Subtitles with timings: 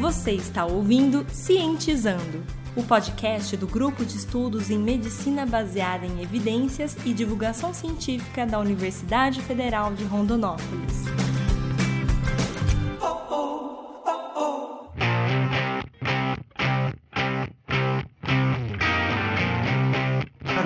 [0.00, 2.44] Você está ouvindo Cientizando,
[2.76, 8.60] o podcast do Grupo de Estudos em Medicina Baseada em Evidências e Divulgação Científica da
[8.60, 11.04] Universidade Federal de Rondonópolis.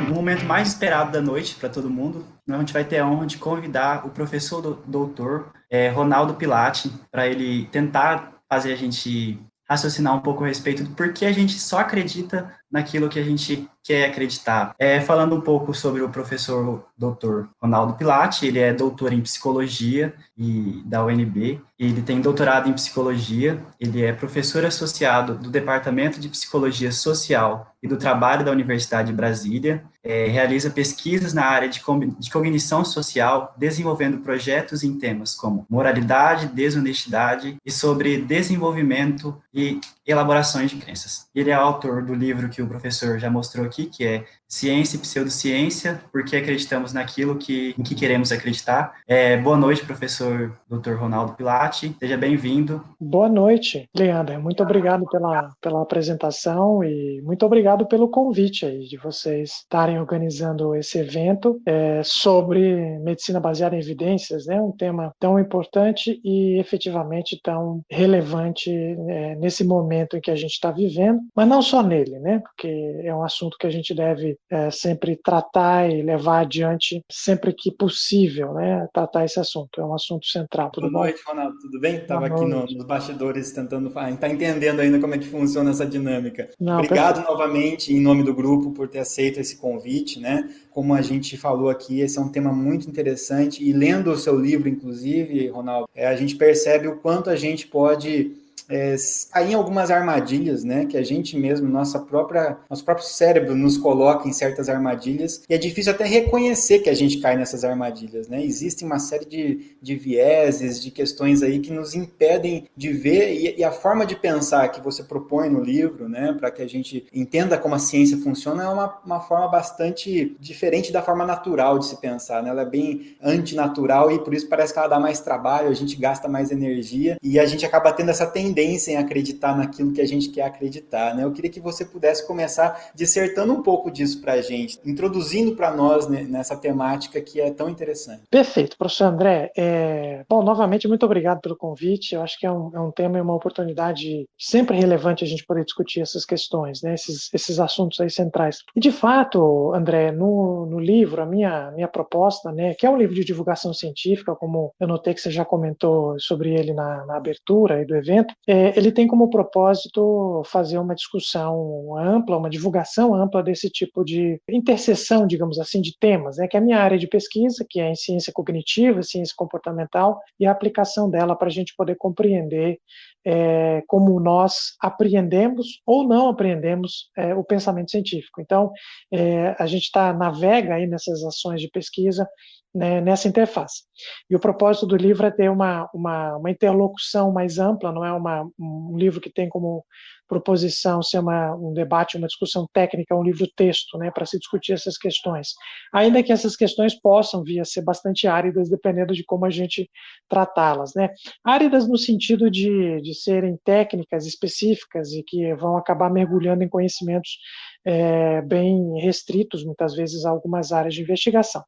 [0.06, 3.26] No momento mais esperado da noite para todo mundo, a gente vai ter a honra
[3.26, 9.40] de convidar o professor do, doutor é, Ronaldo Pilati para ele tentar fazer a gente
[9.66, 13.68] raciocinar um pouco a respeito do porquê a gente só acredita naquilo que a gente
[13.82, 14.74] quer acreditar.
[14.78, 17.46] É, falando um pouco sobre o professor Dr.
[17.60, 23.60] Ronaldo Pilati, ele é doutor em psicologia e da UNB, ele tem doutorado em psicologia,
[23.78, 29.14] ele é professor associado do Departamento de Psicologia Social e do Trabalho da Universidade de
[29.14, 31.80] Brasília, é, realiza pesquisas na área de,
[32.18, 40.70] de cognição social, desenvolvendo projetos em temas como moralidade, desonestidade e sobre desenvolvimento e elaborações
[40.70, 41.28] de crenças.
[41.34, 45.00] Ele é autor do livro que o professor já mostrou aqui, que é Ciência e
[45.00, 48.92] Pseudociência, porque acreditamos naquilo que, em que queremos acreditar.
[49.08, 50.92] É, boa noite, professor Dr.
[50.92, 52.84] Ronaldo Pilati, seja bem-vindo.
[53.00, 58.98] Boa noite, Leandro, muito obrigado pela, pela apresentação e muito obrigado pelo convite aí de
[58.98, 65.38] vocês estarem organizando esse evento é, sobre medicina baseada em evidências, né, um tema tão
[65.38, 71.48] importante e efetivamente tão relevante é, nesse momento em que a gente está vivendo, mas
[71.48, 72.68] não só nele, né, porque
[73.02, 77.70] é um assunto que a gente deve é, sempre tratar e levar adiante sempre que
[77.70, 78.86] possível, né?
[78.92, 79.80] Tratar esse assunto.
[79.80, 80.70] É um assunto central.
[80.70, 80.98] Tudo Boa bom?
[81.04, 81.58] noite, Ronaldo.
[81.58, 81.96] Tudo bem?
[81.96, 86.50] Estava aqui no, nos bastidores tentando está entendendo ainda como é que funciona essa dinâmica.
[86.60, 87.30] Não, Obrigado perfeito.
[87.30, 90.48] novamente em nome do grupo por ter aceito esse convite, né?
[90.70, 94.38] Como a gente falou aqui, esse é um tema muito interessante e lendo o seu
[94.38, 98.41] livro, inclusive, Ronaldo, é, a gente percebe o quanto a gente pode
[98.72, 98.96] é,
[99.30, 100.86] cair em algumas armadilhas, né?
[100.86, 105.54] Que a gente mesmo, nossa própria, nosso próprio cérebro nos coloca em certas armadilhas e
[105.54, 108.42] é difícil até reconhecer que a gente cai nessas armadilhas, né?
[108.42, 113.58] Existe uma série de, de vieses, de questões aí que nos impedem de ver e,
[113.58, 116.32] e a forma de pensar que você propõe no livro, né?
[116.32, 120.90] Para que a gente entenda como a ciência funciona é uma, uma forma bastante diferente
[120.90, 122.48] da forma natural de se pensar, né?
[122.48, 125.94] Ela é bem antinatural e por isso parece que ela dá mais trabalho, a gente
[125.96, 130.00] gasta mais energia e a gente acaba tendo essa tendência tendência em acreditar naquilo que
[130.00, 131.14] a gente quer acreditar.
[131.14, 131.24] Né?
[131.24, 135.74] Eu queria que você pudesse começar dissertando um pouco disso para a gente, introduzindo para
[135.74, 138.22] nós né, nessa temática que é tão interessante.
[138.30, 139.50] Perfeito, professor André.
[139.56, 140.24] É...
[140.28, 142.14] Bom, novamente, muito obrigado pelo convite.
[142.14, 145.44] Eu acho que é um, é um tema e uma oportunidade sempre relevante a gente
[145.44, 146.94] poder discutir essas questões, né?
[146.94, 148.58] esses, esses assuntos aí centrais.
[148.76, 152.96] E, de fato, André, no, no livro, a minha, minha proposta, né, que é um
[152.96, 157.16] livro de divulgação científica, como eu notei que você já comentou sobre ele na, na
[157.16, 163.42] abertura do evento, é, ele tem como propósito fazer uma discussão ampla, uma divulgação ampla
[163.42, 167.06] desse tipo de interseção, digamos assim, de temas, né, que é a minha área de
[167.06, 171.74] pesquisa, que é em ciência cognitiva, ciência comportamental, e a aplicação dela para a gente
[171.76, 172.78] poder compreender
[173.24, 178.40] é, como nós apreendemos ou não apreendemos é, o pensamento científico.
[178.40, 178.72] Então,
[179.12, 182.28] é, a gente está navega aí nessas ações de pesquisa
[182.74, 183.82] né, nessa interface.
[184.28, 188.12] E o propósito do livro é ter uma, uma, uma interlocução mais ampla, não é
[188.12, 189.84] uma, um livro que tem como
[190.32, 194.96] proposição ser uma, um debate, uma discussão técnica, um livro-texto, né, para se discutir essas
[194.96, 195.48] questões.
[195.92, 199.90] Ainda que essas questões possam vir a ser bastante áridas, dependendo de como a gente
[200.30, 200.94] tratá-las.
[200.94, 201.10] Né.
[201.44, 207.36] Áridas no sentido de, de serem técnicas específicas e que vão acabar mergulhando em conhecimentos
[207.84, 211.62] é, bem restritos, muitas vezes, a algumas áreas de investigação.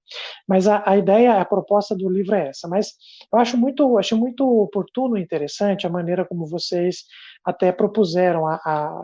[0.48, 2.66] Mas a, a, ideia, a proposta do livro é essa.
[2.66, 2.92] Mas
[3.30, 7.04] eu acho muito, acho muito oportuno e interessante a maneira como vocês
[7.44, 9.02] até propuseram a, a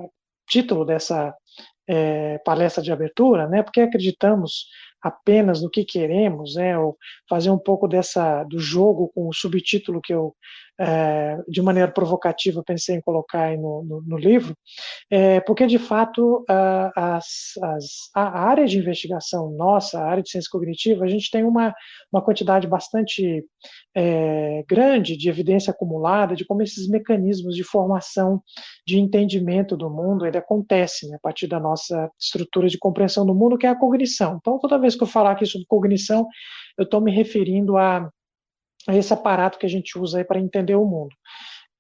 [0.49, 1.35] título dessa
[1.89, 3.63] é, palestra de abertura, né?
[3.63, 4.67] Porque acreditamos
[5.03, 6.97] apenas no que queremos, né, ou
[7.29, 10.35] fazer um pouco dessa do jogo com o subtítulo que eu
[10.81, 14.57] é, de maneira provocativa pensei em colocar aí no, no, no livro,
[15.11, 17.21] é, porque de fato a,
[18.15, 21.75] a área de investigação nossa, a área de ciência cognitiva, a gente tem uma,
[22.11, 23.45] uma quantidade bastante
[23.95, 28.43] é, grande de evidência acumulada de como esses mecanismos de formação
[28.87, 33.35] de entendimento do mundo ele acontece né, a partir da nossa estrutura de compreensão do
[33.35, 34.39] mundo, que é a cognição.
[34.41, 36.27] Então, toda vez que eu falar aqui sobre cognição,
[36.79, 38.11] eu estou me referindo a,
[38.89, 41.15] a, esse aparato que a gente usa para entender o mundo.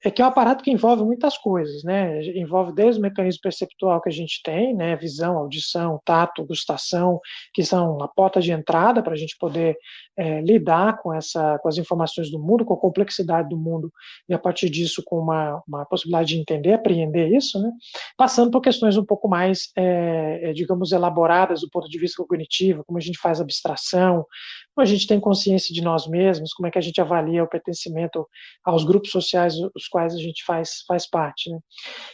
[0.04, 2.22] É que é um aparato que envolve muitas coisas, né?
[2.34, 4.96] Envolve desde o mecanismo perceptual que a gente tem, né?
[4.96, 7.20] Visão, audição, tato, gustação,
[7.52, 9.76] que são a porta de entrada para a gente poder
[10.16, 13.92] é, lidar com essa, com as informações do mundo, com a complexidade do mundo
[14.28, 17.70] e a partir disso com uma, uma possibilidade de entender, apreender isso, né?
[18.16, 22.84] Passando por questões um pouco mais, é, é digamos, elaboradas do ponto de vista cognitivo,
[22.86, 24.24] como a gente faz abstração,
[24.80, 28.26] a gente tem consciência de nós mesmos, como é que a gente avalia o pertencimento
[28.64, 31.50] aos grupos sociais os quais a gente faz, faz parte.
[31.50, 31.58] Né?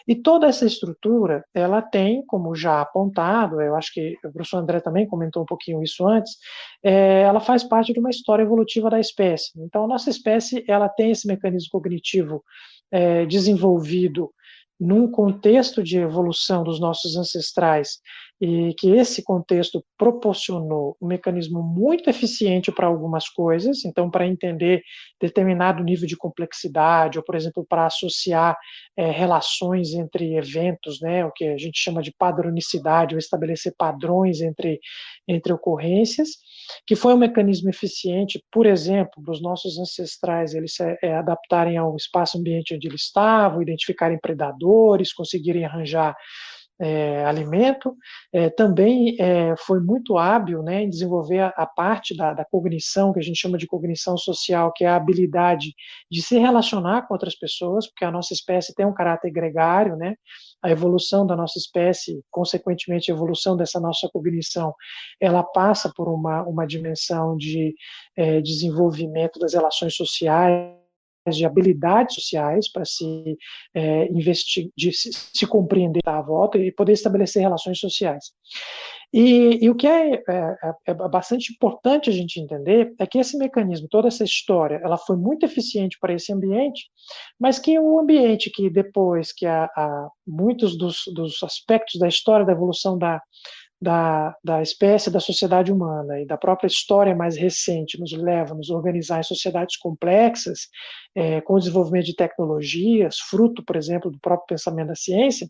[0.07, 4.81] E toda essa estrutura, ela tem, como já apontado, eu acho que o professor André
[4.81, 6.37] também comentou um pouquinho isso antes,
[6.83, 9.53] é, ela faz parte de uma história evolutiva da espécie.
[9.57, 12.43] Então, a nossa espécie, ela tem esse mecanismo cognitivo
[12.91, 14.31] é, desenvolvido
[14.79, 17.99] num contexto de evolução dos nossos ancestrais
[18.41, 24.83] e que esse contexto proporcionou um mecanismo muito eficiente para algumas coisas, então para entender
[25.21, 28.57] determinado nível de complexidade, ou por exemplo para associar
[28.97, 34.43] é, relações entre eventos, né, o que a gente chama de padronicidade, ou estabelecer padrões
[34.43, 34.81] entre,
[35.27, 36.29] entre ocorrências,
[36.87, 41.97] que foi um mecanismo eficiente, por exemplo, dos nossos ancestrais eles se é, adaptarem ao
[41.97, 46.15] espaço ambiente onde eles estavam, identificarem predadores, conseguirem arranjar
[46.79, 47.97] é, alimento,
[48.33, 53.13] é, também é, foi muito hábil né, em desenvolver a, a parte da, da, cognição,
[53.13, 55.75] que a gente chama de cognição social, que é a habilidade
[56.11, 60.17] de se relacionar com outras pessoas, porque a nossa espécie tem um caráter gregário, né,
[60.63, 64.75] a evolução da nossa espécie, consequentemente a evolução dessa nossa cognição,
[65.21, 67.75] ela passa por uma, uma dimensão de
[68.17, 70.86] é, desenvolvimento das relações sociais,
[71.35, 73.37] de habilidades sociais para se
[73.75, 78.27] é, investir, de se, se, compreender à volta e poder estabelecer relações sociais.
[79.13, 83.19] E, e o que é, é, é, é, bastante importante a gente entender é que
[83.19, 86.87] esse mecanismo, toda essa história, ela foi muito eficiente para esse ambiente,
[87.39, 92.45] mas que o ambiente que depois que a, a muitos dos, dos aspectos da história
[92.45, 93.23] da evolução da
[93.81, 98.57] da, da espécie, da sociedade humana e da própria história mais recente nos leva a
[98.57, 100.69] nos organizar em sociedades complexas,
[101.15, 105.49] é, com o desenvolvimento de tecnologias, fruto, por exemplo, do próprio pensamento da ciência,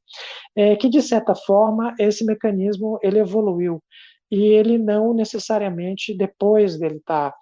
[0.56, 3.82] é, que, de certa forma, esse mecanismo ele evoluiu
[4.30, 7.36] e ele não necessariamente, depois dele estar, tá,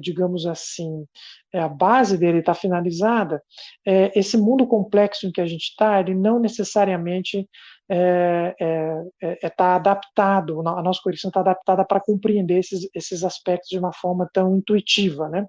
[0.00, 1.04] digamos assim,
[1.52, 3.42] é, a base dele está finalizada,
[3.86, 7.50] é, esse mundo complexo em que a gente está, ele não necessariamente está
[7.90, 13.24] é, é, é, é tá adaptado, a nossa cognição está adaptada para compreender esses, esses
[13.24, 15.46] aspectos de uma forma tão intuitiva, né?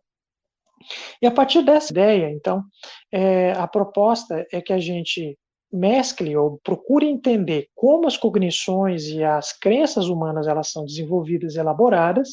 [1.21, 2.63] E a partir dessa ideia, então,
[3.11, 5.37] é, a proposta é que a gente
[5.71, 11.59] mescle ou procure entender como as cognições e as crenças humanas elas são desenvolvidas e
[11.59, 12.29] elaboradas,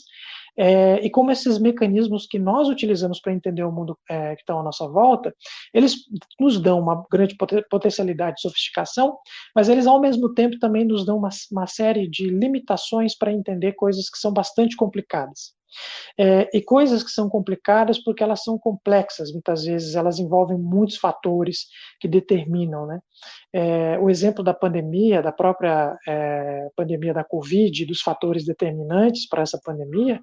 [0.59, 4.55] é, e como esses mecanismos que nós utilizamos para entender o mundo é, que está
[4.55, 5.35] à nossa volta,
[5.75, 5.97] eles
[6.41, 7.37] nos dão uma grande
[7.69, 9.19] potencialidade de sofisticação,
[9.55, 13.75] mas eles ao mesmo tempo também nos dão uma, uma série de limitações para entender
[13.75, 15.55] coisas que são bastante complicadas.
[16.19, 20.97] É, e coisas que são complicadas porque elas são complexas, muitas vezes elas envolvem muitos
[20.97, 21.67] fatores
[22.01, 23.01] que determinam, né?
[23.59, 29.41] É, o exemplo da pandemia, da própria é, pandemia da Covid, dos fatores determinantes para
[29.41, 30.21] essa pandemia,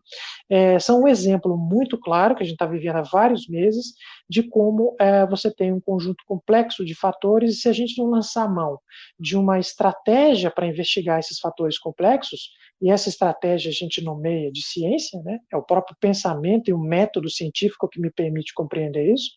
[0.48, 3.94] é, são um exemplo muito claro que a gente está vivendo há vários meses
[4.30, 8.08] de como é, você tem um conjunto complexo de fatores e se a gente não
[8.08, 8.78] lançar mão
[9.20, 12.52] de uma estratégia para investigar esses fatores complexos,
[12.84, 15.40] e essa estratégia a gente nomeia de ciência, né?
[15.50, 19.32] é o próprio pensamento e o método científico que me permite compreender isso,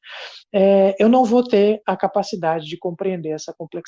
[0.52, 3.85] é, eu não vou ter a capacidade de compreender essa complexidade.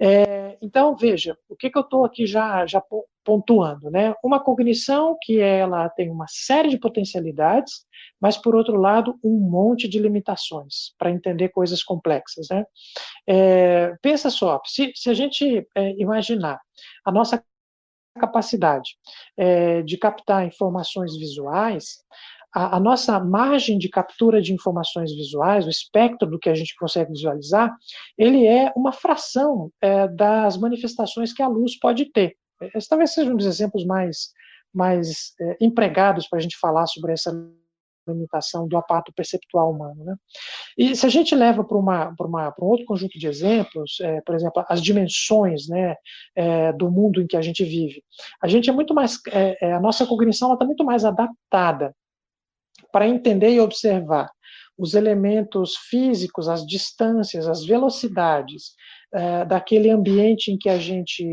[0.00, 2.82] É, então, veja, o que, que eu estou aqui já, já
[3.24, 4.14] pontuando, né?
[4.22, 7.84] Uma cognição que ela tem uma série de potencialidades,
[8.20, 12.64] mas, por outro lado, um monte de limitações para entender coisas complexas, né?
[13.26, 16.60] É, pensa só, se, se a gente é, imaginar
[17.04, 17.42] a nossa
[18.16, 18.96] capacidade
[19.36, 21.98] é, de captar informações visuais,
[22.56, 26.74] a, a, nossa margem de captura de informações visuais, o espectro do que a gente
[26.76, 27.76] consegue visualizar,
[28.16, 32.34] ele é uma fração é, das manifestações que a luz pode ter.
[32.74, 34.30] Esses talvez sejam um dos exemplos mais,
[34.72, 37.30] mais é, empregados para a gente falar sobre essa
[38.08, 40.02] limitação do aparato perceptual humano.
[40.02, 40.14] Né?
[40.78, 44.34] E se a gente leva para uma, uma, um outro conjunto de exemplos, é, por
[44.34, 45.94] exemplo, as dimensões né,
[46.34, 48.02] é, do mundo em que a gente vive,
[48.42, 51.94] a gente é muito mais, é, é a nossa cognição está muito mais adaptada
[52.96, 54.30] para entender e observar
[54.74, 58.72] os elementos físicos, as distâncias, as velocidades,
[59.46, 61.24] daquele ambiente em que a gente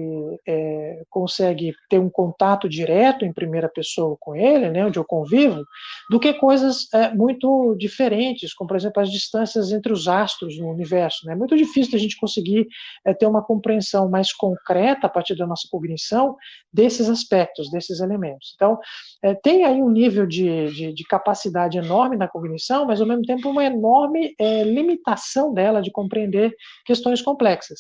[0.48, 5.64] é, consegue ter um contato direto em primeira pessoa com ele, né, onde eu convivo,
[6.10, 10.70] do que coisas é, muito diferentes, como por exemplo as distâncias entre os astros no
[10.70, 11.26] universo.
[11.26, 11.34] Né?
[11.34, 12.68] É muito difícil a gente conseguir
[13.06, 16.36] é, ter uma compreensão mais concreta a partir da nossa cognição
[16.72, 18.54] desses aspectos, desses elementos.
[18.56, 18.80] Então,
[19.22, 23.24] é, tem aí um nível de, de, de, capacidade enorme na cognição, mas ao mesmo
[23.24, 26.54] tempo uma enorme é, limitação dela de compreender
[26.86, 27.73] questões complexas.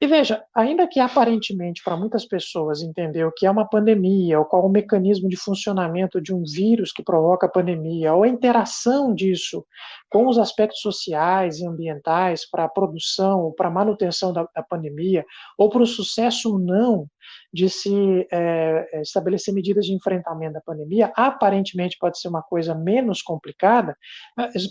[0.00, 4.44] E veja, ainda que aparentemente para muitas pessoas entender o que é uma pandemia, ou
[4.44, 9.14] qual o mecanismo de funcionamento de um vírus que provoca a pandemia, ou a interação
[9.14, 9.64] disso
[10.10, 15.24] com os aspectos sociais e ambientais para a produção, para a manutenção da, da pandemia,
[15.56, 17.06] ou para o sucesso ou não
[17.52, 23.20] de se é, estabelecer medidas de enfrentamento da pandemia, aparentemente pode ser uma coisa menos
[23.20, 23.96] complicada,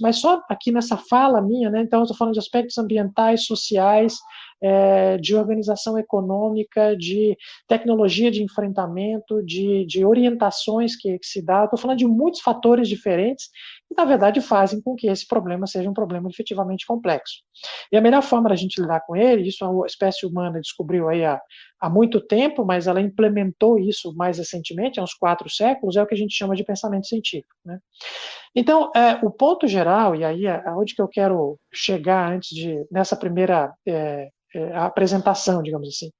[0.01, 4.15] mas só aqui nessa fala minha, né, então eu estou falando de aspectos ambientais, sociais,
[4.61, 7.35] é, de organização econômica, de
[7.67, 11.63] tecnologia de enfrentamento, de, de orientações que, que se dá.
[11.63, 13.49] Estou falando de muitos fatores diferentes
[13.95, 17.41] na verdade, fazem com que esse problema seja um problema efetivamente complexo.
[17.91, 21.25] E a melhor forma da gente lidar com ele, isso a espécie humana descobriu aí
[21.25, 21.41] há,
[21.79, 26.07] há muito tempo, mas ela implementou isso mais recentemente, há uns quatro séculos, é o
[26.07, 27.55] que a gente chama de pensamento científico.
[27.65, 27.79] Né?
[28.55, 32.85] Então, é, o ponto geral, e aí é onde que eu quero chegar antes de,
[32.91, 36.11] nessa primeira é, é, apresentação, digamos assim,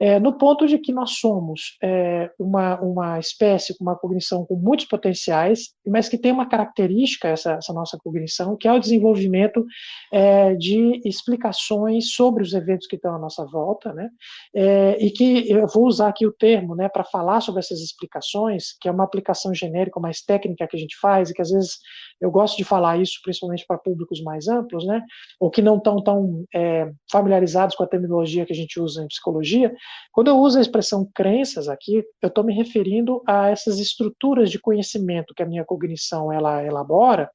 [0.00, 4.56] é, no ponto de que nós somos é, uma, uma espécie com uma cognição com
[4.56, 9.62] muitos potenciais, mas que tem uma característica, essa, essa nossa cognição, que é o desenvolvimento
[10.10, 14.08] é, de explicações sobre os eventos que estão à nossa volta, né,
[14.56, 18.76] é, e que eu vou usar aqui o termo né, para falar sobre essas explicações,
[18.80, 21.78] que é uma aplicação genérica, mais técnica que a gente faz, e que às vezes
[22.20, 25.02] eu gosto de falar isso principalmente para públicos mais amplos, né,
[25.38, 29.08] ou que não estão tão é, familiarizados com a terminologia que a gente usa em
[29.08, 29.70] psicologia.
[30.12, 34.58] Quando eu uso a expressão crenças aqui, eu estou me referindo a essas estruturas de
[34.58, 37.30] conhecimento que a minha cognição ela elabora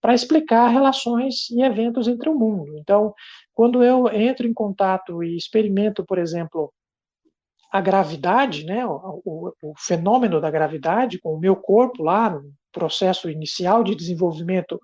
[0.00, 2.76] para explicar relações e eventos entre o mundo.
[2.78, 3.14] Então,
[3.54, 6.72] quando eu entro em contato e experimento, por exemplo,
[7.70, 12.52] a gravidade, né, o, o, o, fenômeno da gravidade com o meu corpo lá no
[12.72, 14.80] processo inicial de desenvolvimento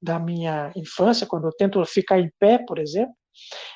[0.00, 3.14] da minha infância, quando eu tento ficar em pé, por exemplo,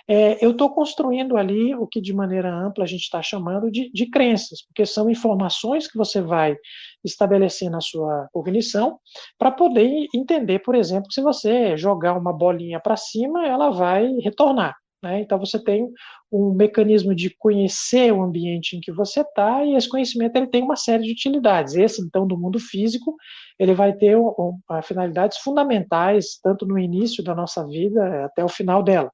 [0.09, 3.91] é, eu estou construindo ali o que de maneira ampla a gente está chamando de,
[3.93, 6.57] de crenças, porque são informações que você vai
[7.05, 8.99] estabelecer na sua cognição
[9.39, 14.75] para poder entender, por exemplo, se você jogar uma bolinha para cima, ela vai retornar.
[15.05, 15.21] Né?
[15.21, 15.87] Então você tem
[16.33, 20.63] um mecanismo de conhecer o ambiente em que você está, e esse conhecimento ele tem
[20.63, 21.75] uma série de utilidades.
[21.75, 23.15] Esse, então, do mundo físico,
[23.59, 28.49] ele vai ter um, um, finalidades fundamentais, tanto no início da nossa vida até o
[28.49, 29.13] final dela.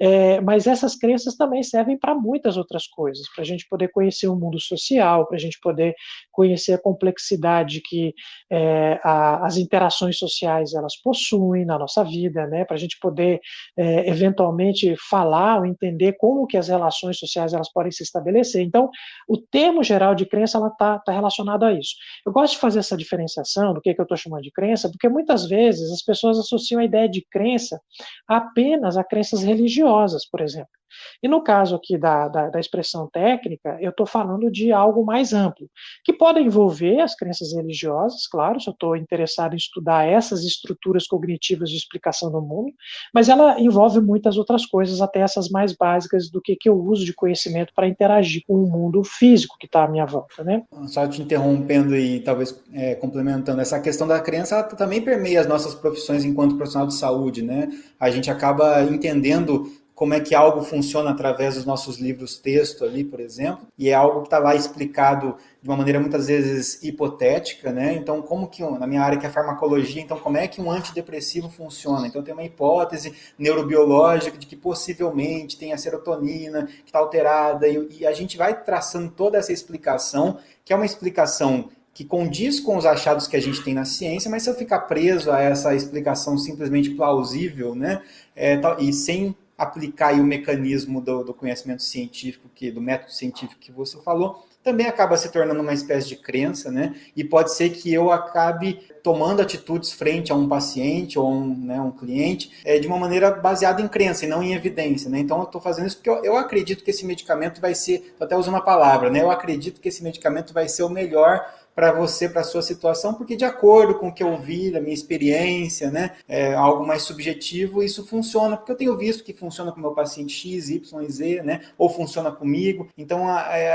[0.00, 4.28] É, mas essas crenças também servem para muitas outras coisas, para a gente poder conhecer
[4.28, 5.94] o mundo social, para a gente poder
[6.30, 8.14] conhecer a complexidade que
[8.50, 13.40] é, a, as interações sociais elas possuem na nossa vida, né, para a gente poder
[13.76, 18.62] é, eventualmente falar ou entender como que as relações sociais elas podem se estabelecer.
[18.62, 18.90] Então,
[19.28, 21.94] o termo geral de crença ela está tá relacionado a isso.
[22.26, 25.08] Eu gosto de fazer essa diferenciação do que, que eu estou chamando de crença, porque
[25.08, 27.80] muitas vezes as pessoas associam a ideia de crença
[28.28, 30.81] apenas a crenças religiosas, por exemplo.
[31.22, 35.32] E no caso aqui da, da, da expressão técnica, eu estou falando de algo mais
[35.32, 35.68] amplo,
[36.04, 41.06] que pode envolver as crenças religiosas, claro, se eu estou interessado em estudar essas estruturas
[41.06, 42.72] cognitivas de explicação do mundo,
[43.14, 47.04] mas ela envolve muitas outras coisas, até essas mais básicas do que, que eu uso
[47.04, 50.42] de conhecimento para interagir com o mundo físico que está à minha volta.
[50.42, 50.62] Né?
[50.86, 55.74] Só te interrompendo e talvez é, complementando, essa questão da crença também permeia as nossas
[55.74, 57.68] profissões enquanto profissional de saúde, né?
[57.98, 63.04] A gente acaba entendendo como é que algo funciona através dos nossos livros texto ali,
[63.04, 67.70] por exemplo, e é algo que está lá explicado de uma maneira muitas vezes hipotética,
[67.70, 67.94] né?
[67.94, 71.48] Então, como que na minha área que é farmacologia, então como é que um antidepressivo
[71.48, 72.06] funciona?
[72.06, 78.00] Então tem uma hipótese neurobiológica de que possivelmente tem a serotonina que está alterada e,
[78.00, 82.76] e a gente vai traçando toda essa explicação, que é uma explicação que condiz com
[82.76, 85.74] os achados que a gente tem na ciência, mas se eu ficar preso a essa
[85.74, 88.00] explicação simplesmente plausível, né,
[88.34, 93.70] é, e sem aplicar o mecanismo do, do, conhecimento científico, que, do método científico que
[93.70, 96.94] você falou, também acaba se tornando uma espécie de crença, né?
[97.16, 101.80] E pode ser que eu acabe tomando atitudes frente a um paciente ou um, né,
[101.80, 105.18] um cliente é, de uma maneira baseada em crença e não em evidência, né?
[105.18, 108.36] Então eu estou fazendo isso porque eu, eu, acredito que esse medicamento vai ser, até
[108.36, 109.20] usando uma palavra, né?
[109.20, 111.44] Eu acredito que esse medicamento vai ser o melhor
[111.74, 114.80] para você, para a sua situação, porque de acordo com o que eu vi, da
[114.80, 119.72] minha experiência, né, é algo mais subjetivo, isso funciona, porque eu tenho visto que funciona
[119.72, 122.88] com meu paciente X, Y, Z, né, ou funciona comigo.
[122.96, 123.26] Então,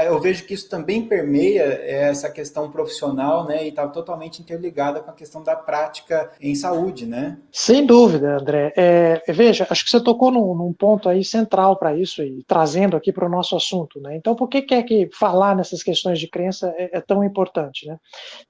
[0.06, 5.12] eu vejo que isso também permeia essa questão profissional, né, e está totalmente interligada com
[5.12, 7.38] a questão da prática em saúde, né?
[7.52, 8.74] Sem dúvida, André.
[8.76, 12.96] É, veja, acho que você tocou num, num ponto aí central para isso e trazendo
[12.96, 14.16] aqui para o nosso assunto, né?
[14.16, 17.87] Então, por que, que é que falar nessas questões de crença é, é tão importante,
[17.88, 17.98] né?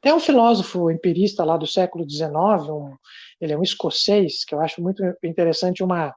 [0.02, 2.32] Tem um filósofo empirista lá do século XIX,
[2.70, 2.96] um,
[3.40, 6.14] ele é um escocês, que eu acho muito interessante uma,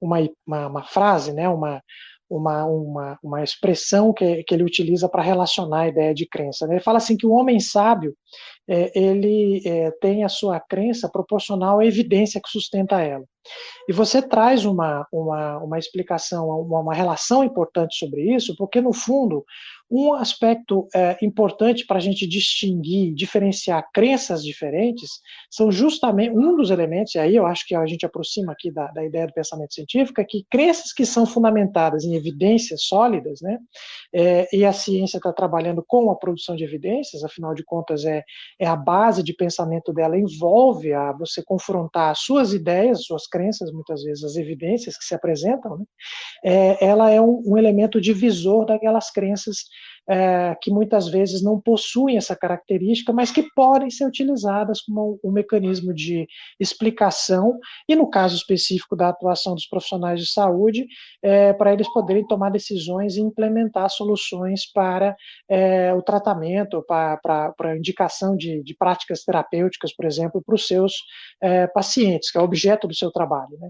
[0.00, 1.48] uma, uma, uma frase, né?
[1.48, 1.82] Uma,
[2.28, 6.66] uma, uma, uma expressão que, que ele utiliza para relacionar a ideia de crença.
[6.66, 6.74] Né?
[6.74, 8.16] Ele fala assim que o homem sábio
[8.66, 13.24] é, ele é, tem a sua crença proporcional à evidência que sustenta ela.
[13.88, 18.92] E você traz uma, uma, uma explicação, uma, uma relação importante sobre isso, porque, no
[18.92, 19.44] fundo,
[19.92, 25.10] um aspecto é, importante para a gente distinguir, diferenciar crenças diferentes,
[25.50, 28.86] são justamente um dos elementos, e aí eu acho que a gente aproxima aqui da,
[28.86, 33.58] da ideia do pensamento científico, é que crenças que são fundamentadas em evidências sólidas, né,
[34.14, 38.24] é, e a ciência está trabalhando com a produção de evidências, afinal de contas, é,
[38.58, 43.72] é a base de pensamento dela, envolve a você confrontar as suas ideias, suas crenças,
[43.72, 45.84] muitas vezes as evidências que se apresentam, né,
[46.44, 49.56] é, ela é um, um elemento divisor daquelas crenças
[50.08, 55.30] é, que muitas vezes não possuem essa característica, mas que podem ser utilizadas como um,
[55.30, 56.26] um mecanismo de
[56.58, 60.86] explicação, e no caso específico da atuação dos profissionais de saúde,
[61.22, 65.14] é, para eles poderem tomar decisões e implementar soluções para
[65.48, 70.54] é, o tratamento, para, para, para a indicação de, de, práticas terapêuticas, por exemplo, para
[70.54, 70.94] os seus
[71.40, 73.56] é, pacientes, que é objeto do seu trabalho.
[73.60, 73.68] Né?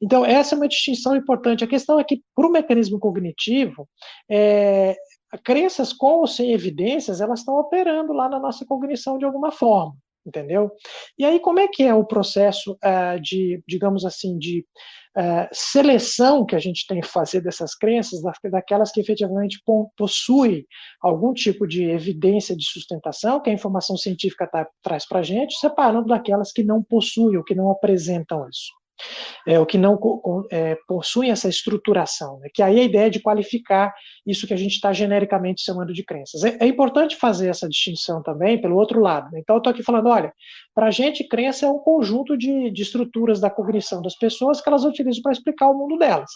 [0.00, 1.64] Então, essa é uma distinção importante.
[1.64, 3.88] A questão é que, para o mecanismo cognitivo,
[4.30, 4.96] é,
[5.42, 9.96] crenças com ou sem evidências, elas estão operando lá na nossa cognição de alguma forma,
[10.26, 10.70] entendeu?
[11.18, 14.64] E aí, como é que é o processo uh, de, digamos assim, de
[15.16, 19.62] uh, seleção que a gente tem que fazer dessas crenças, daquelas que efetivamente
[19.96, 20.66] possuem
[21.00, 25.58] algum tipo de evidência de sustentação, que a informação científica tá, traz para a gente,
[25.58, 28.83] separando daquelas que não possuem ou que não apresentam isso
[29.46, 29.98] é, o que não
[30.50, 33.92] é, possuem essa estruturação, né, que aí é a ideia de qualificar
[34.26, 36.44] isso que a gente está genericamente chamando de crenças.
[36.44, 39.30] É, é, importante fazer essa distinção também pelo outro lado.
[39.30, 39.40] Né?
[39.40, 40.32] Então, eu estou aqui falando, olha,
[40.74, 44.68] para a gente, crença é um conjunto de, de estruturas da cognição das pessoas que
[44.68, 46.30] elas utilizam para explicar o mundo delas.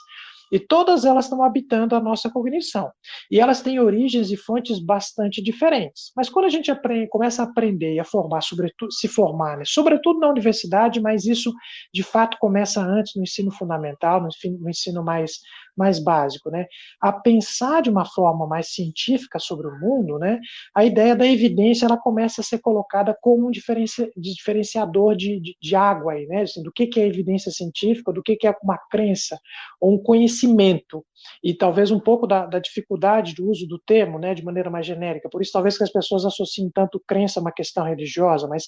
[0.53, 2.91] E todas elas estão habitando a nossa cognição.
[3.31, 6.13] E elas têm origens e fontes bastante diferentes.
[6.17, 9.65] Mas quando a gente aprende, começa a aprender e a formar, sobretudo, se formar, né,
[9.67, 11.53] sobretudo na universidade, mas isso
[11.93, 15.39] de fato começa antes no ensino fundamental, no ensino mais
[15.79, 16.67] mais básico, né?
[17.01, 20.41] A pensar de uma forma mais científica sobre o mundo, né?
[20.75, 25.57] A ideia da evidência ela começa a ser colocada como um diferencia, diferenciador de, de,
[25.63, 26.43] de, água aí, né?
[26.43, 29.39] Assim, do que, que é evidência científica, do que, que é uma crença
[29.81, 30.38] ou um conhecimento
[31.43, 34.87] e talvez um pouco da, da, dificuldade do uso do termo, né, de maneira mais
[34.87, 35.29] genérica.
[35.29, 38.65] Por isso, talvez que as pessoas associem tanto crença a uma questão religiosa, mas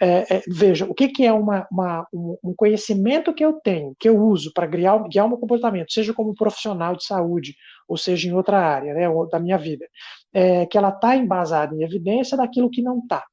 [0.00, 4.08] é, é, veja, o que, que é uma, uma, um conhecimento que eu tenho, que
[4.08, 7.54] eu uso para guiar, guiar o meu comportamento, seja como profissional de saúde,
[7.88, 9.86] ou seja em outra área né, da minha vida,
[10.32, 13.24] é, que ela está embasada em evidência daquilo que não está.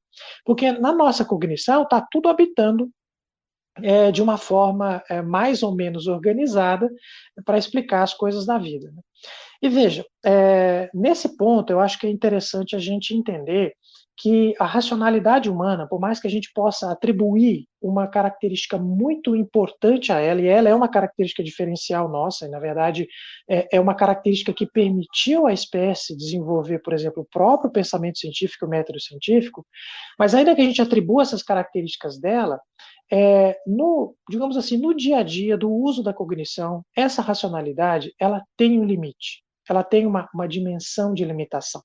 [0.44, 2.90] Porque na nossa cognição está tudo habitando
[3.82, 6.90] é, de uma forma é, mais ou menos organizada
[7.44, 8.92] para explicar as coisas da vida.
[8.92, 9.02] Né?
[9.62, 13.74] E veja, é, nesse ponto eu acho que é interessante a gente entender
[14.18, 20.12] que a racionalidade humana, por mais que a gente possa atribuir uma característica muito importante
[20.12, 23.08] a ela, e ela é uma característica diferencial nossa, e na verdade
[23.50, 28.66] é, é uma característica que permitiu à espécie desenvolver, por exemplo, o próprio pensamento científico,
[28.66, 29.66] o método científico,
[30.18, 32.60] mas ainda que a gente atribua essas características dela,
[33.12, 38.42] é, no, digamos assim, no dia a dia do uso da cognição, essa racionalidade, ela
[38.58, 41.84] tem um limite, ela tem uma, uma dimensão de limitação.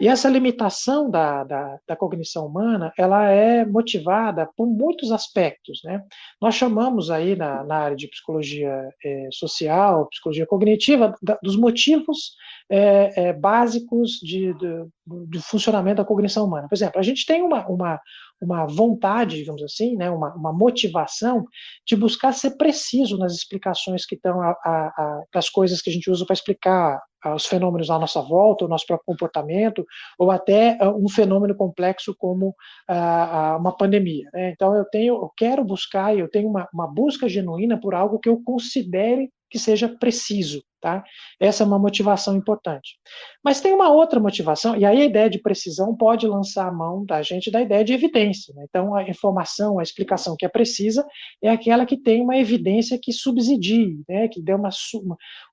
[0.00, 6.02] E essa limitação da, da, da, cognição humana, ela é motivada por muitos aspectos, né?
[6.40, 8.70] Nós chamamos aí na, na área de psicologia
[9.04, 12.34] é, social, psicologia cognitiva, da, dos motivos
[12.70, 16.68] é, é, básicos de, de, do funcionamento da cognição humana.
[16.68, 18.00] Por exemplo, a gente tem uma, uma,
[18.40, 21.44] uma vontade, digamos assim, né, uma, uma motivação
[21.86, 26.10] de buscar ser preciso nas explicações que estão a, a, das coisas que a gente
[26.10, 27.00] usa para explicar
[27.34, 29.84] os fenômenos à nossa volta, o nosso próprio comportamento,
[30.18, 32.54] ou até um fenômeno complexo como
[32.88, 34.28] uma pandemia.
[34.32, 34.50] Né?
[34.50, 38.28] Então eu tenho, eu quero buscar, eu tenho uma, uma busca genuína por algo que
[38.28, 40.62] eu considere que seja preciso.
[40.80, 41.02] Tá?
[41.40, 42.96] Essa é uma motivação importante.
[43.42, 47.04] Mas tem uma outra motivação, e aí a ideia de precisão pode lançar a mão
[47.04, 48.54] da gente da ideia de evidência.
[48.54, 48.66] Né?
[48.68, 51.04] Então, a informação, a explicação que é precisa
[51.42, 54.28] é aquela que tem uma evidência que subsidie, né?
[54.28, 54.68] que dê uma,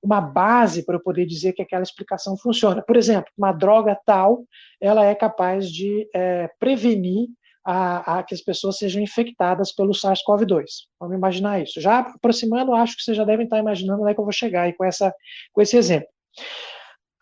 [0.02, 2.82] uma base para eu poder dizer que aquela explicação funciona.
[2.82, 4.44] Por exemplo, uma droga tal,
[4.80, 7.28] ela é capaz de é, prevenir
[7.64, 10.64] a, a, que as pessoas sejam infectadas pelo SARS-CoV-2.
[11.00, 11.80] Vamos imaginar isso.
[11.80, 14.62] Já aproximando, acho que vocês já devem estar imaginando onde é que eu vou chegar
[14.62, 15.14] aí com, essa,
[15.52, 16.08] com esse exemplo.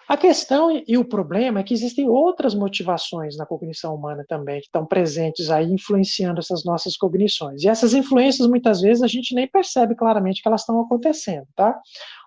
[0.09, 4.67] A questão e o problema é que existem outras motivações na cognição humana também, que
[4.67, 7.63] estão presentes aí, influenciando essas nossas cognições.
[7.63, 11.81] E essas influências, muitas vezes, a gente nem percebe claramente que elas estão acontecendo, tá?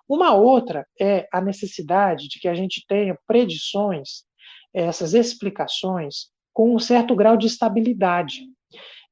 [0.08, 4.24] Uma outra é a necessidade de que a gente tenha predições,
[4.74, 8.46] essas explicações, com um certo grau de estabilidade.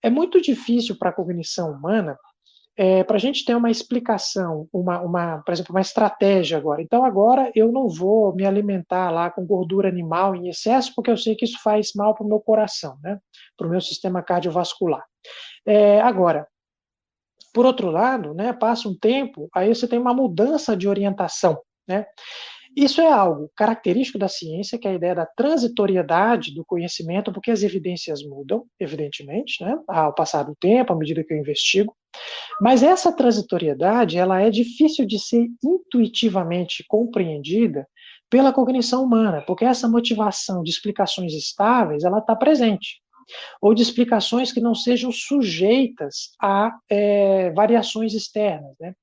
[0.02, 2.18] É muito difícil para a cognição humana,
[2.74, 6.80] é, para a gente ter uma explicação, uma, uma, por exemplo, uma estratégia agora.
[6.80, 11.18] Então, agora eu não vou me alimentar lá com gordura animal em excesso, porque eu
[11.18, 13.20] sei que isso faz mal para o meu coração, né?
[13.58, 15.04] para o meu sistema cardiovascular.
[15.66, 16.48] É, agora,
[17.52, 21.60] por outro lado, né, passa um tempo, aí você tem uma mudança de orientação.
[21.86, 22.06] Né?
[22.76, 27.50] Isso é algo característico da ciência, que é a ideia da transitoriedade do conhecimento, porque
[27.50, 31.94] as evidências mudam, evidentemente, né, ao passar do tempo, à medida que eu investigo.
[32.60, 37.86] Mas essa transitoriedade, ela é difícil de ser intuitivamente compreendida
[38.28, 43.02] pela cognição humana, porque essa motivação de explicações estáveis, ela está presente
[43.60, 48.74] ou de explicações que não sejam sujeitas a é, variações externas.
[48.78, 48.94] Né?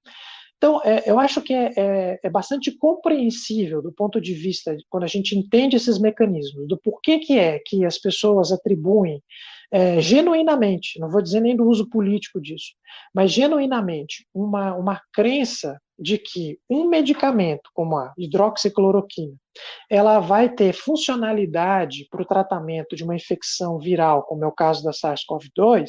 [0.61, 5.05] Então, é, eu acho que é, é, é, bastante compreensível do ponto de vista, quando
[5.05, 9.23] a gente entende esses mecanismos, do porquê que é que as pessoas atribuem
[9.71, 12.73] é, genuinamente, não vou dizer nem do uso político disso,
[13.13, 19.35] mas genuinamente, uma, uma crença de que um medicamento como a hidroxicloroquina,
[19.89, 24.83] ela vai ter funcionalidade para o tratamento de uma infecção viral, como é o caso
[24.83, 25.85] da SARS-CoV-2,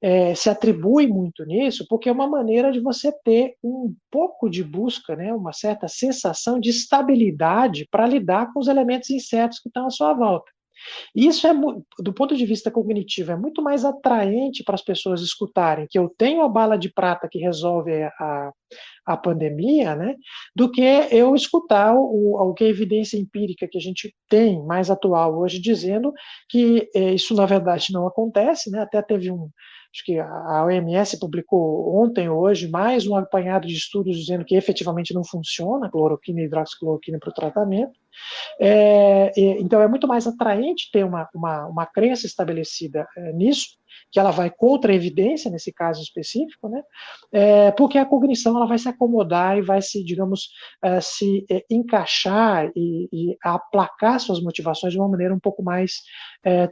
[0.00, 4.62] é, se atribui muito nisso, porque é uma maneira de você ter um pouco de
[4.62, 9.86] busca, né, uma certa sensação de estabilidade para lidar com os elementos incertos que estão
[9.86, 10.50] à sua volta.
[11.14, 11.52] Isso é,
[11.98, 16.08] do ponto de vista cognitivo, é muito mais atraente para as pessoas escutarem que eu
[16.16, 18.52] tenho a bala de prata que resolve a,
[19.06, 20.14] a pandemia, né,
[20.54, 24.90] do que eu escutar o, o que a evidência empírica que a gente tem mais
[24.90, 26.12] atual hoje dizendo
[26.48, 29.48] que é, isso na verdade não acontece, né, até teve um,
[29.92, 34.54] acho que a OMS publicou ontem ou hoje mais um apanhado de estudos dizendo que
[34.54, 37.98] efetivamente não funciona cloroquina e hidroxicloroquina para o tratamento.
[38.60, 44.18] É, então é muito mais atraente ter uma, uma, uma crença estabelecida é, nisso que
[44.18, 46.82] ela vai contra a evidência, nesse caso específico, né?
[47.32, 50.48] É, porque a cognição ela vai se acomodar e vai se, digamos,
[50.82, 56.02] é, se é, encaixar e, e, aplacar suas motivações de uma maneira um pouco mais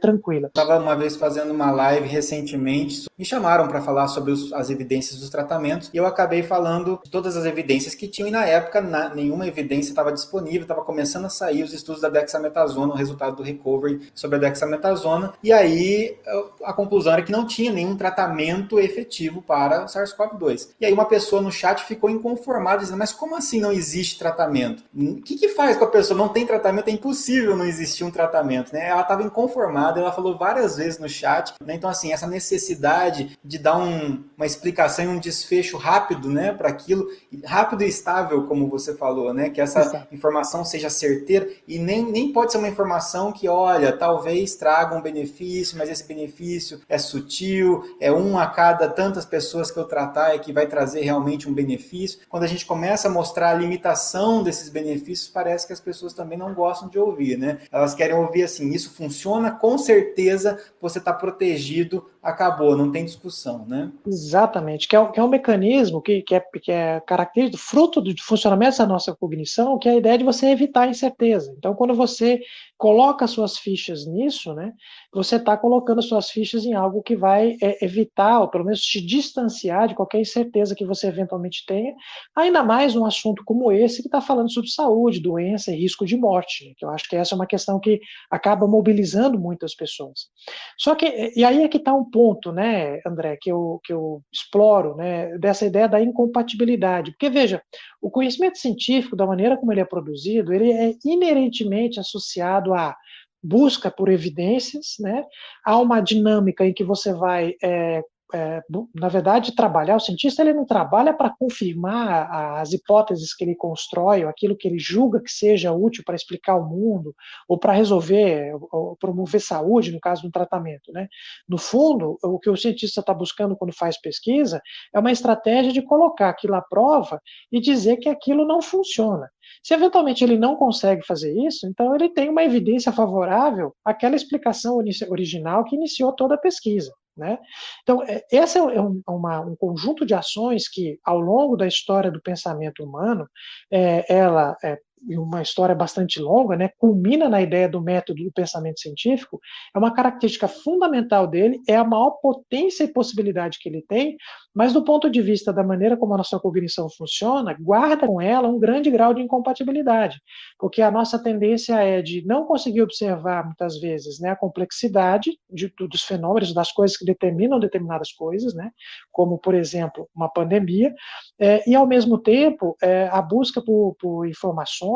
[0.01, 0.47] tranquila.
[0.47, 5.19] Estava uma vez fazendo uma live recentemente, me chamaram para falar sobre os, as evidências
[5.19, 8.81] dos tratamentos e eu acabei falando de todas as evidências que tinham e na época
[8.81, 13.35] na, nenhuma evidência estava disponível, estava começando a sair os estudos da dexametasona, o resultado
[13.35, 16.17] do recovery sobre a dexametasona e aí
[16.63, 20.69] a conclusão era que não tinha nenhum tratamento efetivo para SARS-CoV-2.
[20.79, 24.83] E aí uma pessoa no chat ficou inconformada, dizendo, mas como assim não existe tratamento?
[24.95, 26.17] O que, que faz com a pessoa?
[26.17, 26.89] Não tem tratamento?
[26.89, 28.87] É impossível não existir um tratamento, né?
[28.89, 31.75] Ela estava inconformada, ela falou várias vezes no chat, né?
[31.75, 36.69] Então, assim, essa necessidade de dar um, uma explicação e um desfecho rápido, né, para
[36.69, 37.07] aquilo,
[37.45, 39.49] rápido e estável, como você falou, né?
[39.49, 40.13] Que essa Exato.
[40.13, 41.18] informação seja certeira
[41.67, 46.07] e nem, nem pode ser uma informação que, olha, talvez traga um benefício, mas esse
[46.07, 50.67] benefício é sutil, é um a cada tantas pessoas que eu tratar é que vai
[50.67, 52.19] trazer realmente um benefício.
[52.29, 56.37] Quando a gente começa a mostrar a limitação desses benefícios, parece que as pessoas também
[56.37, 57.59] não gostam de ouvir, né?
[57.71, 63.65] Elas querem ouvir assim, isso funciona, com certeza você está protegido, acabou, não tem discussão,
[63.65, 63.91] né?
[64.05, 68.13] Exatamente, que é, que é um mecanismo que, que, é, que é característico, fruto do
[68.21, 71.53] funcionamento da nossa cognição, que é a ideia de você evitar a incerteza.
[71.57, 72.41] Então, quando você
[72.79, 74.71] coloca suas fichas nisso, né,
[75.13, 79.05] você está colocando suas fichas em algo que vai é, evitar, ou pelo menos te
[79.05, 81.93] distanciar de qualquer incerteza que você eventualmente tenha,
[82.33, 86.15] ainda mais um assunto como esse que está falando sobre saúde, doença e risco de
[86.15, 87.99] morte, né, que eu acho que essa é uma questão que
[88.31, 90.29] acaba mobilizando muitas pessoas.
[90.77, 94.23] Só que, e aí é que está um ponto, né, André, que eu, que eu
[94.31, 97.61] exploro, né, dessa ideia da incompatibilidade, porque veja,
[98.01, 102.95] o conhecimento científico, da maneira como ele é produzido, ele é inerentemente associado à
[103.41, 105.23] busca por evidências, né?
[105.65, 108.01] Há uma dinâmica em que você vai é,
[108.33, 108.61] é,
[108.93, 114.23] na verdade, trabalhar, o cientista ele não trabalha para confirmar as hipóteses que ele constrói,
[114.23, 117.15] ou aquilo que ele julga que seja útil para explicar o mundo,
[117.47, 120.91] ou para resolver, ou promover saúde, no caso do tratamento.
[120.91, 121.07] Né?
[121.47, 124.61] No fundo, o que o cientista está buscando quando faz pesquisa
[124.93, 129.29] é uma estratégia de colocar aquilo à prova e dizer que aquilo não funciona.
[129.63, 134.79] Se eventualmente ele não consegue fazer isso, então ele tem uma evidência favorável àquela explicação
[135.09, 136.93] original que iniciou toda a pesquisa.
[137.19, 137.37] Né?
[137.83, 142.09] Então, é, esse é um, uma, um, conjunto de ações que, ao longo da história
[142.09, 143.29] do pensamento humano,
[143.69, 148.79] é, ela é, uma história bastante longa, né, culmina na ideia do método do pensamento
[148.79, 149.39] científico,
[149.73, 154.17] é uma característica fundamental dele, é a maior potência e possibilidade que ele tem,
[154.53, 158.47] mas do ponto de vista da maneira como a nossa cognição funciona, guarda com ela
[158.47, 160.19] um grande grau de incompatibilidade,
[160.57, 165.71] porque a nossa tendência é de não conseguir observar muitas vezes né, a complexidade de,
[165.79, 168.71] dos fenômenos, das coisas que determinam determinadas coisas, né,
[169.11, 170.93] como, por exemplo, uma pandemia,
[171.39, 174.88] é, e ao mesmo tempo é, a busca por, por informações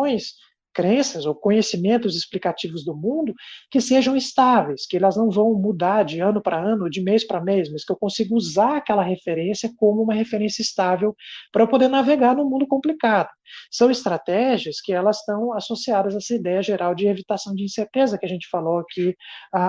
[0.73, 3.34] crenças ou conhecimentos explicativos do mundo
[3.69, 7.39] que sejam estáveis, que elas não vão mudar de ano para ano, de mês para
[7.39, 11.15] mês, mas que eu consiga usar aquela referência como uma referência estável
[11.51, 13.29] para eu poder navegar no mundo complicado.
[13.71, 18.25] São estratégias que elas estão associadas a essa ideia geral de evitação de incerteza que
[18.25, 19.15] a gente falou aqui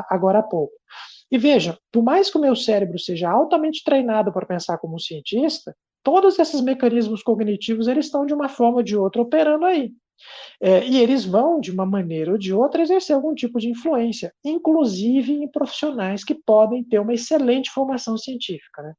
[0.09, 0.73] agora há pouco.
[1.31, 4.99] E veja, por mais que o meu cérebro seja altamente treinado para pensar como um
[4.99, 9.91] cientista, todos esses mecanismos cognitivos eles estão de uma forma ou de outra operando aí.
[10.61, 14.33] É, e eles vão, de uma maneira ou de outra, exercer algum tipo de influência,
[14.45, 18.83] inclusive em profissionais que podem ter uma excelente formação científica.
[18.83, 18.95] Né?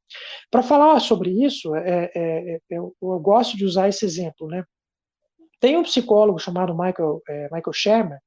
[0.51, 4.47] Para falar sobre isso, é, é, é, eu, eu, gosto de usar esse exemplo.
[4.47, 4.63] Né?
[5.60, 8.19] Tem um psicólogo chamado Michael, é, Michael Shermer,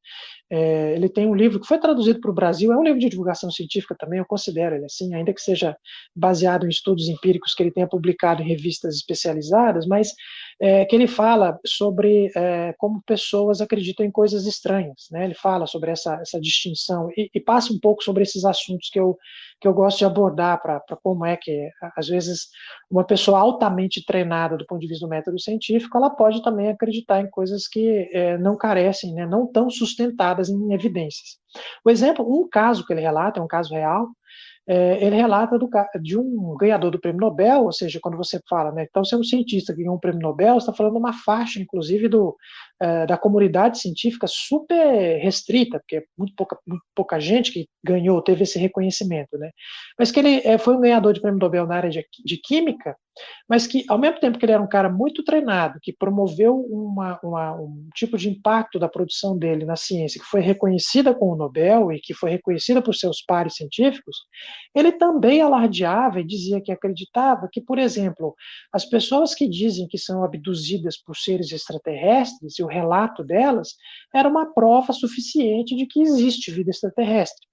[0.50, 3.08] é, ele tem um livro que foi traduzido para o Brasil, é um livro de
[3.08, 5.76] divulgação científica também, eu considero ele assim, ainda que seja
[6.14, 10.12] baseado em estudos empíricos que ele tenha publicado em revistas especializadas, mas
[10.61, 15.24] é, que ele fala sobre é, como pessoas acreditam em coisas estranhas, né?
[15.24, 18.98] Ele fala sobre essa, essa distinção e, e, passa um pouco sobre esses assuntos que
[18.98, 19.16] eu,
[19.61, 22.48] que eu gosto de abordar para como é que, às vezes,
[22.90, 27.20] uma pessoa altamente treinada do ponto de vista do método científico, ela pode também acreditar
[27.20, 31.38] em coisas que é, não carecem, né, não tão sustentadas em evidências.
[31.85, 34.09] O exemplo, um caso que ele relata, é um caso real,
[34.68, 35.68] é, ele relata do,
[36.03, 39.18] de um ganhador do prêmio Nobel, ou seja, quando você fala, né, então você é
[39.18, 42.37] um cientista que ganhou um prêmio Nobel, você está falando uma faixa, inclusive, do,
[42.80, 48.22] é, da comunidade científica super restrita, porque é muito pouca, muito pouca gente que ganhou,
[48.22, 49.50] teve esse reconhecimento, né,
[49.98, 52.96] mas que ele é, foi um ganhador de prêmio Nobel na área de, de Química,
[53.48, 57.18] mas que, ao mesmo tempo que ele era um cara muito treinado, que promoveu uma,
[57.22, 61.36] uma, um tipo de impacto da produção dele na ciência, que foi reconhecida com o
[61.36, 64.16] Nobel e que foi reconhecida por seus pares científicos,
[64.74, 68.34] ele também alardeava e dizia que acreditava que, por exemplo,
[68.72, 73.74] as pessoas que dizem que são abduzidas por seres extraterrestres, e o relato delas,
[74.14, 77.48] era uma prova suficiente de que existe vida extraterrestre.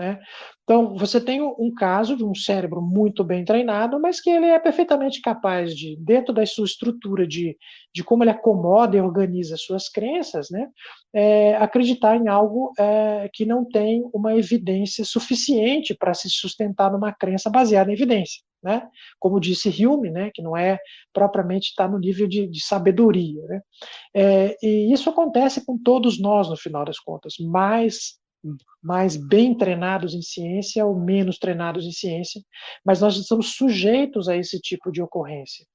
[0.00, 0.18] Né?
[0.64, 4.58] Então, você tem um caso de um cérebro muito bem treinado, mas que ele é
[4.58, 7.54] perfeitamente capaz de, dentro da sua estrutura de,
[7.94, 10.70] de como ele acomoda e organiza suas crenças, né,
[11.12, 17.12] é, acreditar em algo é, que não tem uma evidência suficiente para se sustentar numa
[17.12, 18.40] crença baseada em evidência.
[18.62, 18.86] Né?
[19.18, 20.78] Como disse Hume, né, que não é
[21.12, 23.42] propriamente estar tá no nível de, de sabedoria.
[23.46, 23.60] Né?
[24.14, 28.19] É, e isso acontece com todos nós, no final das contas, mas
[28.82, 32.40] mais bem treinados em ciência ou menos treinados em ciência,
[32.84, 35.66] mas nós estamos sujeitos a esse tipo de ocorrência.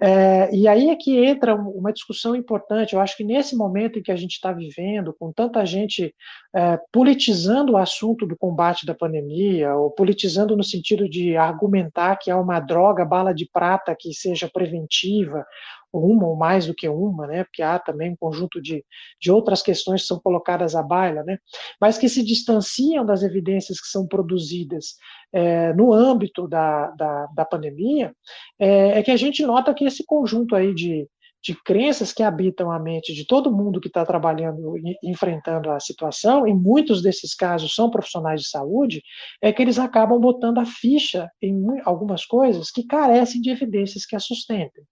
[0.00, 2.94] É, e aí é que entra uma discussão importante.
[2.94, 6.12] Eu acho que nesse momento em que a gente está vivendo, com tanta gente
[6.54, 12.30] é, politizando o assunto do combate da pandemia, ou politizando no sentido de argumentar que
[12.30, 15.46] há uma droga, bala de prata, que seja preventiva,
[15.92, 18.84] uma ou mais do que uma, né, porque há também um conjunto de,
[19.20, 21.38] de outras questões que são colocadas à baila, né,
[21.80, 24.96] mas que se distanciam das evidências que são produzidas
[25.32, 28.12] é, no âmbito da, da, da pandemia,
[28.58, 31.08] é, é, que a gente nota que esse conjunto aí de,
[31.42, 35.78] de crenças que habitam a mente de todo mundo que está trabalhando e enfrentando a
[35.80, 39.02] situação, e muitos desses casos são profissionais de saúde,
[39.40, 44.16] é que eles acabam botando a ficha em algumas coisas que carecem de evidências que
[44.16, 44.84] a sustentem.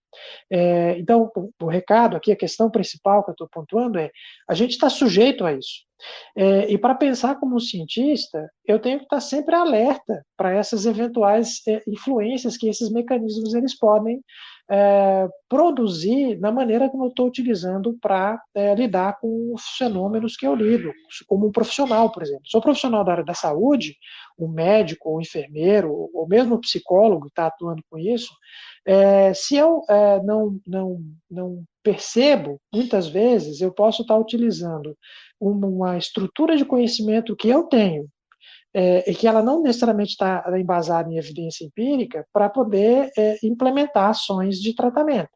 [0.51, 4.11] É, então, o, o, recado aqui, a questão principal que eu estou pontuando é:
[4.49, 5.85] a gente está sujeito a isso.
[6.37, 10.55] É, e para pensar como um cientista, eu tenho que estar tá sempre alerta para
[10.55, 14.21] essas eventuais é, influências que esses mecanismos eles podem
[14.69, 20.47] é, produzir na maneira como eu estou utilizando para é, lidar com os fenômenos que
[20.47, 20.93] eu lido,
[21.27, 22.43] como um profissional, por exemplo.
[22.47, 23.97] Sou profissional da área da saúde,
[24.39, 28.33] um médico, um enfermeiro, ou mesmo um psicólogo que está atuando com isso,
[28.85, 31.01] é, se eu é, não, não,
[31.31, 34.97] não percebo, muitas vezes, eu posso estar tá utilizando
[35.41, 38.09] uma estrutura de conhecimento que eu tenho,
[38.77, 44.11] é, e que ela não necessariamente está embasada em evidência empírica, para poder é, implementar
[44.11, 45.31] ações de tratamento.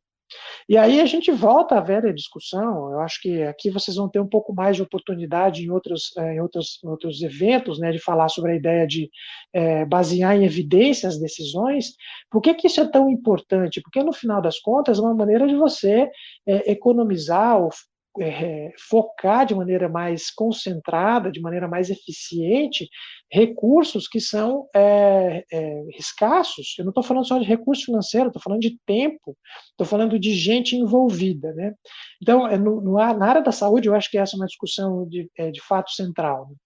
[0.68, 4.20] E aí a gente volta à velha discussão, eu acho que aqui vocês vão ter
[4.20, 8.28] um pouco mais de oportunidade em outros, é, em outros, outros eventos, né, de falar
[8.28, 9.10] sobre a ideia de
[9.52, 11.94] é, basear em evidências as decisões.
[12.30, 13.80] Por que, que isso é tão importante?
[13.80, 16.08] Porque, no final das contas, é uma maneira de você
[16.46, 17.70] é, economizar ou
[18.18, 22.88] é, focar de maneira mais concentrada, de maneira mais eficiente,
[23.30, 26.74] recursos que são é, é, escassos.
[26.78, 29.36] Eu não estou falando só de recurso financeiro, estou falando de tempo,
[29.70, 31.52] estou falando de gente envolvida.
[31.52, 31.74] Né?
[32.20, 35.06] Então, é, no, no, na área da saúde, eu acho que essa é uma discussão
[35.08, 36.48] de, é, de fato central.
[36.50, 36.56] Né?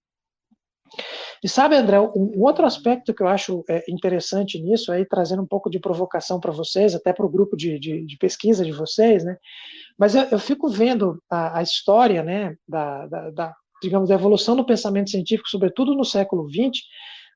[1.42, 5.46] E sabe, André, um, outro aspecto que eu acho é, interessante nisso, aí trazendo um
[5.46, 9.24] pouco de provocação para vocês, até para o grupo de, de, de, pesquisa de vocês,
[9.24, 9.36] né?
[9.98, 14.56] Mas eu, eu fico vendo a, a história, né, da, da, da, digamos, da evolução
[14.56, 16.80] do pensamento científico, sobretudo no século XX,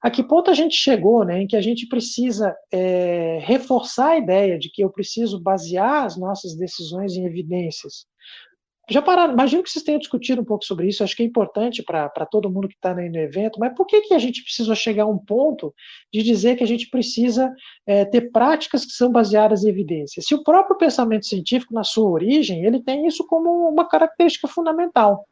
[0.02, 4.18] a que ponto a gente chegou, né, em que a gente precisa é, reforçar a
[4.18, 8.06] ideia de que eu preciso basear as nossas decisões em evidências,
[8.90, 11.82] já pararam, imagino que vocês tenham discutido um pouco sobre isso, acho que é importante
[11.82, 15.04] para todo mundo que está no evento, mas por que, que a gente precisa chegar
[15.04, 15.74] a um ponto
[16.12, 17.52] de dizer que a gente precisa
[17.86, 20.22] é, ter práticas que são baseadas em evidência?
[20.22, 25.26] Se o próprio pensamento científico, na sua origem, ele tem isso como uma característica fundamental.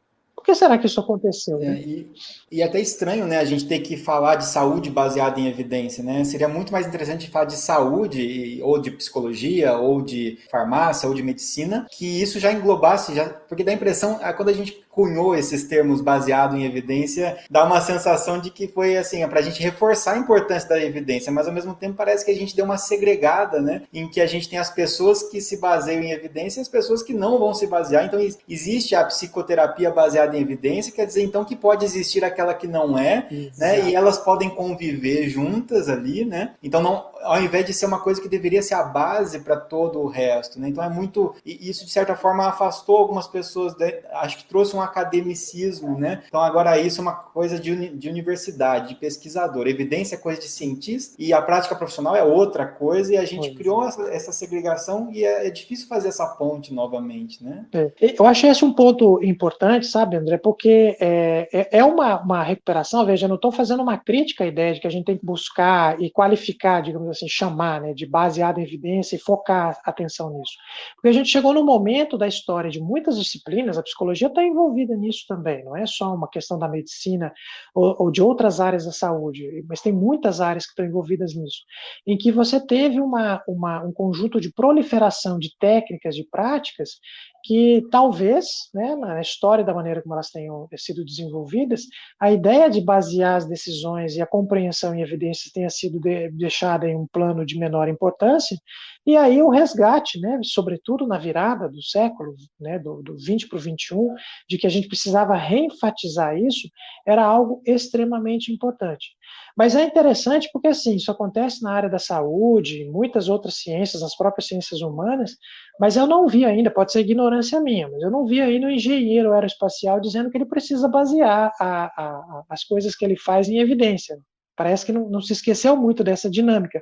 [0.47, 1.59] Que será que isso aconteceu?
[1.59, 1.77] Né?
[1.77, 2.11] É, e,
[2.49, 6.01] e, é até estranho, né, a gente ter que falar de saúde baseada em evidência,
[6.01, 6.23] né?
[6.23, 11.21] Seria muito mais interessante falar de saúde, ou de psicologia, ou de farmácia, ou de
[11.21, 15.35] medicina, que isso já englobasse, já, porque dá a impressão, é, quando a gente cunhou
[15.35, 19.43] esses termos baseado em evidência, dá uma sensação de que foi assim, é para a
[19.43, 22.65] gente reforçar a importância da evidência, mas ao mesmo tempo parece que a gente deu
[22.65, 23.83] uma segregada, né?
[23.93, 27.03] Em que a gente tem as pessoas que se baseiam em evidência e as pessoas
[27.03, 28.05] que não vão se basear.
[28.05, 32.65] Então existe a psicoterapia baseada em evidência, quer dizer então que pode existir aquela que
[32.65, 33.59] não é, Exato.
[33.59, 33.89] né?
[33.91, 36.55] E elas podem conviver juntas ali, né?
[36.63, 39.99] Então não, ao invés de ser uma coisa que deveria ser a base para todo
[39.99, 40.69] o resto, né?
[40.69, 43.75] Então é muito e isso de certa forma afastou algumas pessoas,
[44.13, 46.23] acho que trouxe um academicismo, né?
[46.27, 49.67] Então agora isso é uma coisa de, de universidade, de pesquisador.
[49.67, 53.47] Evidência é coisa de cientista e a prática profissional é outra coisa e a gente
[53.47, 53.87] pois criou é.
[53.87, 57.65] essa, essa, segregação e é, é, difícil fazer essa ponte novamente, né?
[57.73, 57.91] É.
[58.17, 60.37] Eu acho esse um ponto importante, sabe, André?
[60.37, 64.47] Porque é, é, é uma, uma recuperação, veja, eu não estou fazendo uma crítica à
[64.47, 68.05] ideia de que a gente tem que buscar e qualificar, digamos assim, chamar, né, de
[68.05, 70.53] baseado em evidência e focar atenção nisso.
[70.95, 74.66] Porque a gente chegou no momento da história de muitas disciplinas, a psicologia está envolvida
[74.67, 77.33] envolvida nisso também, não é só uma questão da medicina
[77.73, 81.63] ou, ou, de outras áreas da saúde, mas tem muitas áreas que estão envolvidas nisso,
[82.05, 86.99] em que você teve uma, uma, um conjunto de proliferação de técnicas, de práticas,
[87.47, 91.83] que talvez, né, na história da maneira como elas tenham sido desenvolvidas,
[92.19, 96.89] a ideia de basear as decisões e a compreensão em evidências tenha sido de, deixada
[96.89, 98.57] em um plano de menor importância,
[99.05, 103.57] e aí o resgate, né, sobretudo na virada do século, né, do, do 20 para
[103.57, 104.13] o 21,
[104.49, 106.69] de que a gente precisava reenfatizar isso,
[107.05, 109.11] era algo extremamente importante.
[109.57, 114.03] Mas é interessante porque, assim, isso acontece na área da saúde, em muitas outras ciências,
[114.03, 115.35] nas próprias ciências humanas,
[115.79, 118.69] mas eu não vi ainda, pode ser ignorância minha, mas eu não vi ainda o
[118.69, 123.57] engenheiro aeroespacial dizendo que ele precisa basear a, a, as coisas que ele faz em
[123.57, 124.19] evidência.
[124.57, 126.81] Parece que não, não se esqueceu muito dessa dinâmica.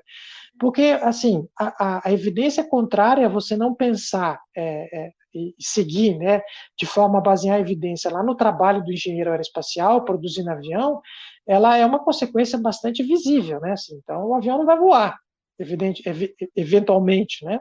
[0.60, 6.18] Porque, assim, a, a, a evidência contrária a você não pensar é, é, e seguir,
[6.18, 6.42] né,
[6.78, 11.02] de forma a basear a evidência lá no trabalho do engenheiro aeroespacial, produzindo avião,
[11.46, 15.18] ela é uma consequência bastante visível, né, assim, então o avião não vai voar,
[15.60, 16.04] evidente,
[16.56, 17.60] eventualmente, né?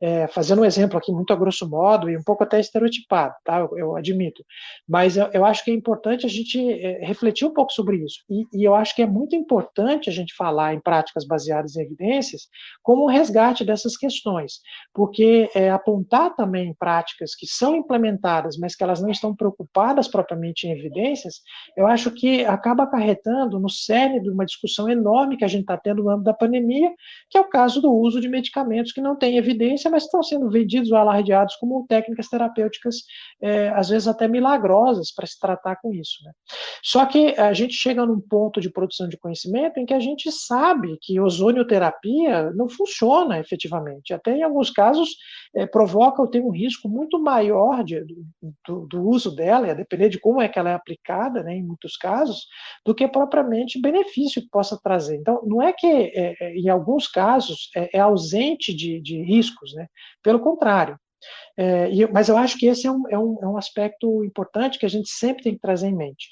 [0.00, 3.60] É, fazendo um exemplo aqui muito a grosso modo e um pouco até estereotipado, tá?
[3.60, 4.44] Eu, eu admito,
[4.88, 8.16] mas eu, eu, acho que é importante a gente é, refletir um pouco sobre isso
[8.28, 11.82] e, e, eu acho que é muito importante a gente falar em práticas baseadas em
[11.82, 12.48] evidências
[12.82, 14.54] como um resgate dessas questões,
[14.92, 20.66] porque é, apontar também práticas que são implementadas, mas que elas não estão preocupadas propriamente
[20.66, 21.42] em evidências,
[21.76, 25.76] eu acho que acaba acarretando no cerne de uma discussão enorme que a gente está
[25.76, 26.90] tendo no âmbito da pandemia,
[27.32, 30.50] que é o caso do uso de medicamentos que não têm evidência, mas estão sendo
[30.50, 32.96] vendidos ou alardeados como técnicas terapêuticas,
[33.40, 36.22] é, às vezes até milagrosas, para se tratar com isso.
[36.26, 36.32] Né?
[36.84, 40.30] Só que a gente chega num ponto de produção de conhecimento em que a gente
[40.30, 44.12] sabe que ozonioterapia não funciona efetivamente.
[44.12, 45.08] Até em alguns casos
[45.56, 48.04] é, provoca ou tem um risco muito maior de,
[48.68, 51.62] do, do, uso dela, a depender de como é que ela é aplicada, né, em
[51.62, 52.46] muitos casos,
[52.84, 55.16] do que propriamente benefício que possa trazer.
[55.16, 57.21] Então, não é que é, é em alguns casos
[57.76, 59.86] é, é ausente de, de riscos, né?
[60.22, 60.98] pelo contrário.
[61.56, 64.78] É, e, mas eu acho que esse é um, é, um, é um aspecto importante
[64.78, 66.28] que a gente sempre tem que trazer em mente.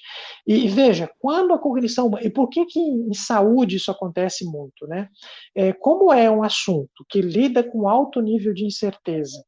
[0.47, 2.11] E, e veja, quando a cognição.
[2.21, 4.87] E por que, que em saúde isso acontece muito?
[4.87, 5.09] Né?
[5.55, 9.45] É, como é um assunto que lida com alto nível de incerteza,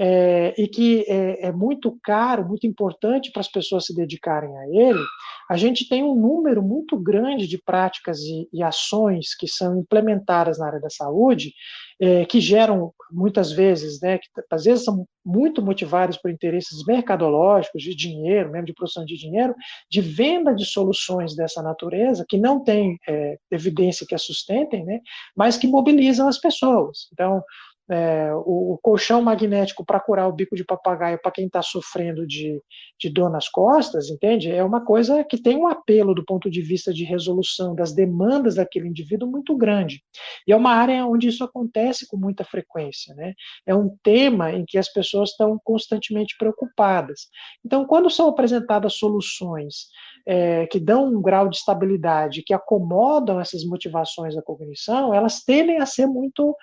[0.00, 4.68] é, e que é, é, muito caro, muito importante para as pessoas se dedicarem a
[4.68, 5.04] ele,
[5.50, 10.60] a gente tem um número muito grande de práticas e, e ações que são implementadas
[10.60, 11.52] na área da saúde,
[12.00, 17.82] é, que geram muitas vezes, né, que às vezes são muito motivadas por interesses mercadológicos,
[17.82, 19.54] de dinheiro, mesmo de produção de dinheiro,
[19.90, 25.00] de venda de soluções dessa natureza, que não tem é, evidência que a sustentem, né,
[25.36, 27.08] mas que mobilizam as pessoas.
[27.12, 27.42] Então,
[27.90, 32.26] é, o, o, colchão magnético para curar o bico de papagaio para quem está sofrendo
[32.26, 32.60] de,
[33.00, 34.50] de dor nas costas, entende?
[34.50, 38.56] É uma coisa que tem um apelo do ponto de vista de resolução das demandas
[38.56, 40.02] daquele indivíduo muito grande.
[40.46, 43.32] E é uma área onde isso acontece com muita frequência, né?
[43.66, 47.28] É um tema em que as pessoas estão constantemente preocupadas.
[47.64, 49.86] Então, quando são apresentadas soluções
[50.26, 55.78] é, que dão um grau de estabilidade, que acomodam essas motivações da cognição, elas tendem
[55.78, 56.54] a ser muito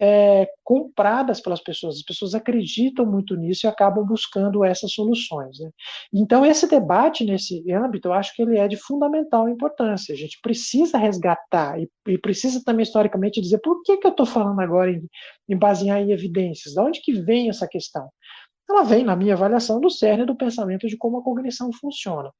[0.00, 1.96] é, compradas pelas pessoas.
[1.96, 5.58] As pessoas acreditam muito nisso e acabam buscando essas soluções.
[5.58, 5.70] Né?
[6.12, 10.14] Então, esse debate nesse âmbito, eu acho que ele é de fundamental importância.
[10.14, 14.26] A gente precisa resgatar e, e precisa também, historicamente, dizer por que, que eu estou
[14.26, 15.06] falando agora em,
[15.48, 16.74] em basear em evidências.
[16.74, 18.08] De onde que vem essa questão?
[18.68, 22.30] Ela vem, na minha avaliação, do cerne do pensamento de como a cognição funciona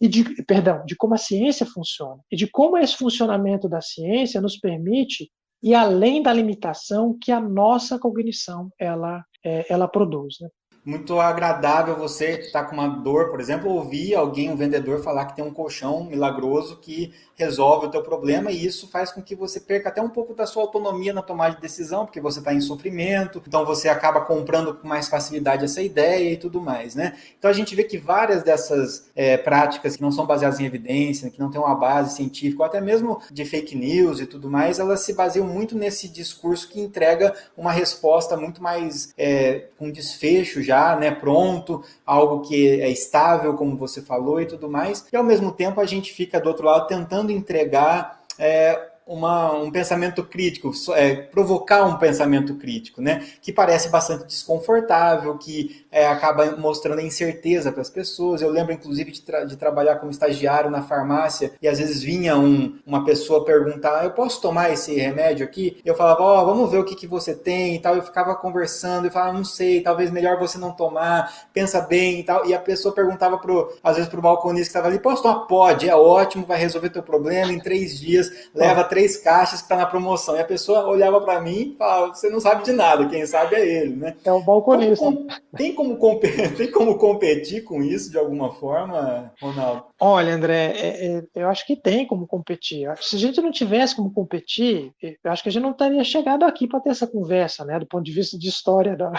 [0.00, 4.40] e de, perdão, de como a ciência funciona e de como esse funcionamento da ciência
[4.40, 5.30] nos permite
[5.64, 10.36] e além da limitação que a nossa cognição ela, é, ela produz.
[10.38, 10.48] Né?
[10.84, 15.24] Muito agradável você que está com uma dor, por exemplo, ouvir alguém, um vendedor, falar
[15.24, 19.34] que tem um colchão milagroso que resolve o teu problema e isso faz com que
[19.34, 22.52] você perca até um pouco da sua autonomia na tomada de decisão, porque você está
[22.52, 27.16] em sofrimento, então você acaba comprando com mais facilidade essa ideia e tudo mais, né?
[27.38, 31.30] Então a gente vê que várias dessas é, práticas que não são baseadas em evidência,
[31.30, 34.78] que não têm uma base científica, ou até mesmo de fake news e tudo mais,
[34.78, 40.62] elas se baseiam muito nesse discurso que entrega uma resposta muito mais é, com desfecho
[40.62, 45.06] já já, né, pronto, algo que é estável, como você falou e tudo mais.
[45.12, 49.70] E ao mesmo tempo a gente fica do outro lado tentando entregar é, uma, um
[49.70, 53.24] pensamento crítico, é, provocar um pensamento crítico, né?
[53.42, 58.40] Que parece bastante desconfortável, que é, acaba mostrando incerteza para as pessoas.
[58.40, 62.36] Eu lembro, inclusive, de, tra de, trabalhar como estagiário na farmácia e às vezes vinha
[62.36, 65.80] um, uma pessoa perguntar: eu posso tomar esse remédio aqui?
[65.84, 67.94] Eu falava: ó, oh, vamos ver o que, que você tem e tal.
[67.94, 72.24] Eu ficava conversando e falava: não sei, talvez melhor você não tomar, pensa bem e
[72.24, 72.46] tal.
[72.46, 75.40] E a pessoa perguntava, pro, às vezes, para o balconista que estava ali: posso tomar?
[75.40, 79.76] Pode, é ótimo, vai resolver teu problema em três dias, leva três caixas que tá
[79.76, 80.36] na promoção.
[80.36, 83.56] E a pessoa olhava para mim e falava: Você não sabe de nada, quem sabe
[83.56, 84.16] é ele, né?
[84.24, 85.04] É o balconista.
[85.04, 85.26] Como,
[85.56, 89.84] tem, como competir, tem como competir com isso de alguma forma, Ronaldo?
[90.00, 92.88] Olha, André, é, é, eu acho que tem como competir.
[93.00, 96.44] Se a gente não tivesse como competir, eu acho que a gente não teria chegado
[96.44, 97.78] aqui para ter essa conversa, né?
[97.80, 99.12] Do ponto de vista de história da,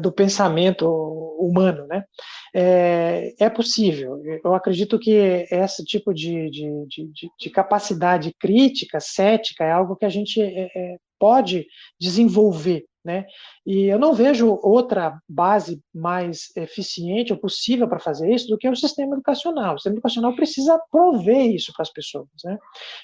[0.00, 0.86] do pensamento
[1.38, 2.04] humano, né?
[2.54, 4.20] É, é, possível.
[4.44, 5.10] Eu acredito que
[5.50, 10.70] esse tipo de, de, de, de capacidade crítica, cética, é algo que a gente é,
[10.74, 11.66] é pode
[11.98, 13.24] desenvolver né?
[13.64, 18.68] E eu não vejo outra base mais eficiente ou possível para fazer isso do que
[18.68, 19.74] o sistema educacional.
[19.74, 22.26] O sistema educacional precisa prover isso para as pessoas.
[22.44, 22.58] Né?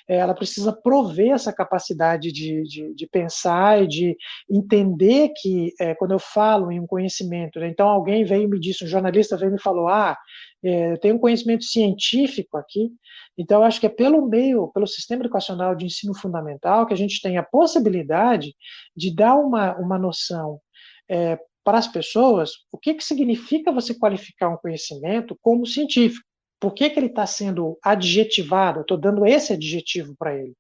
[0.09, 4.16] É, ela precisa prover essa capacidade de, de, de pensar e de
[4.50, 7.68] entender que, é, quando eu falo em um conhecimento, né?
[7.68, 10.18] então alguém veio e me disse, um jornalista veio e me falou: ah,
[10.62, 12.90] eu tenho um conhecimento científico aqui,
[13.36, 17.20] então acho que é pelo meio, pelo sistema educacional de ensino fundamental, que a gente
[17.20, 18.54] tem a possibilidade
[18.96, 20.60] de dar uma, uma noção
[21.08, 26.24] é, para as pessoas o que, que significa você qualificar um conhecimento como científico.
[26.60, 28.78] Por que, que ele está sendo adjetivado?
[28.78, 30.54] Eu estou dando esse adjetivo para ele.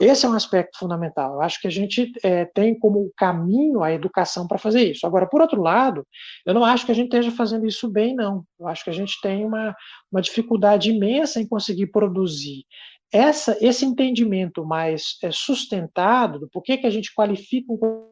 [0.00, 1.34] Esse é um aspecto fundamental.
[1.34, 5.06] Eu acho que a gente é, tem como caminho a educação para fazer isso.
[5.06, 6.06] Agora, por outro lado,
[6.46, 8.44] eu não acho que a gente esteja fazendo isso bem, não.
[8.58, 9.74] Eu acho que a gente tem uma,
[10.10, 12.64] uma dificuldade imensa em conseguir produzir
[13.12, 18.09] essa, esse entendimento mais é, sustentado do porquê que a gente qualifica um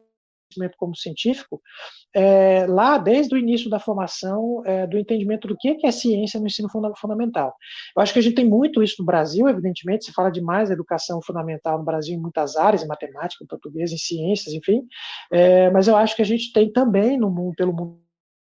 [0.49, 1.61] conhecimento como científico,
[2.13, 6.47] é, lá desde o início da formação é, do entendimento do que é ciência no
[6.47, 7.53] ensino fundamental.
[7.95, 10.73] Eu acho que a gente tem muito isso no Brasil, evidentemente, se fala demais da
[10.73, 14.81] educação fundamental no Brasil em muitas áreas, em matemática, em português, em ciências, enfim,
[15.31, 18.08] é, mas eu acho que a gente tem também no mundo, pelo mundo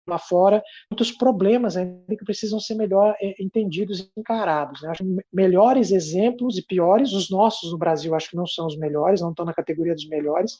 [0.07, 4.81] lá fora, muitos problemas ainda que precisam ser melhor é, entendidos e encarados.
[4.81, 4.89] Né?
[4.89, 9.21] Acho melhores exemplos e piores, os nossos no Brasil acho que não são os melhores,
[9.21, 10.57] não estão na categoria dos melhores,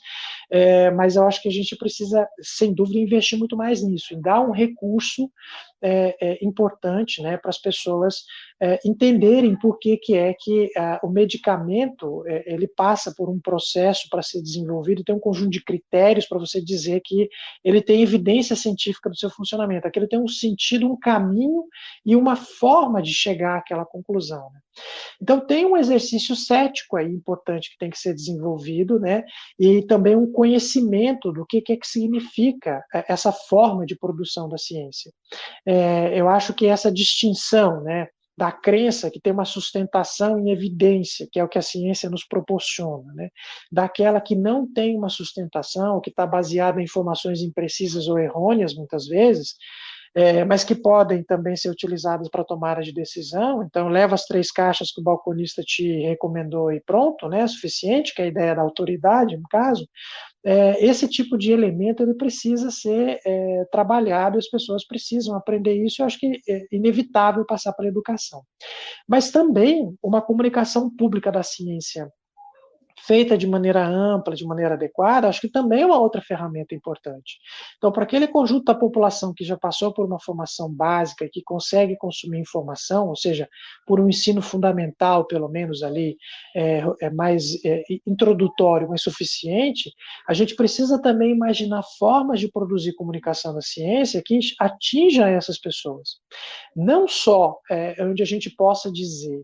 [0.52, 4.22] é, mas eu acho que a gente precisa, sem dúvida, investir muito mais nisso, em
[4.22, 5.30] dar um recurso
[5.82, 8.24] é, é, importante né, para as pessoas
[8.62, 13.40] é, entenderem por que, que é que é, o medicamento é, ele passa por um
[13.40, 17.30] processo para ser desenvolvido, tem um conjunto de critérios para você dizer que
[17.64, 21.64] ele tem evidência científica do seu funcionamento, que ele tem um sentido, um caminho
[22.06, 24.50] e uma forma de chegar àquela conclusão.
[24.54, 24.60] Né?
[25.22, 29.24] Então tem um exercício cético aí importante que tem que ser desenvolvido, né?
[29.60, 34.48] E também um conhecimento do que, que é que significa é, essa forma de produção
[34.50, 35.12] da ciência.
[35.66, 38.08] É, eu acho que essa distinção, né?
[38.38, 42.24] da crença que tem uma sustentação em evidência, que é o que a ciência nos
[42.24, 43.30] proporciona, né?
[43.72, 49.08] daquela que não tem uma sustentação, que está baseada em informações imprecisas ou errôneas, muitas
[49.08, 49.56] vezes,
[50.16, 53.64] é, mas que podem também ser utilizadas para tomada de decisão.
[53.64, 58.22] Então, leva as três caixas que o balconista te recomendou e pronto, né, suficiente, que
[58.22, 59.88] é a ideia da autoridade, no caso.
[60.46, 66.02] É, esse tipo de elemento ele precisa ser é, trabalhado, as pessoas precisam aprender isso,
[66.02, 68.42] eu acho que é inevitável passar para a educação.
[69.08, 72.10] Mas também uma comunicação pública da ciência
[73.00, 77.38] feita de maneira ampla, de maneira adequada, acho que também é uma outra ferramenta importante.
[77.78, 81.42] Então, para aquele conjunto da população que já passou por uma formação básica e que
[81.44, 83.48] consegue consumir informação, ou seja,
[83.86, 86.18] por um ensino fundamental, pelo menos ali,
[86.56, 89.94] é, é mais é, introdutório, mas suficiente,
[90.28, 96.18] a gente precisa também imaginar formas de produzir comunicação na ciência que atinja essas pessoas.
[96.76, 99.44] Não só é, onde a gente possa dizer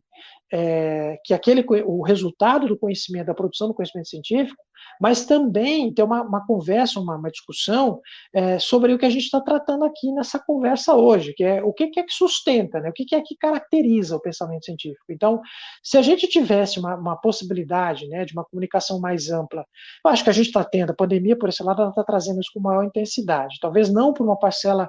[0.56, 4.62] é, que aquele o resultado do conhecimento, da produção do conhecimento científico,
[5.02, 8.00] mas também ter uma, uma conversa, uma, uma discussão
[8.32, 11.74] é, sobre o que a gente está tratando aqui nessa conversa hoje, que é o
[11.74, 15.06] que, que é que sustenta, né, o que, que é que caracteriza o pensamento científico.
[15.10, 15.42] Então,
[15.82, 19.66] se a gente tivesse uma, uma possibilidade né, de uma comunicação mais ampla,
[20.06, 22.40] eu acho que a gente está tendo, a pandemia, por esse lado, ela está trazendo
[22.40, 24.88] isso com maior intensidade, talvez não por uma parcela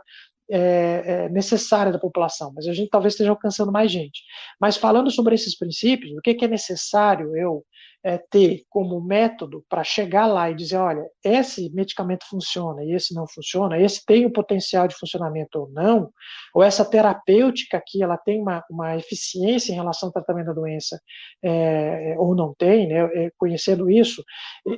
[0.51, 4.23] é, é, necessária da população, mas a gente talvez esteja alcançando mais gente.
[4.61, 7.65] Mas falando sobre esses princípios, o que, que é necessário eu
[8.05, 13.15] é, ter como método para chegar lá e dizer, olha, esse medicamento funciona e esse
[13.15, 16.11] não funciona, esse tem o potencial de funcionamento ou não,
[16.55, 21.01] ou essa terapêutica aqui, ela tem uma, uma eficiência em relação ao tratamento da doença
[21.43, 24.23] é, ou não tem, né, é, conhecendo isso,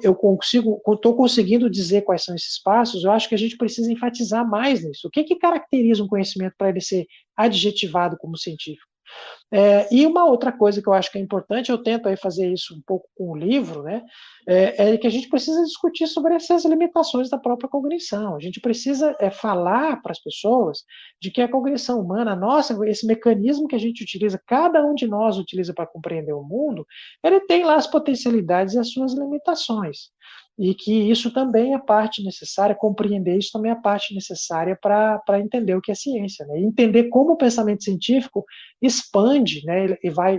[0.02, 3.90] eu consigo, estou conseguindo dizer quais são esses passos, eu acho que a gente precisa
[3.90, 5.08] enfatizar mais nisso.
[5.08, 7.06] O que, que caracteriza um conhecimento para ele ser
[7.36, 8.95] adjetivado como científico?
[9.52, 12.52] É, e uma outra coisa que eu acho que é importante, eu tento aí fazer
[12.52, 14.02] isso um pouco com o livro, né,
[14.46, 18.34] é, é que a gente precisa discutir sobre essas limitações da própria cognição.
[18.34, 20.84] A gente precisa é, falar para as pessoas
[21.20, 25.06] de que a cognição humana, nossa, esse mecanismo que a gente utiliza, cada um de
[25.06, 26.84] nós utiliza para compreender o mundo,
[27.22, 30.10] ele tem lá as potencialidades e as suas limitações
[30.58, 35.74] e que isso também é parte necessária, compreender isso também é parte necessária para entender
[35.74, 36.58] o que é ciência, né?
[36.58, 38.44] Entender como o pensamento científico
[38.80, 39.96] expande, né?
[40.02, 40.38] E vai,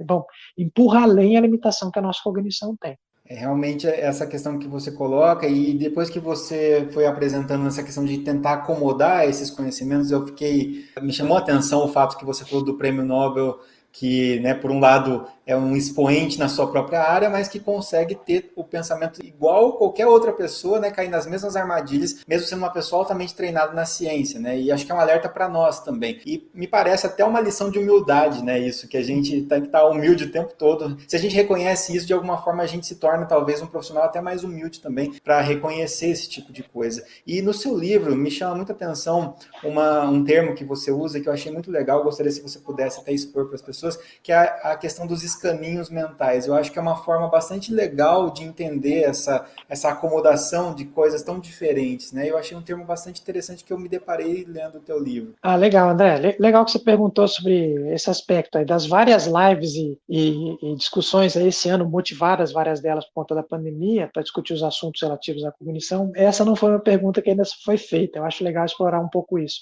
[0.00, 0.24] bom,
[0.58, 2.96] empurra além a limitação que a nossa cognição tem.
[3.24, 8.04] É realmente essa questão que você coloca, e depois que você foi apresentando essa questão
[8.04, 10.86] de tentar acomodar esses conhecimentos, eu fiquei.
[11.00, 13.60] Me chamou a atenção o fato que você falou do prêmio Nobel
[13.92, 18.14] que, né, por um lado, é um expoente na sua própria área, mas que consegue
[18.14, 22.72] ter o pensamento igual qualquer outra pessoa, né, cair nas mesmas armadilhas, mesmo sendo uma
[22.72, 24.58] pessoa altamente treinada na ciência, né?
[24.58, 26.20] E acho que é um alerta para nós também.
[26.24, 29.66] E me parece até uma lição de humildade, né, isso que a gente tem que
[29.66, 30.96] estar tá humilde o tempo todo.
[31.06, 34.04] Se a gente reconhece isso de alguma forma, a gente se torna talvez um profissional
[34.04, 37.04] até mais humilde também para reconhecer esse tipo de coisa.
[37.26, 39.34] E no seu livro me chama muita atenção
[39.64, 43.00] uma, um termo que você usa que eu achei muito legal, gostaria se você pudesse
[43.00, 46.46] até expor para as pessoas pessoas, que é a, a questão dos escaninhos mentais.
[46.46, 51.22] Eu acho que é uma forma bastante legal de entender essa, essa acomodação de coisas
[51.22, 52.28] tão diferentes, né?
[52.28, 55.34] Eu achei um termo bastante interessante que eu me deparei lendo o teu livro.
[55.42, 56.36] Ah, legal, André.
[56.38, 61.36] Legal que você perguntou sobre esse aspecto aí, das várias lives e, e, e discussões
[61.36, 65.44] aí esse ano, motivadas várias delas por conta da pandemia, para discutir os assuntos relativos
[65.44, 66.10] à cognição.
[66.14, 68.18] Essa não foi uma pergunta que ainda foi feita.
[68.18, 69.60] Eu acho legal explorar um pouco isso.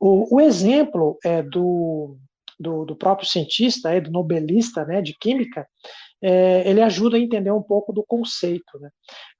[0.00, 2.16] O, o exemplo é do
[2.58, 5.66] do, do próprio cientista, é, do nobelista né, de química,
[6.22, 8.78] é, ele ajuda a entender um pouco do conceito.
[8.80, 8.90] Né?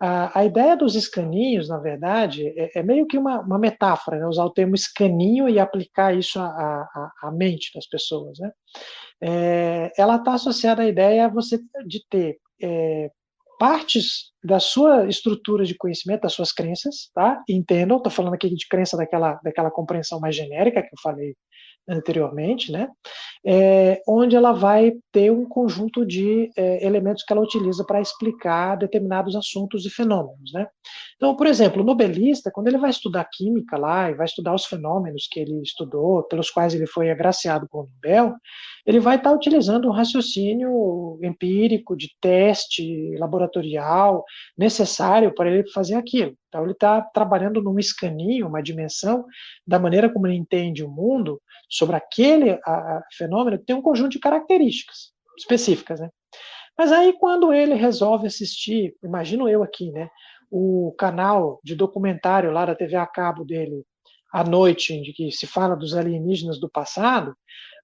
[0.01, 4.27] A, a, ideia dos escaninhos, na verdade, é, é meio que uma, uma metáfora, né?
[4.27, 8.39] usar o termo escaninho e aplicar isso à mente das pessoas.
[8.39, 8.51] Né?
[9.23, 13.11] É, ela está associada à ideia você de ter é,
[13.59, 17.43] partes da sua estrutura de conhecimento, das suas crenças, tá?
[17.49, 21.35] Entendam, estou falando aqui de crença daquela, daquela compreensão mais genérica que eu falei
[21.89, 22.89] anteriormente, né?
[23.45, 28.77] É, onde ela vai ter um conjunto de é, elementos que ela utiliza para explicar
[28.77, 30.67] determinados assuntos e fenômenos, né?
[31.17, 34.67] Então, por exemplo, o nobelista, quando ele vai estudar química lá e vai estudar os
[34.67, 38.35] fenômenos que ele estudou, pelos quais ele foi agraciado com o Nobel,
[38.87, 44.25] ele vai estar tá utilizando um raciocínio empírico de teste laboratorial
[44.57, 46.37] necessário para ele fazer aquilo.
[46.49, 49.25] Então, ele está trabalhando num escaninho, uma dimensão
[49.67, 53.83] da maneira como ele entende o mundo sobre aquele a, a, fenômeno que tem um
[53.83, 56.11] conjunto de características específicas, né?
[56.79, 60.11] Mas aí quando ele resolve assistir, imagino eu aqui, né,
[60.51, 63.85] o canal de documentário lá da TV a cabo dele
[64.33, 67.35] à noite, de que se fala dos alienígenas do passado,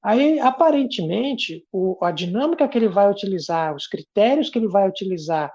[0.03, 5.53] aí aparentemente o, a dinâmica que ele vai utilizar, os critérios que ele vai utilizar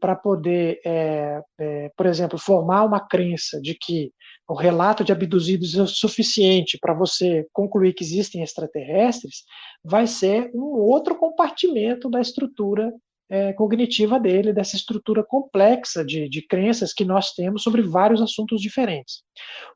[0.00, 4.10] para poder, é, é, por exemplo, formar uma crença de que
[4.48, 9.44] o relato de abduzidos é o suficiente para você concluir que existem extraterrestres,
[9.84, 12.92] vai ser um outro compartimento da estrutura
[13.30, 18.60] é, cognitiva dele, dessa estrutura complexa de, de crenças que nós temos sobre vários assuntos
[18.60, 19.22] diferentes.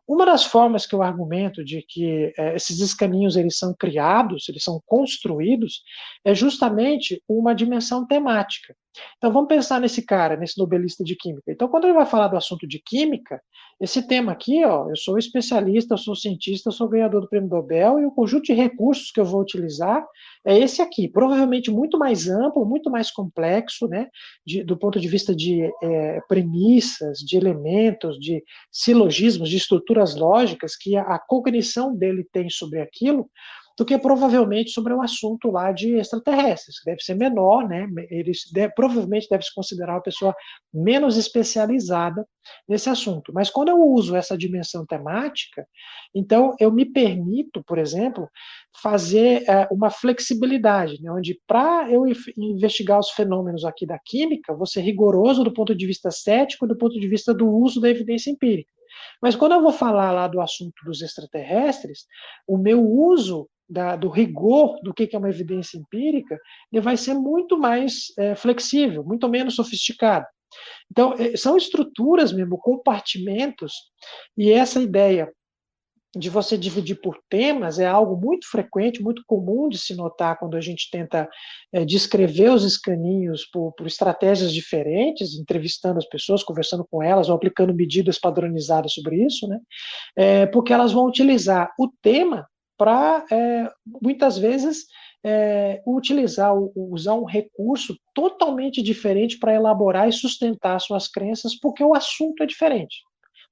[0.07, 4.65] Uma das formas que eu argumento de que é, esses escaninhos eles são criados, eles
[4.65, 5.83] são construídos,
[6.25, 8.75] é justamente uma dimensão temática.
[9.17, 11.53] Então vamos pensar nesse cara, nesse nobelista de química.
[11.53, 13.41] Então quando ele vai falar do assunto de química,
[13.81, 17.49] esse tema aqui, ó, eu sou especialista, eu sou cientista, eu sou ganhador do prêmio
[17.49, 20.05] Nobel e o conjunto de recursos que eu vou utilizar
[20.47, 24.09] é esse aqui, provavelmente muito mais amplo, muito mais complexo, né,
[24.47, 30.77] de, do ponto de vista de é, premissas, de elementos, de silogismos, de estruturas lógicas
[30.77, 33.29] que a, a cognição dele tem sobre aquilo,
[33.77, 37.89] do que provavelmente sobre o assunto lá de extraterrestres, que deve ser menor, né?
[38.11, 40.35] Ele deve, provavelmente deve se considerar uma pessoa
[40.73, 42.27] menos especializada
[42.69, 43.33] nesse assunto.
[43.35, 45.67] Mas quando eu uso essa dimensão temática,
[46.15, 48.29] então eu me permito, por exemplo,
[48.81, 51.11] fazer é, uma flexibilidade, né?
[51.11, 52.05] onde para eu
[52.37, 56.77] investigar os fenômenos aqui da química, vou ser rigoroso do ponto de vista cético, do
[56.77, 58.71] ponto de vista do uso da evidência empírica.
[59.21, 62.07] Mas quando eu vou falar lá do assunto dos extraterrestres,
[62.47, 66.39] o meu uso da, do rigor do que é uma evidência empírica,
[66.73, 70.27] ele vai ser muito mais é, flexível, muito menos sofisticado.
[70.91, 73.73] Então, é, são estruturas mesmo, compartimentos,
[74.37, 75.33] e essa ideia
[76.17, 80.57] de você dividir por temas é algo muito frequente, muito comum de se notar quando
[80.57, 81.29] a gente tenta
[81.73, 87.35] é, descrever os escaninhos por, por, estratégias diferentes, entrevistando as pessoas, conversando com elas, ou
[87.35, 89.59] aplicando medidas padronizadas sobre isso, né?
[90.17, 92.47] É, porque elas vão utilizar o tema
[92.77, 93.71] para, é,
[94.03, 94.87] muitas vezes,
[95.25, 101.95] é, utilizar, usar um recurso totalmente diferente para elaborar e sustentar suas crenças, porque o
[101.95, 102.97] assunto é diferente.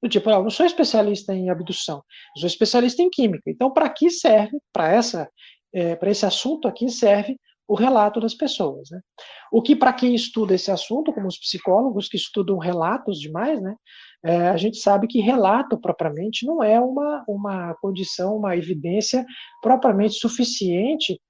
[0.02, 2.02] Do tipo, eu não sou especialista em abdução,
[2.36, 3.48] sou especialista em química.
[3.48, 5.30] Então, para que serve, para essa,
[5.72, 7.36] é, para esse assunto aqui serve
[7.68, 9.00] o relato das pessoas, né?
[9.50, 13.74] O que para quem estuda esse assunto, como os psicólogos que estudam relatos demais, né?
[14.24, 19.26] É, a gente sabe que relato propriamente não é uma, uma condição, uma evidência
[19.60, 21.20] propriamente suficiente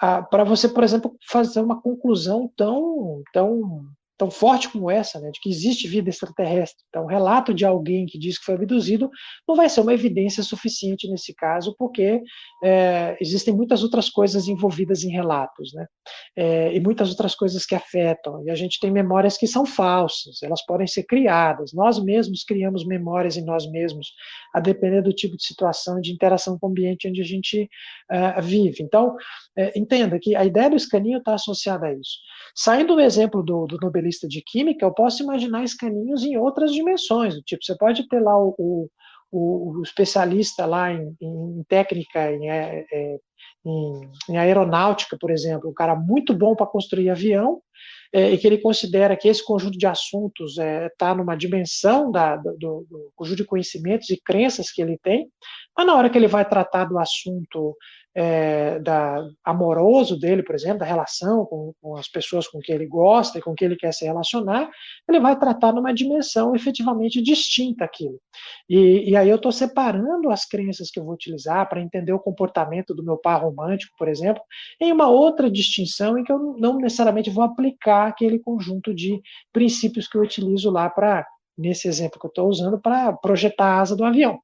[0.00, 3.84] ah, para você, por exemplo, fazer uma conclusão tão, tão
[4.20, 6.84] tão forte como essa, né, de que existe vida extraterrestre.
[6.90, 9.08] Então, o relato de alguém que diz que foi abduzido
[9.48, 12.20] não vai ser uma evidência suficiente nesse caso, porque
[12.62, 15.86] é, existem muitas outras coisas envolvidas em relatos, né,
[16.36, 18.44] é, e muitas outras coisas que afetam.
[18.44, 21.72] E a gente tem memórias que são falsas, elas podem ser criadas.
[21.72, 24.08] Nós mesmos criamos memórias em nós mesmos,
[24.54, 27.70] a depender do tipo de situação de interação com o ambiente onde a gente
[28.12, 28.82] uh, vive.
[28.82, 29.16] Então,
[29.56, 32.18] é, entenda que a ideia do escaninho está associada a isso.
[32.54, 33.78] Saindo do exemplo do, do
[34.10, 37.34] nobelista de química, eu posso imaginar escaninhos em outras dimensões.
[37.46, 42.84] Tipo, você pode ter lá o, o, o especialista lá em, em técnica, em, é,
[42.92, 43.18] é,
[43.64, 47.60] em, em, aeronáutica, por exemplo, um cara muito bom para construir avião,
[48.12, 52.10] é, e que ele considera que esse conjunto de assuntos está é, tá numa dimensão
[52.10, 55.28] da, do, do, conjunto de conhecimentos e crenças que ele tem,
[55.76, 57.76] mas na hora que ele vai tratar do assunto
[58.14, 62.86] é, da, amoroso dele, por exemplo, da relação com, com, as pessoas com quem ele
[62.86, 64.68] gosta e com quem ele quer se relacionar,
[65.08, 68.20] ele vai tratar numa dimensão efetivamente distinta aquilo.
[68.68, 72.18] E, e aí eu estou separando as crenças que eu vou utilizar para entender o
[72.18, 74.42] comportamento do meu par romântico, por exemplo,
[74.80, 79.20] em uma outra distinção em que eu não necessariamente vou aplicar aquele conjunto de
[79.52, 83.80] princípios que eu utilizo lá para, nesse exemplo que eu estou usando, para projetar a
[83.80, 84.40] asa do avião.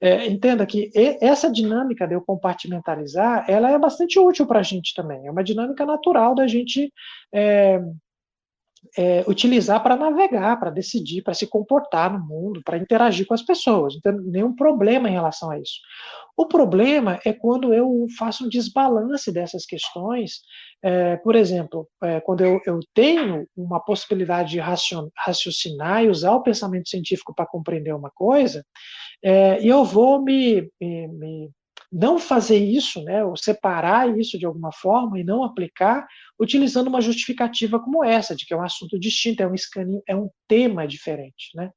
[0.00, 0.90] É, entenda que
[1.20, 5.26] essa dinâmica de eu compartimentalizar, ela é bastante útil para a gente também.
[5.26, 6.92] É uma dinâmica natural da gente
[7.32, 7.80] é,
[8.96, 13.42] é, utilizar para navegar, para decidir, para se comportar no mundo, para interagir com as
[13.42, 13.96] pessoas.
[14.00, 15.80] Tem nenhum problema em relação a isso.
[16.36, 20.40] O problema é quando eu faço um desbalance dessas questões.
[20.82, 26.42] É, por exemplo, é, quando eu, eu, tenho uma possibilidade de raciocinar e usar o
[26.42, 28.64] pensamento científico para compreender uma coisa,
[29.22, 31.50] é, e eu vou me, me, me
[31.90, 36.06] não fazer isso, né, ou separar isso de alguma forma e não aplicar,
[36.38, 40.14] utilizando uma justificativa como essa, de que é um assunto distinto, é um escaninho, é
[40.14, 41.70] um tema diferente, né?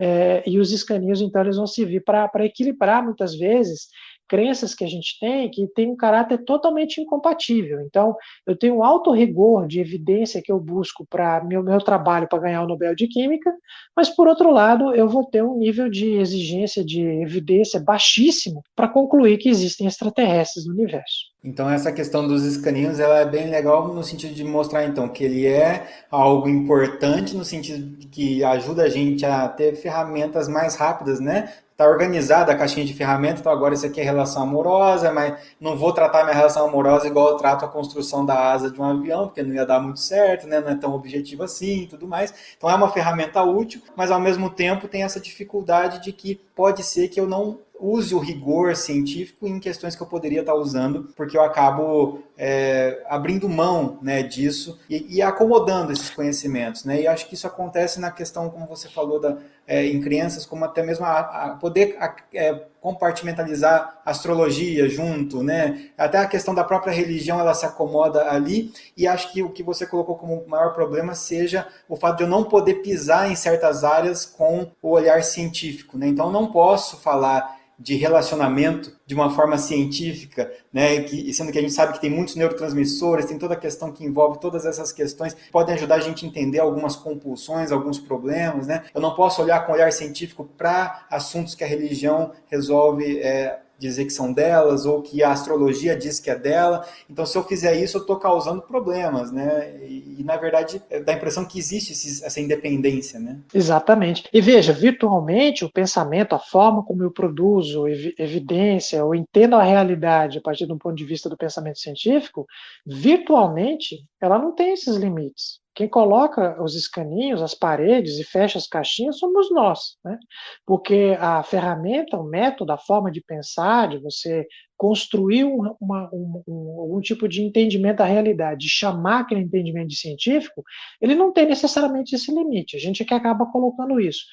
[0.00, 3.86] É, e os escaninhos, então, eles vão servir para equilibrar, muitas vezes,
[4.28, 7.80] crenças que a gente tem que tem um caráter totalmente incompatível.
[7.80, 8.16] Então,
[8.46, 12.38] eu tenho um alto rigor de evidência que eu busco para meu, meu trabalho para
[12.38, 13.52] ganhar o Nobel de Química,
[13.96, 18.88] mas, por outro lado, eu vou ter um nível de exigência de evidência baixíssimo para
[18.88, 21.32] concluir que existem extraterrestres no universo.
[21.44, 25.24] Então essa questão dos escaninhos ela é bem legal no sentido de mostrar então que
[25.24, 31.18] ele é algo importante no sentido que ajuda a gente a ter ferramentas mais rápidas,
[31.18, 31.52] né?
[31.82, 35.76] Tá organizada a caixinha de ferramentas, então agora isso aqui é relação amorosa, mas não
[35.76, 39.26] vou tratar minha relação amorosa igual eu trato a construção da asa de um avião,
[39.26, 40.60] porque não ia dar muito certo, né?
[40.60, 42.32] Não é tão objetivo assim, e tudo mais.
[42.56, 46.84] Então é uma ferramenta útil, mas ao mesmo tempo tem essa dificuldade de que pode
[46.84, 51.12] ser que eu não use o rigor científico em questões que eu poderia estar usando,
[51.16, 56.84] porque eu acabo é, abrindo mão né, disso e, e, acomodando esses conhecimentos.
[56.84, 57.02] Né?
[57.02, 60.64] E acho que isso acontece na questão, como você falou, da, é, em crianças, como
[60.64, 65.90] até mesmo a, a poder a, é, compartimentalizar astrologia junto, né?
[65.96, 69.62] Até a questão da própria religião ela se acomoda ali e acho que o que
[69.62, 73.84] você colocou como maior problema seja o fato de eu não poder pisar em certas
[73.84, 76.08] áreas com o olhar científico, né?
[76.08, 81.02] Então não posso falar de relacionamento de uma forma científica, né?
[81.02, 84.04] Que, sendo que a gente sabe que tem muitos neurotransmissores, tem toda a questão que
[84.04, 88.84] envolve todas essas questões, podem ajudar a gente a entender algumas compulsões, alguns problemas, né?
[88.94, 94.04] Eu não posso olhar com olhar científico para assuntos que a religião resolve é, dizer
[94.04, 96.86] que são delas ou que a astrologia diz que é dela.
[97.10, 99.76] Então, se eu fizer isso, eu estou causando problemas, né?
[99.82, 103.40] E, e, na verdade, é, dá a impressão que existe esses, essa independência, né?
[103.52, 104.28] Exatamente.
[104.32, 109.62] E veja, virtualmente, o pensamento, a forma como eu produzo ev evidência ou entendo a
[109.62, 112.46] realidade a partir de um ponto de vista do pensamento científico,
[112.86, 115.61] virtualmente, ela não tem esses limites.
[115.74, 120.18] Quem coloca os escaninhos, as paredes e fecha as caixinhas somos nós, né?
[120.66, 124.46] Porque a ferramenta, o método, a forma de pensar, de você
[124.76, 129.88] construir uma, uma, um, um, algum tipo de entendimento da realidade, de chamar aquele entendimento
[129.88, 130.62] de científico,
[131.00, 132.76] ele não tem necessariamente esse limite.
[132.76, 134.24] A gente é que acaba colocando isso.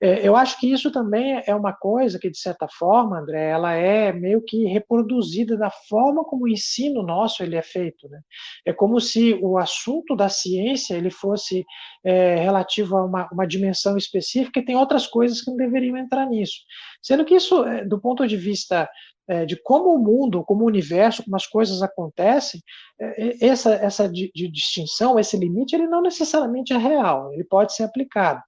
[0.00, 3.72] É, eu acho que isso também é uma coisa que, de certa forma, André, ela
[3.72, 8.08] é meio que reproduzida da forma como o ensino nosso ele é feito.
[8.08, 8.20] Né?
[8.66, 11.64] É como se o assunto da ciência ele fosse
[12.04, 16.26] é, relativo a uma, uma dimensão específica e tem outras coisas que não deveriam entrar
[16.26, 16.60] nisso.
[17.02, 18.88] Sendo que isso, é, do ponto de vista
[19.28, 22.60] é, de como o mundo, como o universo, como as coisas acontecem,
[23.00, 27.74] é, essa, essa de, de distinção, esse limite, ele não necessariamente é real, ele pode
[27.74, 28.40] ser aplicado.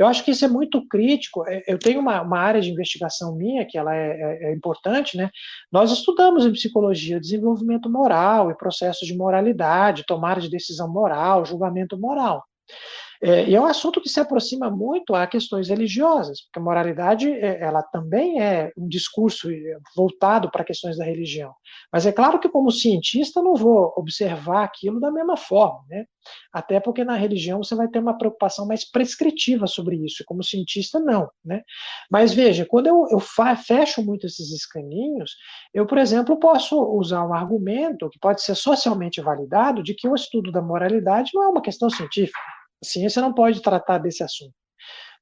[0.00, 1.46] Eu acho que isso é muito crítico.
[1.46, 5.14] É, eu tenho uma, uma área de investigação minha, que ela é, é, é importante,
[5.14, 5.28] né?
[5.70, 11.98] Nós estudamos em psicologia desenvolvimento moral e processos de moralidade, tomada de decisão moral, julgamento
[11.98, 12.42] moral.
[13.22, 17.30] É, e é um assunto que se aproxima muito a questões religiosas, porque a moralidade
[17.30, 21.52] é, ela também é um discurso é, voltado para questões da religião.
[21.92, 26.06] Mas é claro que, como cientista, não vou observar aquilo da mesma forma, né?
[26.50, 30.98] Até porque na religião você vai ter uma preocupação mais prescritiva sobre isso, como cientista,
[30.98, 31.62] não, né?
[32.10, 35.32] Mas veja, quando eu, eu fecho muito esses escaninhos,
[35.74, 40.14] eu, por exemplo, posso usar um argumento que pode ser socialmente validado de que o
[40.14, 42.59] estudo da moralidade não é uma questão científica.
[42.82, 44.54] A ciência não pode tratar desse assunto.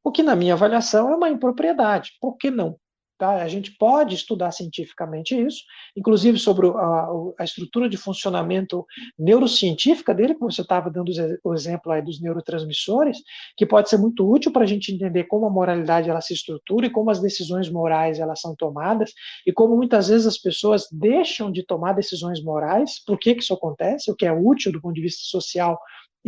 [0.04, 2.12] O que, na minha avaliação, é uma impropriedade.
[2.20, 2.78] Por que não?
[3.18, 3.42] Tá?
[3.42, 5.64] A gente pode estudar cientificamente isso,
[5.96, 7.08] inclusive sobre a,
[7.40, 8.86] a estrutura de funcionamento
[9.18, 11.10] neurocientífica dele, como você estava dando
[11.42, 13.18] o exemplo aí dos neurotransmissores,
[13.56, 16.86] que pode ser muito útil para a gente entender como a moralidade ela se estrutura
[16.86, 19.12] e como as decisões morais elas são tomadas
[19.44, 23.02] e como muitas vezes as pessoas deixam de tomar decisões morais.
[23.04, 24.12] Por que, que isso acontece?
[24.12, 25.76] O que é útil do ponto de vista social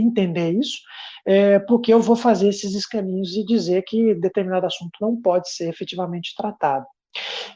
[0.01, 0.79] entender isso,
[1.27, 5.69] é, porque eu vou fazer esses escaninhos e dizer que determinado assunto não pode ser
[5.69, 6.87] efetivamente tratado.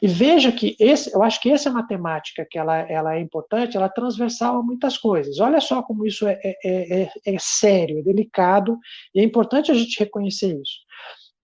[0.03, 3.87] E veja que esse, eu acho que essa matemática que ela, ela é importante, ela
[3.87, 5.39] é transversal a muitas coisas.
[5.39, 8.79] Olha só como isso é, é, é, é sério, é delicado,
[9.15, 10.81] e é importante a gente reconhecer isso.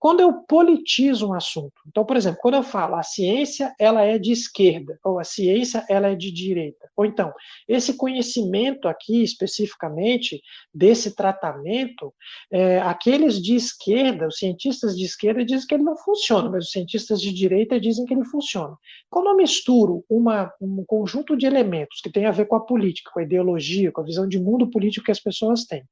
[0.00, 4.18] Quando eu politizo um assunto, então, por exemplo, quando eu falo a ciência ela é
[4.18, 7.30] de esquerda, ou a ciência ela é de direita, ou então,
[7.68, 10.40] esse conhecimento aqui, especificamente,
[10.72, 12.14] desse tratamento,
[12.50, 16.72] é, aqueles de esquerda, os cientistas de esquerda dizem que ele não funciona, mas os
[16.72, 18.74] cientistas de direita dizem que ele funciona.
[19.10, 23.10] Quando eu misturo uma, um conjunto de elementos que tem a ver com a política,
[23.12, 25.84] com a ideologia, com a visão de mundo político que as pessoas têm,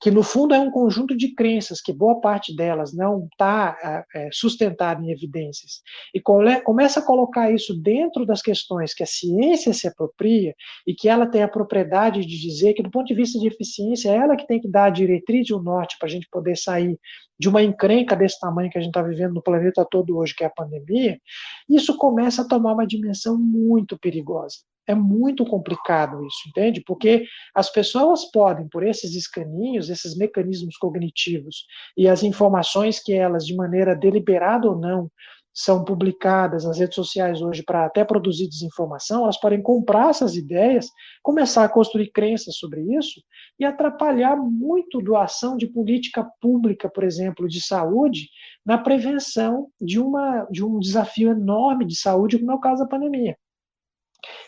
[0.00, 4.96] que no fundo é um conjunto de crenças, que boa parte delas não está está
[4.96, 5.82] é, em evidências,
[6.14, 10.54] e começa a colocar isso dentro das questões que a ciência se apropria
[10.86, 14.10] e que ela tem a propriedade de dizer que, do ponto de vista de eficiência,
[14.10, 16.56] é ela que tem que dar a diretriz e o norte para a gente poder
[16.56, 16.98] sair
[17.38, 20.42] de uma encrenca desse tamanho que a gente está vivendo no planeta todo hoje, que
[20.42, 21.20] é a pandemia,
[21.68, 24.56] isso começa a tomar uma dimensão muito perigosa.
[24.86, 26.80] É muito complicado isso, entende?
[26.80, 27.24] Porque
[27.54, 31.64] as pessoas podem, por esses escaninhos, esses mecanismos cognitivos
[31.96, 35.10] e as informações que elas, de maneira deliberada ou não,
[35.56, 40.90] são publicadas nas redes sociais hoje para até produzir desinformação, elas podem comprar essas ideias,
[41.22, 43.22] começar a construir crenças sobre isso
[43.58, 48.28] e atrapalhar muito a ação de política pública, por exemplo, de saúde,
[48.66, 52.88] na prevenção de, uma, de um desafio enorme de saúde, como é o caso da
[52.88, 53.34] pandemia.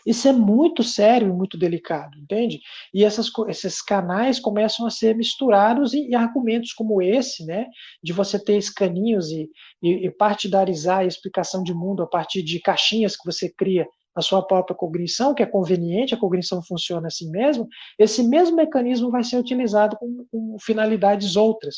[0.05, 2.59] Isso é muito sério e muito delicado, entende?
[2.93, 7.67] E essas, esses canais começam a ser misturados e, e argumentos como esse, né,
[8.03, 9.49] de você ter escaninhos e,
[9.81, 13.87] e, e partidarizar a explicação de mundo a partir de caixinhas que você cria
[14.19, 17.67] a sua própria cognição, que é conveniente, a cognição funciona assim mesmo,
[17.97, 21.77] esse mesmo mecanismo vai ser utilizado com, com, finalidades outras.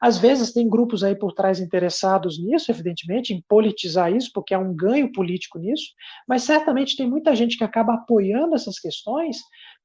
[0.00, 4.58] Às vezes tem grupos aí por trás interessados nisso, evidentemente, em politizar isso, porque há
[4.58, 5.92] um ganho político nisso,
[6.26, 9.36] mas certamente tem muita gente que acaba apoiando essas questões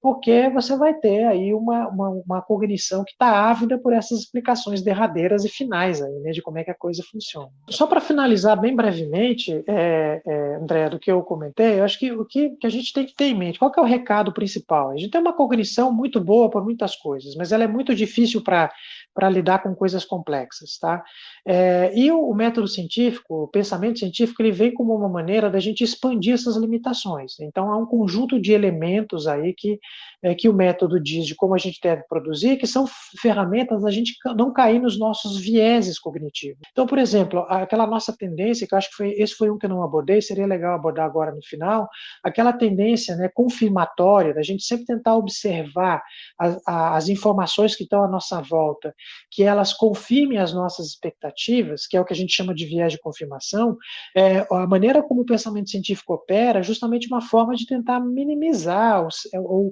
[0.02, 4.82] porque você vai ter aí uma, uma, uma cognição que está ávida por essas explicações
[4.82, 7.50] derradeiras e finais aí, né, de como é que a coisa funciona.
[7.70, 12.12] Só para finalizar bem brevemente, é, é, André, do que eu comentei, eu acho que
[12.12, 14.91] o que, que a gente tem que ter em mente, qual é o recado principal?
[14.91, 18.43] A gente tem uma cognição muito boa por muitas coisas, mas ela é muito difícil
[18.43, 18.72] para
[19.18, 21.04] para lidar com coisas complexas, tá?
[21.43, 25.60] É, e o, o, método científico, o pensamento científico, ele vem como uma maneira da
[25.60, 27.39] gente expandir essas limitações.
[27.39, 29.80] Então, há um conjunto de elementos aí que,
[30.24, 32.86] é, que o método diz de como a gente deve produzir, que são
[33.22, 36.60] ferramentas da gente não cair nos nossos vieses cognitivos.
[36.72, 39.66] Então, por exemplo, aquela nossa tendência, que eu acho que foi, esse foi um que
[39.66, 41.88] eu não abordei, seria legal abordar agora no final,
[42.24, 46.02] aquela tendência né, confirmatória da gente sempre tentar observar
[46.39, 48.93] as, as informações que estão à nossa volta
[49.32, 52.91] que elas confirmem as nossas expectativas, que é o que a gente chama de viés
[52.91, 53.78] de confirmação,
[54.16, 59.02] é, a maneira como o pensamento científico opera é justamente uma forma de tentar minimizar
[59.02, 59.10] ou,
[59.43, 59.72] ou,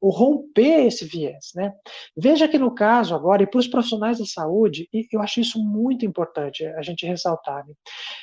[0.00, 1.50] ou romper esse viés.
[1.54, 1.72] Né?
[2.16, 6.06] Veja que no caso agora, e para os profissionais da saúde, eu acho isso muito
[6.06, 7.74] importante a gente ressaltar, né?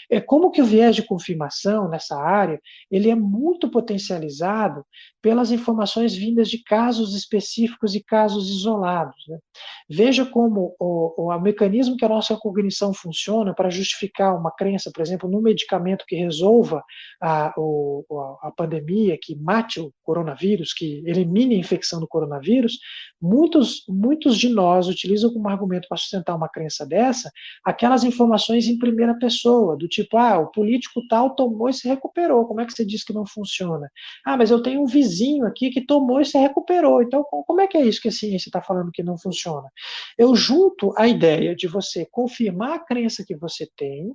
[0.09, 2.59] é como que o viés de confirmação nessa área,
[2.89, 4.85] ele é muito potencializado
[5.21, 9.25] pelas informações vindas de casos específicos e casos isolados.
[9.27, 9.37] Né?
[9.89, 14.89] Veja como o, o, o, mecanismo que a nossa cognição funciona para justificar uma crença,
[14.93, 16.83] por exemplo, num medicamento que resolva
[17.21, 18.05] a, o,
[18.41, 22.79] a pandemia, que mate o coronavírus, que elimine infecção do coronavírus,
[23.21, 27.29] muitos, muitos de nós utilizam como argumento para sustentar uma crença dessa
[27.63, 32.45] aquelas informações em primeira pessoa, do tipo, ah, o político tal tomou e se recuperou,
[32.45, 33.89] como é que você diz que não funciona?
[34.25, 37.67] Ah, mas eu tenho um vizinho aqui que tomou e se recuperou, então como é
[37.67, 39.69] que é isso que a ciência está falando que não funciona?
[40.17, 44.11] Eu junto a ideia de você confirmar a crença que você tem,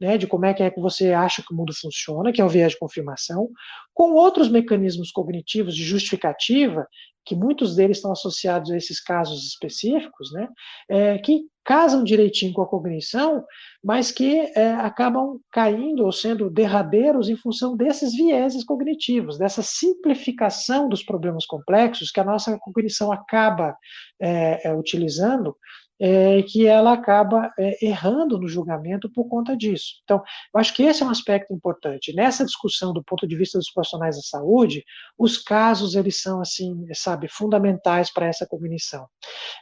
[0.00, 2.44] né, de como é que é que você acha que o mundo funciona, que é
[2.44, 3.48] o viés de confirmação,
[3.92, 6.86] com outros mecanismos cognitivos de justificativa,
[7.24, 10.48] que muitos deles estão associados a esses casos específicos, né,
[10.88, 13.44] é, que casam direitinho com a cognição,
[13.84, 20.88] mas que é, acabam caindo ou sendo derradeiros em função desses vieses cognitivos, dessa simplificação
[20.88, 23.76] dos problemas complexos que a nossa cognição acaba
[24.18, 25.54] é, é, utilizando
[26.00, 29.94] é, que ela acaba é, errando no julgamento por conta disso.
[30.04, 30.22] Então,
[30.54, 32.14] eu acho que esse é um aspecto importante.
[32.14, 34.84] Nessa discussão do ponto de vista dos profissionais da saúde,
[35.18, 39.06] os casos, eles são, assim, sabe, fundamentais para essa cognição.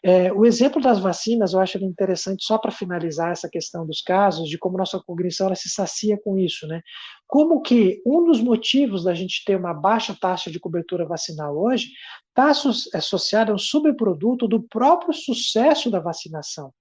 [0.05, 4.49] É, o exemplo das vacinas, eu acho interessante, só para finalizar essa questão dos casos,
[4.49, 6.83] de como nossa cognição ela se sacia com isso, né?
[7.27, 11.89] Como que um dos motivos da gente ter uma baixa taxa de cobertura vacinal hoje
[12.29, 12.53] está
[12.95, 16.73] associado a um subproduto do próprio sucesso da vacinação.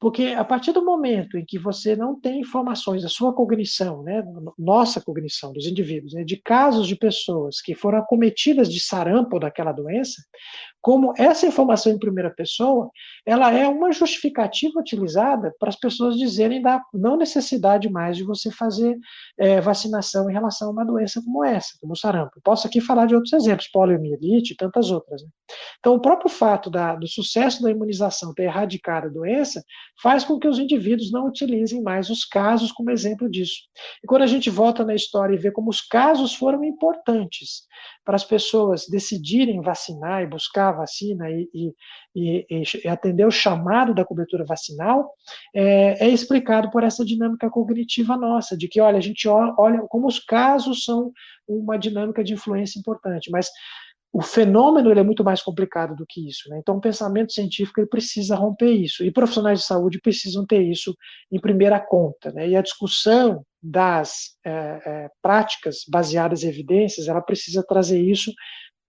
[0.00, 4.22] Porque a partir do momento em que você não tem informações da sua cognição, né,
[4.58, 9.72] nossa cognição dos indivíduos, né, de casos de pessoas que foram acometidas de sarampo daquela
[9.72, 10.22] doença,
[10.84, 12.90] como essa informação em primeira pessoa,
[13.24, 18.50] ela é uma justificativa utilizada para as pessoas dizerem da não necessidade mais de você
[18.50, 18.94] fazer
[19.38, 22.38] é, vacinação em relação a uma doença como essa, como o sarampo.
[22.44, 25.22] Posso aqui falar de outros exemplos, poliomielite e tantas outras.
[25.22, 25.28] Né?
[25.78, 29.64] Então, o próprio fato da, do sucesso da imunização ter erradicado a doença
[30.02, 33.54] faz com que os indivíduos não utilizem mais os casos como exemplo disso.
[34.02, 37.62] E quando a gente volta na história e vê como os casos foram importantes
[38.04, 41.74] para as pessoas decidirem vacinar e buscar a vacina e, e,
[42.14, 45.10] e, e atender o chamado da cobertura vacinal,
[45.54, 50.06] é, é, explicado por essa dinâmica cognitiva nossa, de que, olha, a gente olha como
[50.06, 51.12] os casos são
[51.48, 53.48] uma dinâmica de influência importante, mas
[54.14, 56.48] o fenômeno ele é muito mais complicado do que isso.
[56.48, 56.60] Né?
[56.60, 60.94] Então, o pensamento científico ele precisa romper isso, e profissionais de saúde precisam ter isso
[61.32, 62.30] em primeira conta.
[62.30, 62.50] Né?
[62.50, 68.32] E a discussão das é, é, práticas baseadas em evidências, ela precisa trazer isso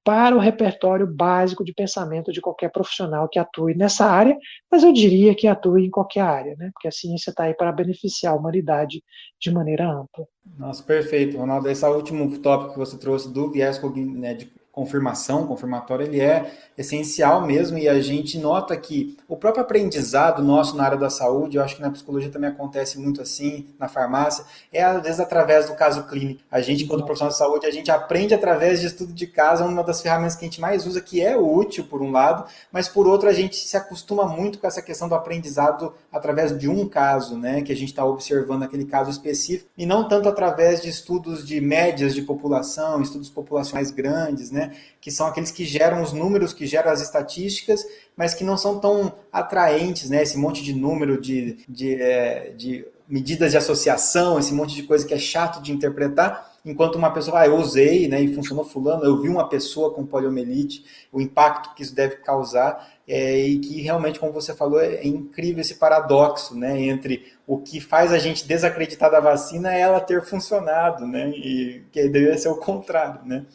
[0.03, 4.37] para o repertório básico de pensamento de qualquer profissional que atue nessa área,
[4.71, 6.69] mas eu diria que atue em qualquer área, né?
[6.71, 9.01] porque a ciência está aí para beneficiar a humanidade
[9.41, 10.27] de maneira ampla.
[10.59, 11.67] Nossa, perfeito, Ronaldo.
[11.67, 17.45] Esse último tópico que você trouxe do viés né, de confirmação, confirmatório, ele é essencial
[17.45, 21.63] mesmo e a gente nota que o próprio aprendizado nosso na área da saúde, eu
[21.63, 25.75] acho que na psicologia também acontece muito assim, na farmácia, é às vezes através do
[25.75, 26.41] caso clínico.
[26.51, 29.81] A gente, quando profissional de saúde, a gente aprende através de estudo de caso, uma
[29.81, 33.07] das ferramentas que a gente mais usa, que é útil por um lado, mas por
[33.07, 37.37] outro a gente se acostuma muito com essa questão do aprendizado através de um caso,
[37.37, 41.47] né, que a gente está observando aquele caso específico, e não tanto através de estudos
[41.47, 44.64] de médias de população, estudos populacionais grandes, né,
[45.01, 47.85] que são aqueles que geram os números, que geram as estatísticas,
[48.15, 50.23] mas que não são tão atraentes, né?
[50.23, 55.05] Esse monte de número, de, de, é, de medidas de associação, esse monte de coisa
[55.05, 59.05] que é chato de interpretar, enquanto uma pessoa, ah, eu usei, né, e funcionou fulano,
[59.05, 63.81] eu vi uma pessoa com poliomielite, o impacto que isso deve causar, é, e que
[63.81, 68.17] realmente, como você falou, é, é incrível esse paradoxo, né, entre o que faz a
[68.17, 73.21] gente desacreditar da vacina é ela ter funcionado, né, e que deveria ser o contrário,
[73.23, 73.45] né.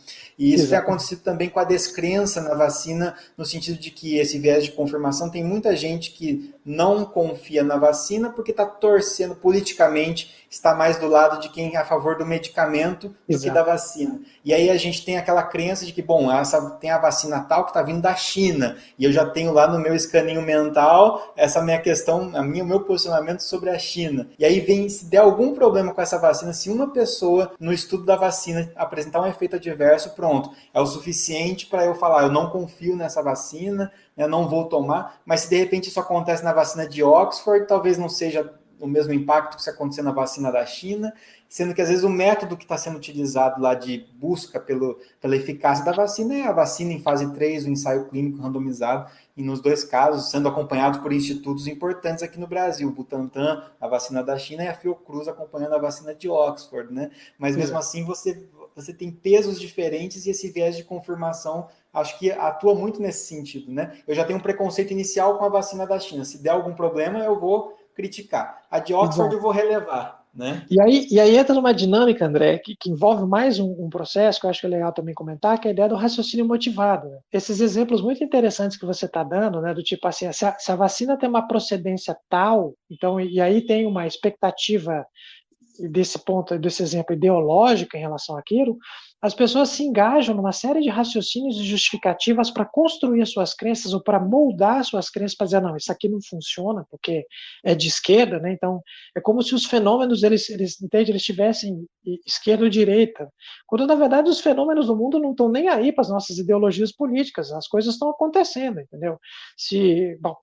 [0.41, 0.71] E isso Exato.
[0.71, 4.73] tem acontecido também com a descrença na vacina, no sentido de que esse viés de
[4.73, 10.99] confirmação tem muita gente que não confia na vacina porque está torcendo politicamente, está mais
[10.99, 13.45] do lado de quem é a favor do medicamento do Exato.
[13.45, 14.21] que da vacina.
[14.45, 17.65] E aí a gente tem aquela crença de que, bom, essa, tem a vacina tal
[17.65, 21.63] que está vindo da China, e eu já tenho lá no meu escaninho mental essa
[21.63, 24.29] minha questão, a minha, o meu posicionamento sobre a China.
[24.39, 28.05] E aí vem, se der algum problema com essa vacina, se uma pessoa no estudo
[28.05, 32.33] da vacina apresentar um efeito adverso, pronto pronto, é o suficiente para eu falar, eu
[32.33, 36.53] não confio nessa vacina, eu não vou tomar, mas se de repente isso acontece na
[36.53, 40.65] vacina de Oxford, talvez não seja o mesmo impacto que se acontecer na vacina da
[40.65, 41.13] China,
[41.49, 45.37] sendo que às vezes o método que está sendo utilizado lá de busca pelo, pela
[45.37, 49.61] eficácia da vacina é a vacina em fase 3, o ensaio clínico randomizado, e nos
[49.61, 54.39] dois casos sendo acompanhados por institutos importantes aqui no Brasil, o Butantan, a vacina da
[54.39, 57.11] China, e a Fiocruz acompanhando a vacina de Oxford, né?
[57.39, 57.79] Mas mesmo é.
[57.79, 63.01] assim você você tem pesos diferentes e esse viés de confirmação acho que atua muito
[63.03, 63.99] nesse sentido, né?
[64.07, 66.25] Eu já tenho um preconceito inicial com a vacina da China.
[66.25, 68.63] Se der algum problema, eu vou criticar.
[68.71, 69.35] A de Oxford Exato.
[69.35, 70.21] eu vou relevar.
[70.33, 70.65] Né?
[70.71, 74.39] E, aí, e aí entra numa dinâmica, André, que, que envolve mais um, um, processo
[74.39, 77.09] que eu acho que é legal também comentar, que é a ideia do raciocínio motivado.
[77.09, 77.19] Né?
[77.33, 80.71] Esses exemplos muito interessantes que você está dando, né, do tipo assim, se a, se
[80.71, 85.05] a, vacina tem uma procedência tal, então, e aí tem uma expectativa
[85.91, 88.79] desse ponto, desse exemplo ideológico em relação àquilo,
[89.23, 93.93] as pessoas se engajam numa série de raciocínios e justificativas para construir as suas crenças
[93.93, 97.27] ou para moldar as suas crenças para dizer, não, isso aqui não funciona porque
[97.63, 98.53] é de esquerda, né?
[98.53, 98.81] Então,
[99.15, 101.87] é como se os fenômenos, eles, eles, entende, eles tivessem
[102.27, 103.31] esquerda ou direita,
[103.67, 106.91] quando na verdade os fenômenos do mundo não estão nem aí para as nossas ideologias
[106.91, 109.19] políticas, as coisas estão acontecendo, entendeu?
[109.57, 110.35] Se, bom,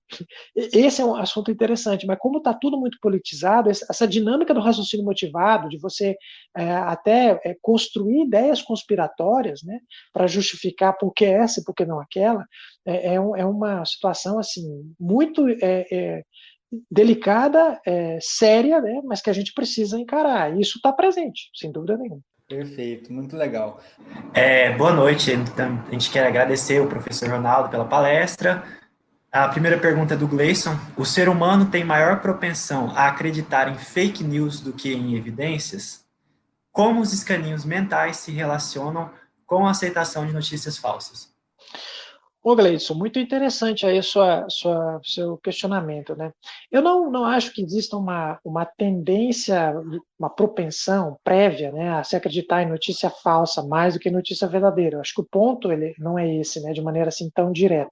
[0.56, 5.06] esse é um assunto interessante, mas como está tudo muito politizado, essa dinâmica do raciocínio
[5.06, 6.16] motivado, de você
[6.56, 9.80] é, até é, construir ideias conspiratórias, né,
[10.14, 12.46] para justificar por que essa e por que não aquela,
[12.86, 16.24] é, é, é uma situação assim muito é, é,
[16.92, 20.56] delicada, é, séria, né, mas que a gente precisa encarar.
[20.56, 22.22] E isso está presente, sem dúvida nenhuma.
[22.48, 23.82] Perfeito, muito legal.
[24.34, 25.34] É, boa noite.
[25.34, 28.64] Então, a gente quer agradecer o professor Ronaldo pela palestra.
[29.30, 30.80] A primeira pergunta é do Gleison.
[30.96, 36.07] O ser humano tem maior propensão a acreditar em fake news do que em evidências?
[36.78, 39.12] Como os escaninhos mentais se relacionam
[39.48, 41.34] com a aceitação de notícias falsas?
[42.48, 46.32] Ô, Gleison, muito interessante aí sua, sua, seu questionamento, né?
[46.72, 49.74] Eu não, não acho que exista uma, uma tendência,
[50.18, 54.96] uma propensão prévia, né, a se acreditar em notícia falsa mais do que notícia verdadeira.
[54.96, 57.92] Eu acho que o ponto ele não é esse, né, de maneira assim tão direta.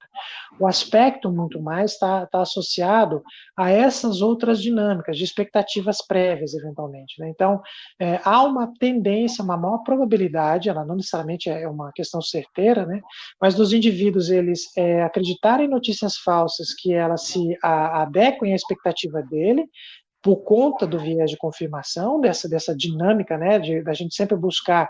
[0.58, 3.22] O aspecto muito mais está tá associado
[3.58, 7.20] a essas outras dinâmicas de expectativas prévias, eventualmente.
[7.20, 7.28] Né?
[7.28, 7.62] Então,
[8.00, 13.02] é, há uma tendência, uma maior probabilidade, ela não necessariamente é uma questão certeira, né,
[13.40, 19.22] mas dos indivíduos eles é, acreditarem em notícias falsas que elas se adequem à expectativa
[19.22, 19.66] dele,
[20.22, 24.90] por conta do viés de confirmação, dessa, dessa dinâmica, né, de da gente sempre buscar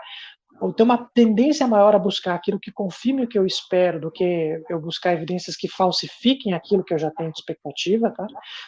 [0.60, 4.10] ou ter uma tendência maior a buscar aquilo que confirme o que eu espero do
[4.10, 8.26] que eu buscar evidências que falsifiquem aquilo que eu já tenho de expectativa, tá?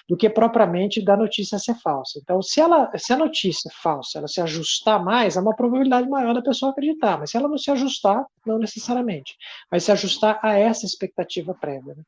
[0.08, 2.18] Do que propriamente da notícia ser falsa.
[2.22, 6.34] Então, se ela, se a notícia falsa, ela se ajustar mais, há uma probabilidade maior
[6.34, 9.36] da pessoa acreditar, mas se ela não se ajustar, não necessariamente,
[9.70, 11.94] vai se ajustar a essa expectativa prévia.
[11.94, 12.02] Né?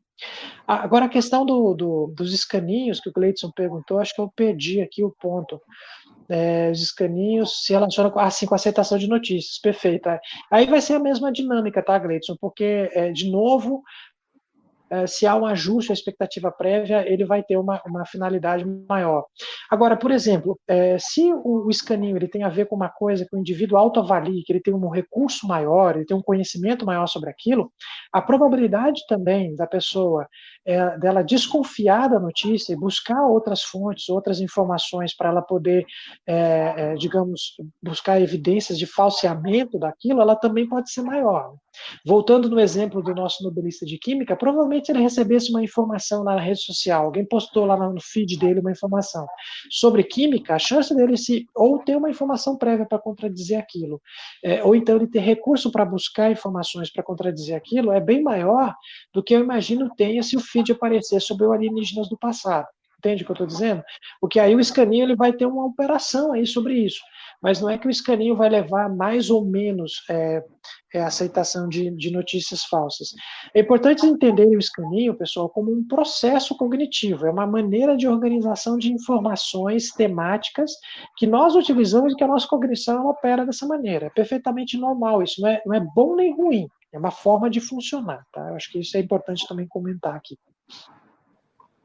[0.66, 4.80] Agora, a questão do, do, dos escaninhos que o Gleidson perguntou, acho que eu perdi
[4.80, 5.60] aqui o ponto
[6.30, 10.08] é, os escaninhos se relacionam assim, com a aceitação de notícias, perfeito.
[10.48, 12.36] Aí vai ser a mesma dinâmica, tá, Gleidson?
[12.40, 13.82] Porque, é, de novo,
[15.06, 19.24] se há um ajuste à expectativa prévia, ele vai ter uma, uma finalidade maior.
[19.70, 23.24] Agora, por exemplo, é, se o, o escaninho ele tem a ver com uma coisa
[23.24, 27.06] que o indivíduo autoavalie, que ele tem um recurso maior, ele tem um conhecimento maior
[27.06, 27.72] sobre aquilo,
[28.12, 30.26] a probabilidade também da pessoa
[30.64, 35.84] é, dela desconfiar da notícia e buscar outras fontes, outras informações para ela poder,
[36.26, 41.54] é, é, digamos, buscar evidências de falseamento daquilo, ela também pode ser maior.
[42.04, 46.62] Voltando no exemplo do nosso nobelista de química, provavelmente ele recebesse uma informação na rede
[46.62, 49.26] social, alguém postou lá no feed dele uma informação
[49.70, 54.00] sobre química, a chance dele se ou ter uma informação prévia para contradizer aquilo,
[54.44, 58.74] é, ou então ele ter recurso para buscar informações para contradizer aquilo, é bem maior
[59.12, 62.66] do que eu imagino tenha se o feed aparecer sobre o alienígenas do passado.
[63.00, 63.82] Entende o que eu estou dizendo?
[64.20, 67.00] Porque aí o escaninho ele vai ter uma operação aí sobre isso.
[67.42, 70.44] Mas não é que o escaninho vai levar mais ou menos é,
[70.94, 73.14] é, aceitação de, de notícias falsas.
[73.54, 77.26] É importante entender o escaninho, pessoal, como um processo cognitivo.
[77.26, 80.72] É uma maneira de organização de informações temáticas
[81.16, 84.06] que nós utilizamos e que a nossa cognição opera dessa maneira.
[84.06, 85.22] É perfeitamente normal.
[85.22, 86.68] Isso não é, não é bom nem ruim.
[86.92, 88.48] É uma forma de funcionar, tá?
[88.48, 90.36] Eu acho que isso é importante também comentar aqui.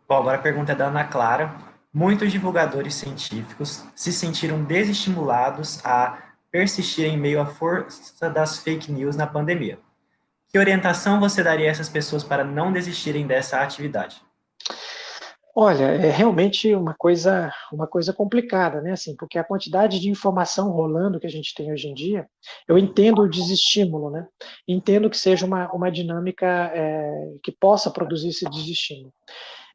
[0.08, 1.75] Bom, agora a pergunta é da Ana Clara.
[1.98, 9.16] Muitos divulgadores científicos se sentiram desestimulados a persistir em meio à força das fake news
[9.16, 9.80] na pandemia.
[10.50, 14.22] Que orientação você daria a essas pessoas para não desistirem dessa atividade?
[15.56, 18.92] Olha, é realmente uma coisa, uma coisa complicada, né?
[18.92, 22.28] Assim, porque a quantidade de informação rolando que a gente tem hoje em dia,
[22.68, 24.28] eu entendo o desestímulo, né?
[24.68, 29.14] Entendo que seja uma, uma dinâmica é, que possa produzir esse desestímulo.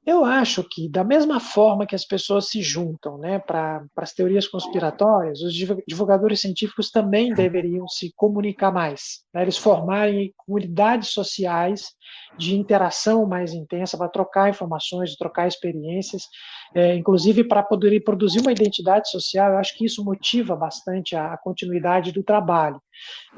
[0.06, 4.48] Eu acho que, da mesma forma que as pessoas se juntam né, para as teorias
[4.48, 5.54] conspiratórias, os
[5.86, 9.20] divulgadores científicos também deveriam se comunicar mais.
[9.32, 11.88] Né, eles formarem comunidades sociais
[12.38, 16.22] de interação mais intensa, para trocar informações, trocar experiências,
[16.74, 19.52] é, inclusive para poder produzir uma identidade social.
[19.52, 22.80] Eu acho que isso motiva bastante a, a continuidade do trabalho.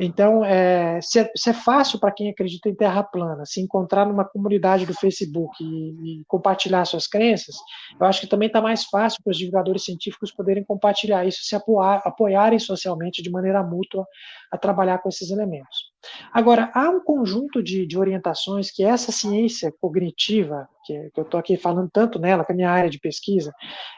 [0.01, 4.07] Então, é, se, é, se é fácil para quem acredita em terra plana se encontrar
[4.07, 7.55] numa comunidade do Facebook e, e compartilhar suas crenças,
[8.01, 11.55] eu acho que também está mais fácil para os divulgadores científicos poderem compartilhar isso, se
[11.55, 14.07] apoiar, apoiarem socialmente de maneira mútua
[14.51, 15.92] a trabalhar com esses elementos.
[16.33, 21.39] Agora, há um conjunto de, de orientações que essa ciência cognitiva, que, que eu estou
[21.39, 23.53] aqui falando tanto nela, que é a minha área de pesquisa,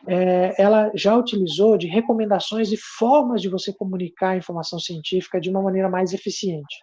[0.07, 5.51] é, ela já utilizou de recomendações e formas de você comunicar a informação científica de
[5.51, 6.77] uma maneira mais eficiente.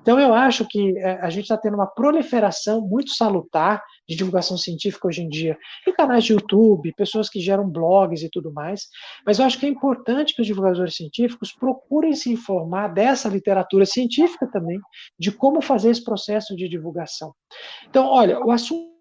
[0.00, 4.56] Então, eu acho que é, a gente está tendo uma proliferação muito salutar de divulgação
[4.56, 8.88] científica hoje em dia, em canais de YouTube, pessoas que geram blogs e tudo mais,
[9.24, 13.84] mas eu acho que é importante que os divulgadores científicos procurem se informar dessa literatura
[13.84, 14.78] científica também,
[15.18, 17.32] de como fazer esse processo de divulgação.
[17.88, 18.95] Então, olha, o assunto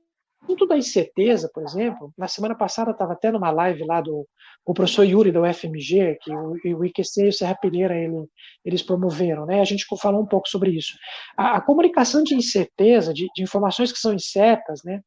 [0.46, 4.28] assunto da incerteza, por exemplo, na semana passada estava até numa live lá do
[4.68, 8.26] o professor Yuri da UFMG, que o, o IQC e o Serra Pereira ele,
[8.64, 9.62] eles promoveram, né?
[9.62, 10.98] A gente falou um pouco sobre isso.
[11.38, 15.02] A, a comunicação de incerteza, de, de, informações que são incertas, né?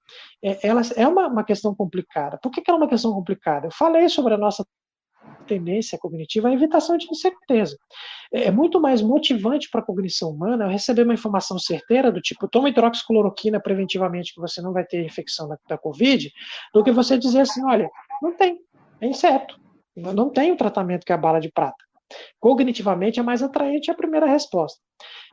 [0.45, 2.39] É, é uma, uma questão complicada.
[2.41, 3.67] Por que, que é uma questão complicada?
[3.67, 4.65] Eu falei sobre a nossa
[5.47, 7.77] tendência cognitiva à evitação de incerteza.
[8.33, 12.21] É, é muito mais motivante para a cognição humana eu receber uma informação certeira do
[12.21, 16.31] tipo, toma hidroxicloroquina preventivamente que você não vai ter infecção da, da Covid,
[16.73, 17.89] do que você dizer assim, olha,
[18.23, 18.59] não tem,
[19.01, 19.59] é inseto,
[19.97, 21.89] não tem o tratamento que é a bala de prata.
[22.41, 24.81] Cognitivamente é mais atraente a primeira resposta.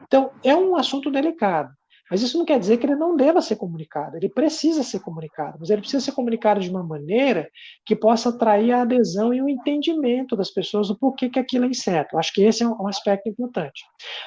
[0.03, 1.69] Então, é um assunto delicado.
[2.09, 5.57] Mas isso não quer dizer que ele não deva ser comunicado, ele precisa ser comunicado,
[5.59, 7.49] mas ele precisa ser comunicado de uma maneira
[7.85, 11.69] que possa atrair a adesão e o entendimento das pessoas do porquê que aquilo é
[11.69, 12.17] incerto.
[12.17, 13.83] Acho que esse é um aspecto importante.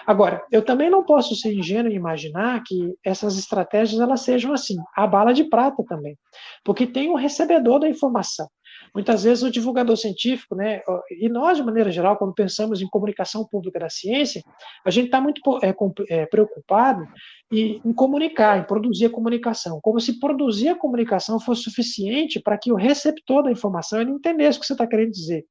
[0.06, 4.76] Agora, eu também não posso ser ingênuo e imaginar que essas estratégias elas sejam assim,
[4.96, 6.16] a bala de prata também,
[6.64, 8.48] porque tem um recebedor da informação.
[8.94, 13.47] Muitas vezes o divulgador científico, né, e nós, de maneira geral, quando pensamos em comunicação
[13.47, 14.43] pública da ciência,
[14.85, 15.74] a gente está muito é,
[16.09, 17.06] é, preocupado
[17.51, 22.73] em, comunicar, em produzir a comunicação, como se produzir a comunicação fosse suficiente para que
[22.73, 25.44] o receptor da informação ele entendesse o que você está querendo dizer.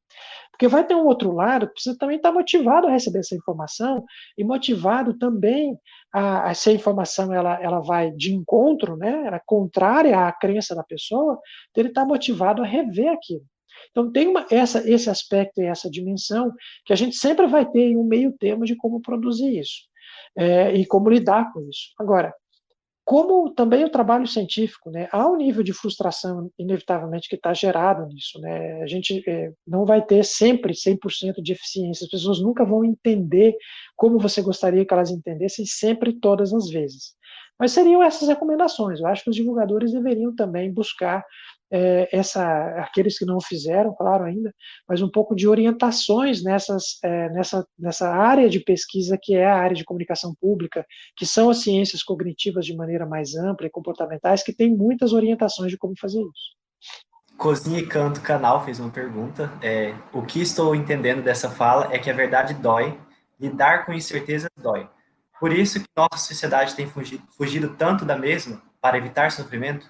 [0.52, 4.04] Porque vai ter um outro lado precisa também estar tá motivado a receber essa informação
[4.38, 5.78] e motivado também
[6.14, 10.32] a, a se a informação ela, ela vai de encontro, né, ela é contrária à
[10.32, 11.40] crença da pessoa,
[11.70, 13.46] então ele está motivado a rever aquilo.
[13.92, 16.52] Então tem uma, essa, esse aspecto e essa dimensão
[16.86, 19.88] que a gente sempre vai ter um meio termo de como produzir isso
[20.36, 21.94] é, e como lidar com isso.
[22.00, 22.34] Agora,
[23.08, 28.06] como também o trabalho científico, né, há um nível de frustração, inevitavelmente, que está gerado
[28.06, 28.38] nisso.
[28.42, 28.84] Né?
[28.84, 33.56] A gente é, não vai ter sempre 100% de eficiência, as pessoas nunca vão entender
[33.96, 37.14] como você gostaria que elas entendessem sempre, todas as vezes.
[37.58, 39.00] Mas seriam essas recomendações.
[39.00, 41.24] Eu acho que os divulgadores deveriam também buscar
[41.72, 42.44] é, essa,
[42.82, 44.54] aqueles que não fizeram, claro ainda,
[44.88, 49.58] mas um pouco de orientações nessas, é, nessa, nessa área de pesquisa que é a
[49.58, 50.86] área de comunicação pública,
[51.16, 55.72] que são as ciências cognitivas de maneira mais ampla e comportamentais, que tem muitas orientações
[55.72, 56.58] de como fazer isso.
[57.38, 59.52] Cozinha e Canto Canal fez uma pergunta.
[59.62, 63.00] É, o que estou entendendo dessa fala é que a verdade dói,
[63.40, 64.90] lidar com incerteza dói.
[65.40, 69.88] Por isso que nossa sociedade tem fugido, fugido tanto da mesma para evitar sofrimento?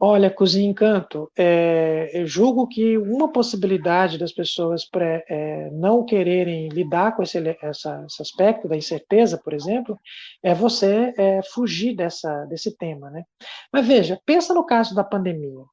[0.00, 6.68] Olha, Cozinha Encanto, é, eu julgo que uma possibilidade das pessoas pré, é, não quererem
[6.68, 9.98] lidar com esse, essa, esse, aspecto da incerteza, por exemplo,
[10.40, 13.24] é você é, fugir dessa, desse tema, né?
[13.72, 15.64] Mas veja, pensa no caso da pandemia.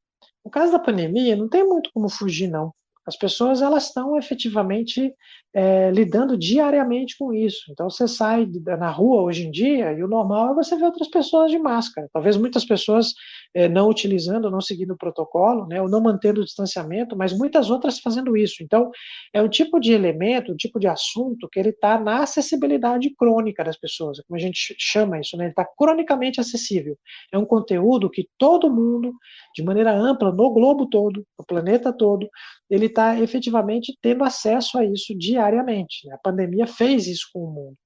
[0.43, 2.73] No caso da pandemia, não tem muito como fugir, não.
[3.05, 5.13] As pessoas elas estão efetivamente
[5.53, 7.71] é, lidando diariamente com isso.
[7.71, 8.45] Então você sai
[8.77, 12.09] na rua hoje em dia e o normal é você ver outras pessoas de máscara.
[12.11, 13.13] Talvez muitas pessoas
[13.53, 17.69] é, não utilizando, não seguindo o protocolo, né, ou não mantendo o distanciamento, mas muitas
[17.69, 18.61] outras fazendo isso.
[18.61, 18.91] Então
[19.33, 23.63] é um tipo de elemento, um tipo de assunto que ele está na acessibilidade crônica
[23.63, 25.45] das pessoas, como a gente chama isso, né?
[25.45, 26.97] Ele está cronicamente acessível.
[27.31, 29.13] É um conteúdo que todo mundo,
[29.55, 32.27] de maneira ampla, no globo todo, no planeta todo,
[32.69, 36.07] ele está efetivamente tendo acesso a isso diariamente.
[36.07, 36.15] Né?
[36.15, 37.77] A pandemia fez isso com o mundo.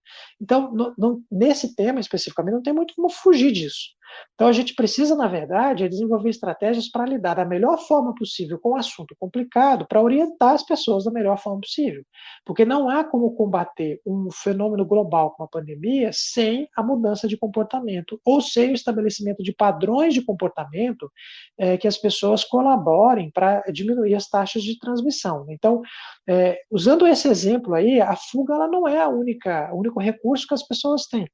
[0.41, 3.99] Então, no, no, nesse tema especificamente, não tem muito como fugir disso.
[4.33, 8.69] Então, a gente precisa, na verdade, desenvolver estratégias para lidar da melhor forma possível com
[8.69, 12.03] o assunto complicado, para orientar as pessoas da melhor forma possível.
[12.45, 17.37] Porque não há como combater um fenômeno global como a pandemia sem a mudança de
[17.37, 21.11] comportamento, ou sem o estabelecimento de padrões de comportamento
[21.57, 25.45] é, que as pessoas colaborem para diminuir as taxas de transmissão.
[25.49, 25.81] Então,
[26.27, 30.47] é, usando esse exemplo aí, a fuga ela não é a única, o único recurso
[30.47, 31.27] que as pessoas têm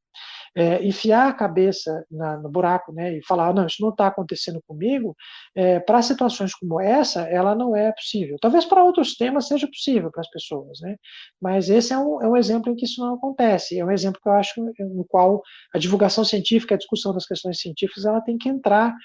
[0.56, 4.62] é, enfiar a cabeça na, no buraco né, e falar, não, isso não está acontecendo
[4.66, 5.16] comigo,
[5.54, 8.38] é, para situações como essa, ela não é possível.
[8.40, 10.96] Talvez para outros temas seja possível para as pessoas, né?
[11.42, 13.78] mas esse é um, é um exemplo em que isso não acontece.
[13.78, 15.42] É um exemplo que eu acho no qual
[15.74, 18.96] a divulgação científica, a discussão das questões científicas, ela tem que entrar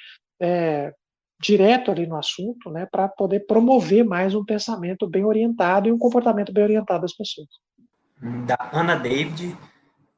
[0.40, 0.92] é,
[1.40, 5.98] direto ali no assunto, né, para poder promover mais um pensamento bem orientado e um
[5.98, 7.48] comportamento bem orientado das pessoas.
[8.20, 9.56] Da Ana David,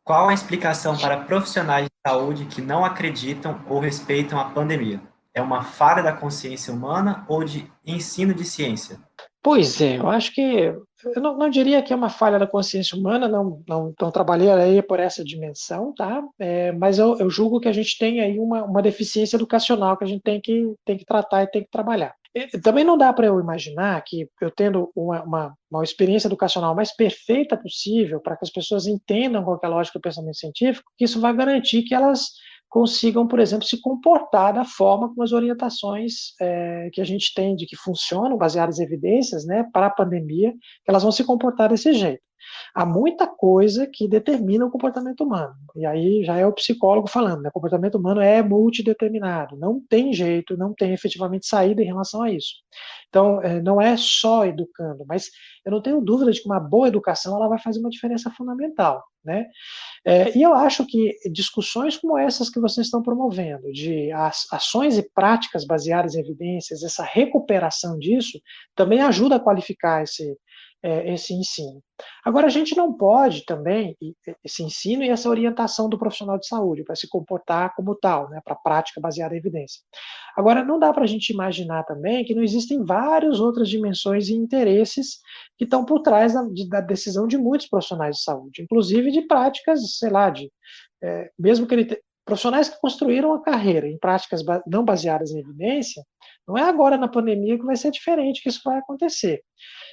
[0.05, 5.01] qual a explicação para profissionais de saúde que não acreditam ou respeitam a pandemia?
[5.35, 8.99] É uma falha da consciência humana ou de ensino de ciência?
[9.43, 10.73] Pois é, eu acho que
[11.05, 14.49] eu não, não, diria que é uma falha da consciência humana, não, não, não trabalhei
[14.51, 16.23] aí por essa dimensão, tá?
[16.39, 20.05] É, mas eu, eu, julgo que a gente tem aí uma, uma deficiência educacional que
[20.05, 22.15] a gente tem que, tem que tratar e tem que trabalhar.
[22.63, 26.95] Também não dá para eu imaginar que eu tendo uma, uma, uma, experiência educacional mais
[26.95, 31.05] perfeita possível para que as pessoas entendam qual é a lógica do pensamento científico, que
[31.05, 32.31] isso vai garantir que elas
[32.71, 37.55] consigam, por exemplo, se comportar da forma como as orientações é, que a gente tem
[37.55, 40.55] de que funcionam, baseadas em evidências, né, para a pandemia,
[40.89, 42.23] elas vão se comportar desse jeito.
[42.75, 45.55] Há muita coisa que determina o comportamento humano.
[45.77, 47.49] E aí já é o psicólogo falando, né?
[47.49, 49.57] O comportamento humano é multideterminado.
[49.57, 52.55] Não tem jeito, não tem efetivamente saída em relação a isso.
[53.09, 55.31] Então, é, não é só educando, mas
[55.65, 59.05] eu não tenho dúvida de que uma boa educação ela vai fazer uma diferença fundamental.
[59.25, 59.47] Né?
[60.05, 64.11] É, e eu acho que discussões como essas que vocês estão promovendo, de
[64.51, 68.41] ações e práticas baseadas em evidências, essa recuperação disso,
[68.75, 70.37] também ajuda a qualificar esse,
[70.83, 71.83] é, esse ensino.
[72.25, 73.97] Agora, a gente não pode também,
[74.45, 78.41] esse ensino e essa orientação do profissional de saúde, para se comportar como tal, né,
[78.45, 79.81] para prática baseada em evidência.
[80.37, 84.35] Agora, não dá para a gente imaginar também que não existem várias outras dimensões e
[84.35, 85.21] interesses
[85.57, 89.99] que estão por trás da, da decisão de muitos profissionais de saúde, inclusive de práticas,
[89.99, 90.51] sei lá, de,
[91.03, 95.41] é, mesmo que ele te, profissionais que construíram a carreira em práticas não baseadas em
[95.41, 96.03] evidência,
[96.47, 99.43] não é agora na pandemia que vai ser diferente que isso vai acontecer.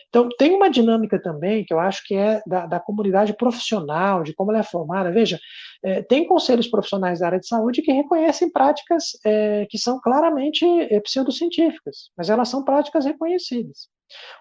[0.09, 4.33] Então, tem uma dinâmica também que eu acho que é da, da comunidade profissional, de
[4.33, 5.11] como ela é formada.
[5.11, 5.39] Veja,
[5.83, 10.65] é, tem conselhos profissionais da área de saúde que reconhecem práticas é, que são claramente
[10.65, 13.87] é, pseudocientíficas, mas elas são práticas reconhecidas.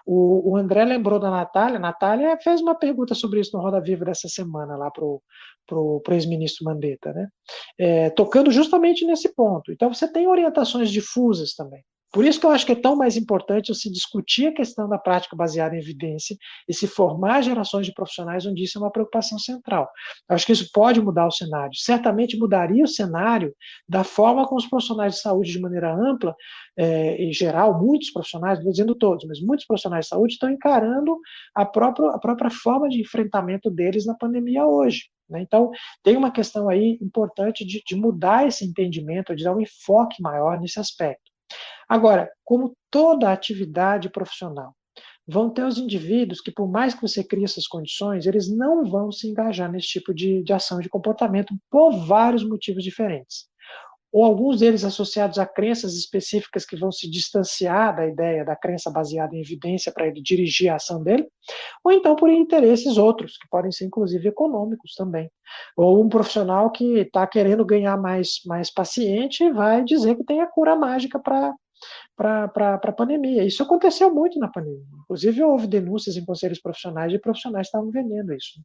[0.05, 1.77] O, o, André lembrou da Natália.
[1.77, 6.01] A Natália fez uma pergunta sobre isso no Roda Viva dessa semana, lá para o
[6.09, 7.27] ex-ministro Mandetta, né?
[7.79, 9.71] É, tocando justamente nesse ponto.
[9.71, 11.83] Então, você tem orientações difusas também.
[12.11, 14.97] Por isso que eu acho que é tão mais importante se discutir a questão da
[14.97, 16.35] prática baseada em evidência
[16.67, 19.87] e se formar gerações de profissionais onde isso é uma preocupação central.
[20.27, 21.75] Eu acho que isso pode mudar o cenário.
[21.75, 23.53] Certamente mudaria o cenário
[23.87, 26.35] da forma como os profissionais de saúde, de maneira ampla,
[26.75, 30.49] é, em geral, muitos profissionais, não estou dizendo todos, mas muitos profissionais de saúde estão
[30.49, 31.15] encarando
[31.53, 35.09] a própria, a própria forma de enfrentamento deles na pandemia hoje.
[35.29, 35.41] Né?
[35.41, 35.69] Então,
[36.01, 40.59] tem uma questão aí importante de, de mudar esse entendimento, de dar um enfoque maior
[40.59, 41.29] nesse aspecto.
[41.87, 44.75] Agora, como toda atividade profissional,
[45.27, 49.11] vão ter os indivíduos que, por mais que você crie essas condições, eles não vão
[49.11, 53.47] se engajar nesse tipo de, de ação, de comportamento, por vários motivos diferentes
[54.11, 58.89] ou alguns deles associados a crenças específicas que vão se distanciar da ideia da crença
[58.89, 61.27] baseada em evidência para ele dirigir a ação dele,
[61.83, 65.29] ou então por interesses outros, que podem ser inclusive econômicos também.
[65.77, 70.47] Ou um profissional que está querendo ganhar mais, mais paciente vai dizer que tem a
[70.47, 71.53] cura mágica para
[72.15, 72.45] para
[72.75, 73.43] a pandemia.
[73.43, 74.85] Isso aconteceu muito na pandemia.
[75.03, 78.61] Inclusive, houve denúncias em conselhos profissionais de profissionais estavam vendendo isso.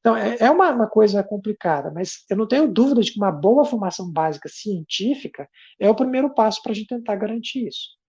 [0.00, 3.30] Então, é, é uma, uma, coisa complicada, mas eu não tenho dúvida de que uma
[3.30, 5.48] boa formação básica científica
[5.80, 8.02] é o primeiro passo para a gente tentar garantir isso.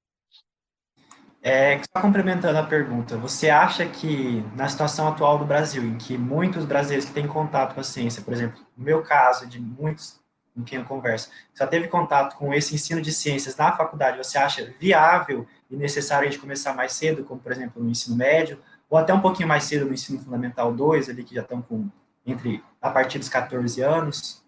[1.46, 6.18] É, só complementando a pergunta, você acha que na situação atual do Brasil, em que
[6.18, 10.23] muitos brasileiros que têm contato com a ciência, por exemplo, no meu caso, de muitos
[10.54, 14.38] com quem eu converso, já teve contato com esse ensino de ciências na faculdade, você
[14.38, 18.60] acha viável e necessário a gente começar mais cedo, como por exemplo no ensino médio,
[18.90, 21.90] ou até um pouquinho mais cedo no ensino fundamental 2, ali que já estão com
[22.26, 24.44] entre a partir dos 14 anos?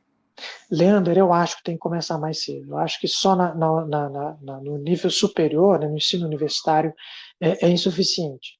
[0.70, 2.72] Leandro, eu acho que tem que começar mais cedo.
[2.72, 4.10] Eu acho que só na, na,
[4.42, 6.94] na, no nível superior, né, no ensino universitário,
[7.40, 8.58] é, é insuficiente.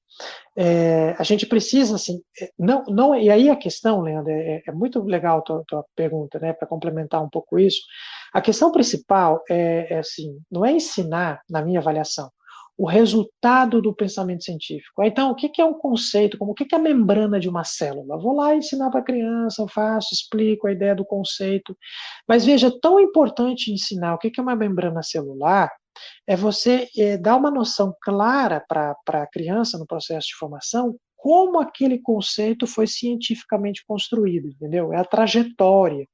[0.58, 4.72] É, a gente precisa, assim, é, não, não, e aí a questão, Leandro, é, é
[4.72, 7.82] muito legal a tua, tua pergunta, né, para complementar um pouco isso.
[8.34, 12.30] A questão principal é, é, assim, não é ensinar, na minha avaliação,
[12.78, 15.02] o resultado do pensamento científico.
[15.04, 16.38] Então, o que é um conceito?
[16.38, 18.18] Como o que é a membrana de uma célula?
[18.18, 21.76] Vou lá ensinar para a criança, eu faço, explico a ideia do conceito.
[22.28, 25.72] Mas veja, é tão importante ensinar o que é uma membrana celular
[26.28, 30.96] é você é, dar uma noção clara para a criança no processo de formação
[31.26, 34.94] como aquele conceito foi cientificamente construído, entendeu?
[34.94, 36.06] É a trajetória,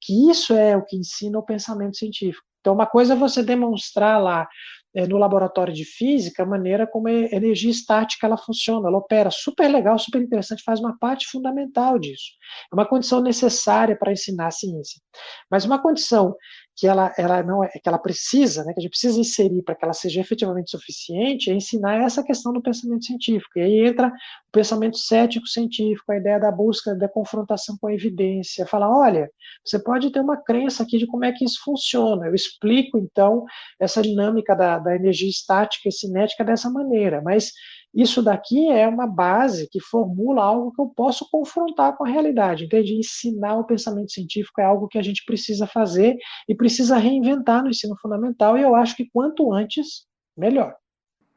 [0.00, 2.44] que isso é o que ensina o pensamento científico.
[2.60, 4.48] Então, uma coisa é você demonstrar lá
[4.92, 9.30] é, no laboratório de física a maneira como a energia estática ela funciona, ela opera.
[9.30, 12.32] Super legal, super interessante, faz uma parte fundamental disso.
[12.72, 15.00] É uma condição necessária para ensinar a ciência.
[15.48, 16.34] Mas uma condição
[16.76, 19.74] que ela, ela não é, que ela precisa, né, que a gente precisa inserir para
[19.74, 23.58] que ela seja efetivamente suficiente, é ensinar essa questão do pensamento científico.
[23.58, 27.94] E aí entra o pensamento cético científico, a ideia da busca da confrontação com a
[27.94, 29.30] evidência, falar, olha,
[29.64, 32.26] você pode ter uma crença aqui de como é que isso funciona.
[32.26, 33.44] Eu explico então
[33.80, 37.52] essa dinâmica da, da energia estática e cinética dessa maneira, mas
[37.96, 42.66] isso daqui é uma base que formula algo que eu posso confrontar com a realidade,
[42.66, 42.94] entende?
[42.94, 46.16] Ensinar o pensamento científico é algo que a gente precisa fazer
[46.46, 50.06] e precisa reinventar no ensino fundamental, e eu acho que quanto antes,
[50.36, 50.76] melhor.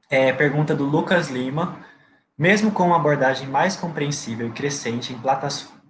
[0.10, 1.88] É, pergunta do Lucas Lima.
[2.38, 5.20] Mesmo com uma abordagem mais compreensível e crescente em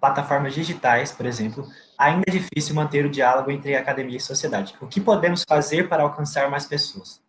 [0.00, 1.64] plataformas digitais, por exemplo,
[1.96, 4.74] ainda é difícil manter o diálogo entre academia e sociedade.
[4.80, 7.22] O que podemos fazer para alcançar mais pessoas?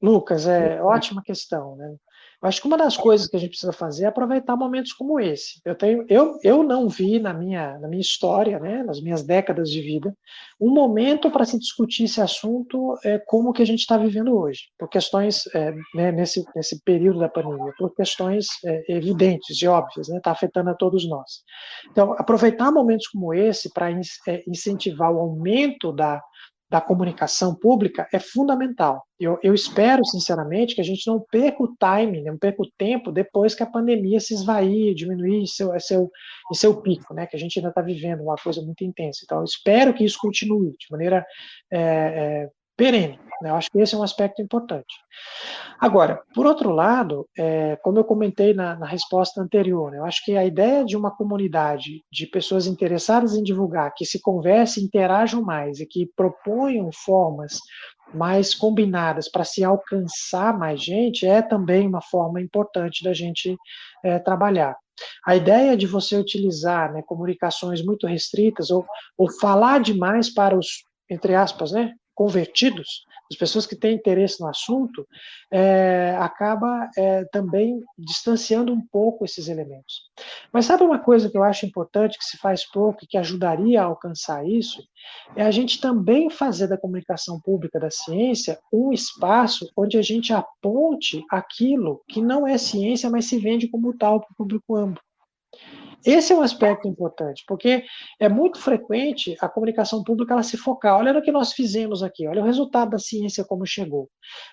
[0.00, 1.96] Lucas, é ótima questão, né?
[2.40, 5.60] Acho que uma das coisas que a gente precisa fazer é aproveitar momentos como esse.
[5.64, 9.68] Eu, tenho, eu, eu não vi na minha, na minha história, né, nas minhas décadas
[9.70, 10.16] de vida,
[10.60, 14.68] um momento para se discutir esse assunto é, como que a gente está vivendo hoje,
[14.78, 20.06] por questões, é, né, nesse, nesse período da pandemia, por questões é, evidentes e óbvias,
[20.06, 21.42] está né, tá afetando a todos nós.
[21.90, 26.22] Então, aproveitar momentos como esse para in, é, incentivar o aumento da
[26.70, 29.02] da comunicação pública é fundamental.
[29.18, 33.10] Eu, eu, espero, sinceramente, que a gente não perca o time, não perca o tempo
[33.10, 36.10] depois que a pandemia se esvair, diminuir seu, seu,
[36.52, 39.20] em seu pico, né, que a gente ainda está vivendo uma coisa muito intensa.
[39.24, 41.24] Então, eu espero que isso continue de maneira
[41.70, 43.18] é, é, perene.
[43.42, 43.50] Né?
[43.50, 44.94] Eu acho que esse é um aspecto importante.
[45.80, 50.36] Agora, por outro lado, é, como eu comentei na, na resposta anterior, eu acho que
[50.36, 55.80] a ideia de uma comunidade de pessoas interessadas em divulgar, que se conversem, interajam mais
[55.80, 57.58] e que proponham formas
[58.14, 63.56] mais combinadas para se alcançar mais gente é também uma forma importante da gente
[64.02, 64.74] é, trabalhar.
[65.26, 68.84] A ideia de você utilizar né, comunicações muito restritas ou,
[69.16, 74.48] ou falar demais para os, entre aspas, né, convertidos, as pessoas que têm interesse no
[74.48, 75.06] assunto,
[75.52, 80.02] é, acaba é, também distanciando um pouco esses elementos.
[80.52, 83.80] Mas sabe uma coisa que eu acho importante, que se faz pouco e que ajudaria
[83.80, 84.82] a alcançar isso?
[85.36, 90.32] É a gente também fazer da comunicação pública da ciência um espaço onde a gente
[90.32, 95.00] aponte aquilo que não é ciência, mas se vende como tal para o público amplo.
[96.04, 97.84] Esse é um aspecto importante, porque
[98.20, 102.26] é muito frequente a comunicação pública ela se focar, olha no que nós fizemos aqui,
[102.26, 104.08] olha o resultado da ciência como chegou.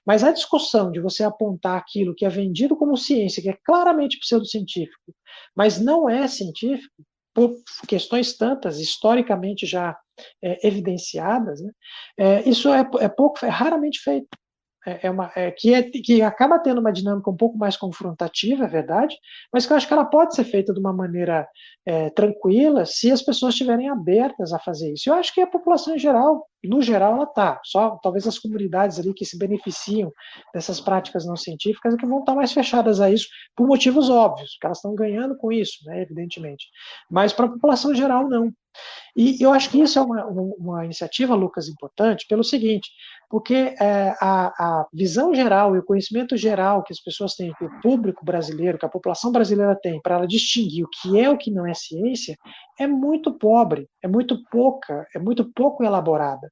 [0.06, 4.20] Mas a discussão de você apontar aquilo que é vendido como ciência, que é claramente
[4.20, 5.14] pseudocientífico,
[5.56, 7.04] mas não é científico,
[7.34, 7.54] por
[7.86, 9.96] questões tantas, historicamente já
[10.42, 11.72] é, evidenciadas, né,
[12.18, 14.28] é, isso é, é pouco, é raramente feito
[14.86, 18.66] é, é uma, é, que, é, que acaba tendo uma dinâmica um pouco mais confrontativa,
[18.66, 19.16] é verdade,
[19.52, 21.48] mas que eu acho que ela pode ser feita de uma maneira
[21.86, 25.10] é, tranquila se as pessoas estiverem abertas a fazer isso.
[25.10, 27.60] Eu acho que a população em geral, no geral, ela está.
[27.64, 30.12] Só talvez as comunidades ali que se beneficiam
[30.54, 34.58] dessas práticas não científicas é que vão estar mais fechadas a isso por motivos óbvios,
[34.60, 36.66] que elas estão ganhando com isso, né, evidentemente.
[37.10, 38.54] Mas para a população geral, não.
[39.16, 42.90] E eu acho que isso é uma, uma iniciativa, Lucas, importante, pelo seguinte,
[43.30, 47.64] porque é, a, a, visão geral e o conhecimento geral que as pessoas têm, que
[47.64, 51.38] o público brasileiro, que a população brasileira tem, para ela distinguir o que é o
[51.38, 52.38] que não é ciência,
[52.80, 56.52] é muito pobre, é muito pouca, é muito pouco elaborada.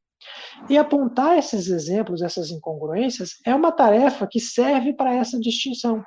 [0.69, 6.03] E apontar esses exemplos, essas incongruências, é uma tarefa que serve para essa distinção.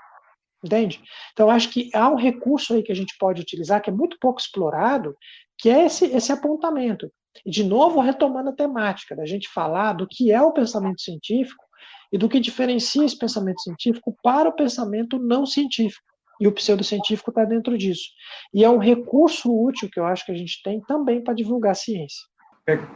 [0.64, 1.02] Entende?
[1.32, 4.16] Então, acho que há um recurso aí que a gente pode utilizar, que é muito
[4.18, 5.14] pouco explorado,
[5.58, 7.10] que é esse, esse apontamento.
[7.44, 11.62] E, de novo, retomando a temática, da gente falar do que é o pensamento científico
[12.10, 16.15] e do que diferencia esse pensamento científico para o pensamento não científico.
[16.40, 18.08] E o pseudocientífico está dentro disso.
[18.52, 21.72] E é um recurso útil que eu acho que a gente tem também para divulgar
[21.72, 22.20] a ciência.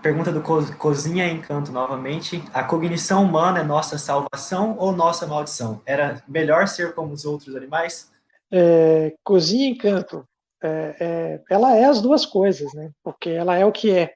[0.03, 2.43] Pergunta do Cozinha Encanto novamente.
[2.53, 5.81] A cognição humana é nossa salvação ou nossa maldição?
[5.87, 8.11] Era melhor ser como os outros animais?
[8.53, 10.27] É, Cozinha Encanto
[10.61, 12.91] é, é, ela é as duas coisas, né?
[13.03, 14.13] Porque ela é o que é.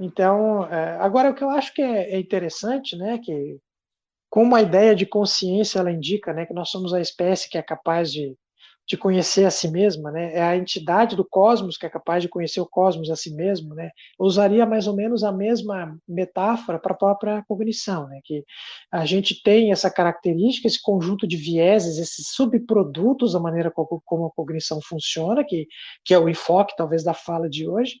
[0.00, 3.18] Então, é, agora o que eu acho que é, é, interessante, né?
[3.18, 3.58] Que
[4.28, 6.44] como a ideia de consciência ela indica, né?
[6.44, 8.36] Que nós somos a espécie que é capaz de
[8.86, 10.34] de conhecer a si mesma, né?
[10.34, 13.74] É a entidade do cosmos que é capaz de conhecer o cosmos a si mesmo,
[13.74, 13.90] né?
[14.18, 18.20] Eu usaria mais ou menos a mesma metáfora para a própria cognição, né?
[18.24, 18.44] Que
[18.90, 24.30] a gente tem essa característica, esse conjunto de vieses, esses subprodutos da maneira como, a
[24.32, 25.66] cognição funciona, que,
[26.04, 27.94] que é o enfoque talvez da fala de hoje,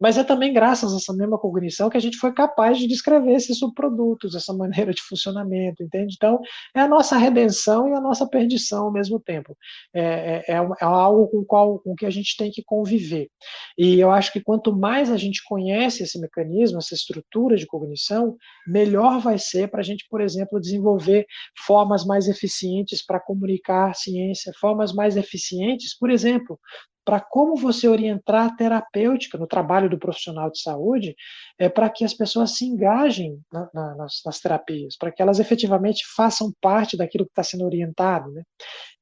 [0.00, 3.32] mas é também graças a essa mesma cognição que a gente foi capaz de descrever
[3.32, 6.14] esses subprodutos, essa maneira de funcionamento, entende?
[6.16, 6.40] Então,
[6.74, 9.56] é a nossa redenção e a nossa perdição ao mesmo tempo.
[9.92, 13.28] É, é, é, é algo com, qual, com que a gente tem que conviver.
[13.76, 18.36] E eu acho que quanto mais a gente conhece esse mecanismo, essa estrutura de cognição,
[18.66, 21.26] melhor vai ser para a gente, por exemplo, desenvolver
[21.66, 26.58] formas mais eficientes para comunicar ciência, formas mais eficientes, por exemplo,
[27.08, 31.16] para como você orientar a terapêutica no trabalho do profissional de saúde,
[31.58, 35.40] é para que as pessoas se engajem na, na, nas, nas, terapias, para que elas
[35.40, 38.42] efetivamente façam parte daquilo que está sendo orientado, né?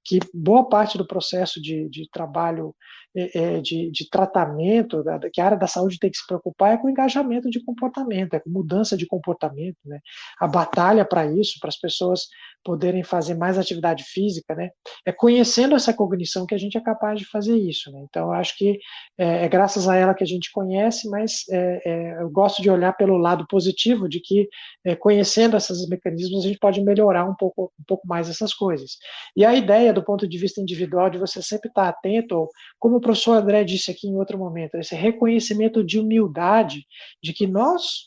[0.07, 2.75] que boa parte do processo de, de trabalho
[3.15, 5.03] é, é, de, de, tratamento,
[5.33, 8.41] que a área da saúde tem que se preocupar é com engajamento de comportamento, é
[8.41, 10.01] com mudança de comportamento, né?
[10.39, 12.27] A batalha para isso, para as pessoas
[12.63, 14.71] poderem fazer mais atividade física, né?
[15.05, 18.05] É conhecendo essa cognição que a gente é capaz de fazer isso, né?
[18.09, 18.79] Então, eu acho que
[19.19, 22.71] é, é graças a ela que a gente conhece, mas é, é eu gosto de
[22.71, 24.49] olhar pelo lado positivo de que
[24.85, 28.93] é, conhecendo esses mecanismos a gente pode melhorar um pouco, um pouco mais essas coisas.
[29.37, 32.49] E a ideia, do ponto de vista individual, de você sempre estar atento,
[32.79, 36.87] como professor André disse aqui em outro momento, esse reconhecimento de humildade,
[37.23, 38.07] de que nós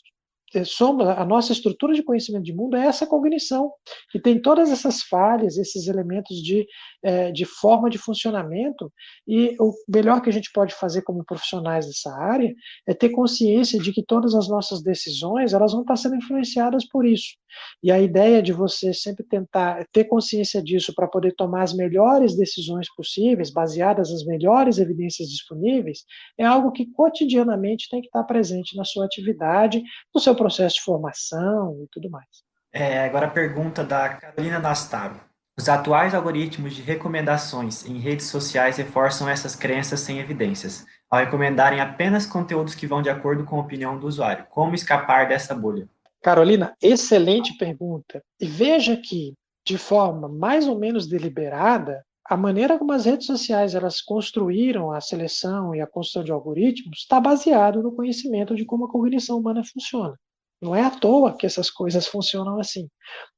[0.64, 3.72] somos, a nossa estrutura de conhecimento de mundo é essa cognição,
[4.10, 6.66] que tem todas essas falhas, esses elementos de,
[7.02, 8.92] é, de forma de funcionamento,
[9.26, 12.52] e o melhor que a gente pode fazer como profissionais dessa área
[12.86, 17.06] é ter consciência de que todas as nossas decisões, elas vão estar sendo influenciadas por
[17.06, 17.36] isso.
[17.82, 22.36] E a ideia de você sempre tentar ter consciência disso para poder tomar as melhores
[22.36, 26.04] decisões possíveis, baseadas nas melhores evidências disponíveis,
[26.38, 29.82] é algo que cotidianamente tem que estar presente na sua atividade,
[30.14, 32.26] no seu processo de formação e tudo mais.
[32.72, 35.20] É, agora a pergunta da Carolina Nastaro.
[35.58, 41.80] Os atuais algoritmos de recomendações em redes sociais reforçam essas crenças sem evidências, ao recomendarem
[41.80, 44.46] apenas conteúdos que vão de acordo com a opinião do usuário.
[44.48, 45.86] Como escapar dessa bolha?
[46.22, 48.22] Carolina, excelente pergunta.
[48.40, 49.34] E veja que,
[49.66, 55.00] de forma mais ou menos deliberada, a maneira como as redes sociais elas construíram a
[55.00, 59.62] seleção e a construção de algoritmos está baseado no conhecimento de como a cognição humana
[59.64, 60.16] funciona.
[60.60, 62.86] Não é à toa que essas coisas funcionam assim,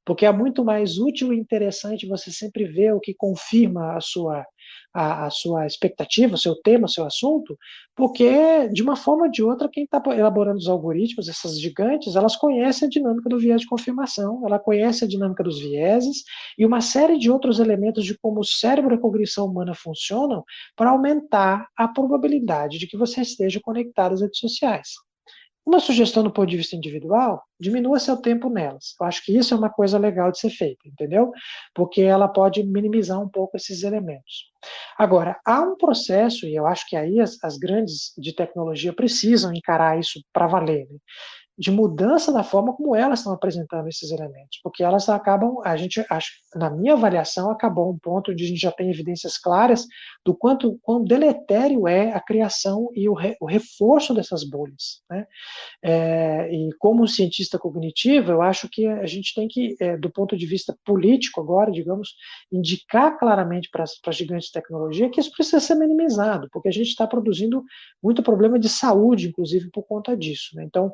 [0.05, 4.45] porque é muito mais útil e interessante você sempre ver o que confirma a sua,
[4.93, 7.57] a, a sua expectativa, o seu tema, o seu assunto,
[7.95, 12.35] porque de uma forma ou de outra, quem está elaborando os algoritmos, essas gigantes, elas
[12.35, 16.23] conhecem a dinâmica do viés de confirmação, ela conhece a dinâmica dos vieses
[16.57, 20.43] e uma série de outros elementos de como o cérebro e a cognição humana funcionam
[20.75, 24.89] para aumentar a probabilidade de que você esteja conectado às redes sociais.
[25.65, 28.95] Uma sugestão do ponto de vista individual, diminua seu tempo nelas.
[28.99, 31.31] Eu acho que isso é uma coisa legal de ser feita, entendeu?
[31.73, 34.51] Porque ela pode minimizar um pouco esses elementos.
[34.97, 39.53] Agora, há um processo, e eu acho que aí as, as grandes de tecnologia precisam
[39.53, 40.85] encarar isso para valer.
[40.89, 40.97] Né?
[41.57, 46.03] De mudança da forma como elas estão apresentando esses elementos, porque elas acabam, a gente,
[46.55, 49.85] na minha avaliação, acabou um ponto onde a gente já tem evidências claras
[50.25, 55.01] do quanto quão deletério é a criação e o, re, o reforço dessas bolhas.
[55.09, 55.25] Né?
[55.83, 60.35] É, e como cientista cognitivo, eu acho que a gente tem que, é, do ponto
[60.35, 62.15] de vista político agora, digamos,
[62.51, 66.87] indicar claramente para as gigantes de tecnologia que isso precisa ser minimizado, porque a gente
[66.87, 67.63] está produzindo
[68.01, 70.55] muito problema de saúde, inclusive, por conta disso.
[70.55, 70.63] Né?
[70.63, 70.91] Então,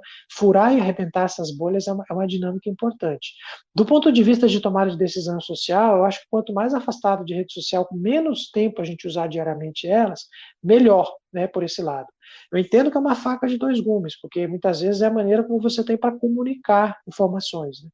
[0.49, 3.33] furar e arrebentar essas bolhas é uma, é uma, dinâmica importante.
[3.75, 7.23] Do ponto de vista de tomada de decisão social, eu acho que quanto mais afastado
[7.23, 10.21] de rede social, menos tempo a gente usar diariamente elas,
[10.63, 12.07] melhor, né, por esse lado.
[12.51, 15.43] Eu entendo que é uma faca de dois gumes, porque muitas vezes é a maneira
[15.43, 17.83] como você tem para comunicar informações.
[17.83, 17.89] Né?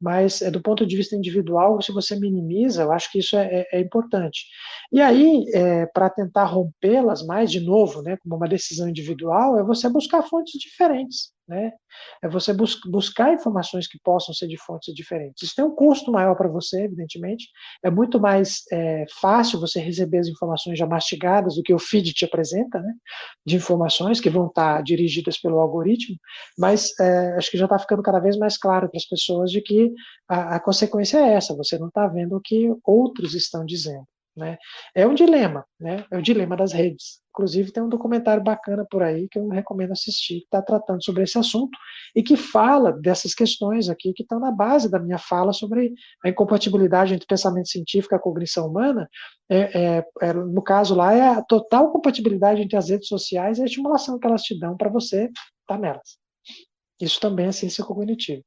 [0.00, 3.46] Mas, é, do ponto de vista individual, se você minimiza, eu acho que isso é,
[3.72, 4.46] é, é importante.
[4.92, 9.64] E aí, é, para tentar rompê-las mais, de novo, né, como uma decisão individual, é
[9.64, 11.34] você buscar fontes diferentes.
[11.48, 11.70] Né?
[12.22, 15.44] É você bus buscar informações que possam ser de fontes diferentes.
[15.44, 17.48] Isso tem um custo maior para você, evidentemente.
[17.84, 22.12] É muito mais é, fácil você receber as informações já mastigadas do que o feed
[22.12, 22.92] te apresenta, né?
[23.46, 23.75] De informações
[24.20, 26.16] que vão estar dirigidas pelo algoritmo.
[26.58, 29.60] Mas é, acho que já está ficando cada vez mais claro para as pessoas de
[29.60, 29.92] que
[30.28, 31.56] a, a consequência é essa.
[31.56, 34.06] Você não está vendo o que outros estão dizendo.
[34.36, 34.58] Né?
[34.94, 36.04] É um dilema, né?
[36.10, 37.20] é o dilema das redes.
[37.36, 41.22] Inclusive, tem um documentário bacana por aí que eu recomendo assistir, que está tratando sobre
[41.22, 41.76] esse assunto
[42.14, 45.92] e que fala dessas questões aqui que estão na base da minha fala sobre
[46.24, 49.06] a incompatibilidade entre pensamento científico e a cognição humana.
[49.50, 53.62] É, é, é, no caso lá, é a total compatibilidade entre as redes sociais e
[53.62, 55.34] a estimulação que elas te dão para você estar
[55.66, 56.16] tá nelas.
[56.98, 58.40] Isso também é ciência cognitiva.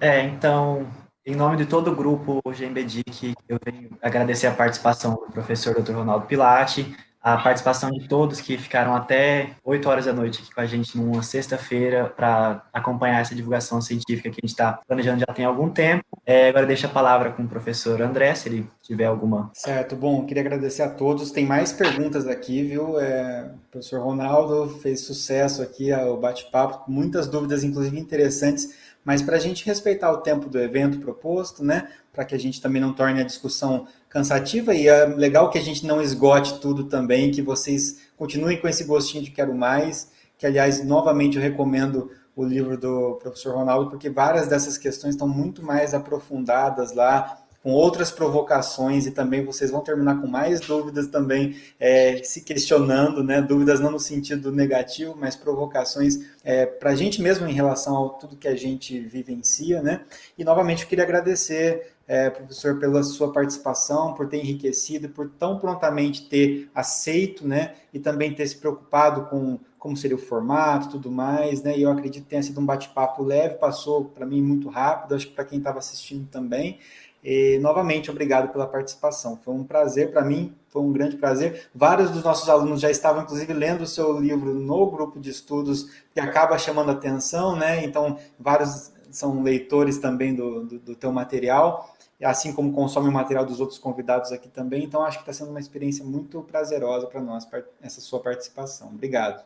[0.00, 0.84] É, então,
[1.24, 5.92] em nome de todo o grupo GMBDIC, eu venho agradecer a participação do professor Dr.
[5.92, 6.96] Ronaldo Pilati,
[7.34, 10.96] a participação de todos que ficaram até 8 horas da noite aqui com a gente
[10.96, 15.68] numa sexta-feira para acompanhar essa divulgação científica que a gente está planejando já tem algum
[15.68, 16.04] tempo.
[16.24, 19.50] É, agora deixa a palavra com o professor André, se ele tiver alguma.
[19.52, 21.30] Certo, bom, queria agradecer a todos.
[21.30, 22.98] Tem mais perguntas aqui, viu?
[22.98, 29.36] É, o professor Ronaldo fez sucesso aqui ao bate-papo, muitas dúvidas, inclusive interessantes mas para
[29.36, 32.92] a gente respeitar o tempo do evento proposto, né, para que a gente também não
[32.92, 37.42] torne a discussão cansativa e é legal que a gente não esgote tudo também, que
[37.42, 42.78] vocês continuem com esse gostinho de quero mais que aliás, novamente eu recomendo o livro
[42.78, 49.06] do professor Ronaldo, porque várias dessas questões estão muito mais aprofundadas lá, com outras provocações
[49.06, 53.42] e também vocês vão terminar com mais dúvidas também é, se questionando, né?
[53.42, 58.08] Dúvidas não no sentido negativo, mas provocações é, para a gente mesmo em relação a
[58.10, 60.02] tudo que a gente vivencia, né?
[60.36, 65.58] E novamente eu queria agradecer é, professor, pela sua participação, por ter enriquecido, por tão
[65.58, 71.08] prontamente ter aceito, né, e também ter se preocupado com como seria o formato, tudo
[71.08, 74.68] mais, né, e eu acredito que tenha sido um bate-papo leve, passou para mim muito
[74.68, 76.78] rápido, acho que para quem estava assistindo também,
[77.22, 79.36] e, novamente, obrigado pela participação.
[79.36, 81.68] Foi um prazer para mim, foi um grande prazer.
[81.74, 85.90] Vários dos nossos alunos já estavam, inclusive, lendo o seu livro no grupo de estudos,
[86.12, 87.84] que acaba chamando atenção, né?
[87.84, 93.44] Então, vários são leitores também do, do, do teu material assim como consome o material
[93.44, 94.82] dos outros convidados aqui também.
[94.82, 97.46] Então, acho que está sendo uma experiência muito prazerosa para nós,
[97.80, 98.88] essa sua participação.
[98.88, 99.44] Obrigado.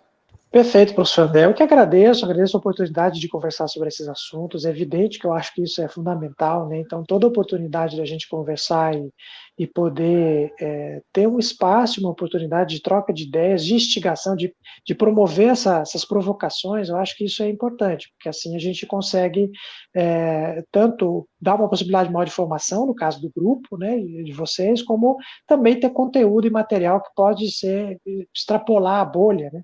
[0.53, 1.47] Perfeito, professor André.
[1.47, 4.67] Eu que agradeço, agradeço a oportunidade de conversar sobre esses assuntos.
[4.67, 6.77] É evidente que eu acho que isso é fundamental, né?
[6.79, 9.11] Então, toda oportunidade da gente conversar e,
[9.59, 14.55] e poder é, ter um espaço, uma oportunidade de troca de ideias, de instigação, de,
[14.87, 18.87] de promover essa, essas provocações, eu acho que isso é importante, porque assim a gente
[18.87, 19.51] consegue
[19.97, 24.81] é, tanto dar uma possibilidade maior de formação, no caso do grupo, né, de vocês,
[24.81, 28.01] como também ter conteúdo e material que pode ser
[28.33, 29.63] extrapolar a bolha, né,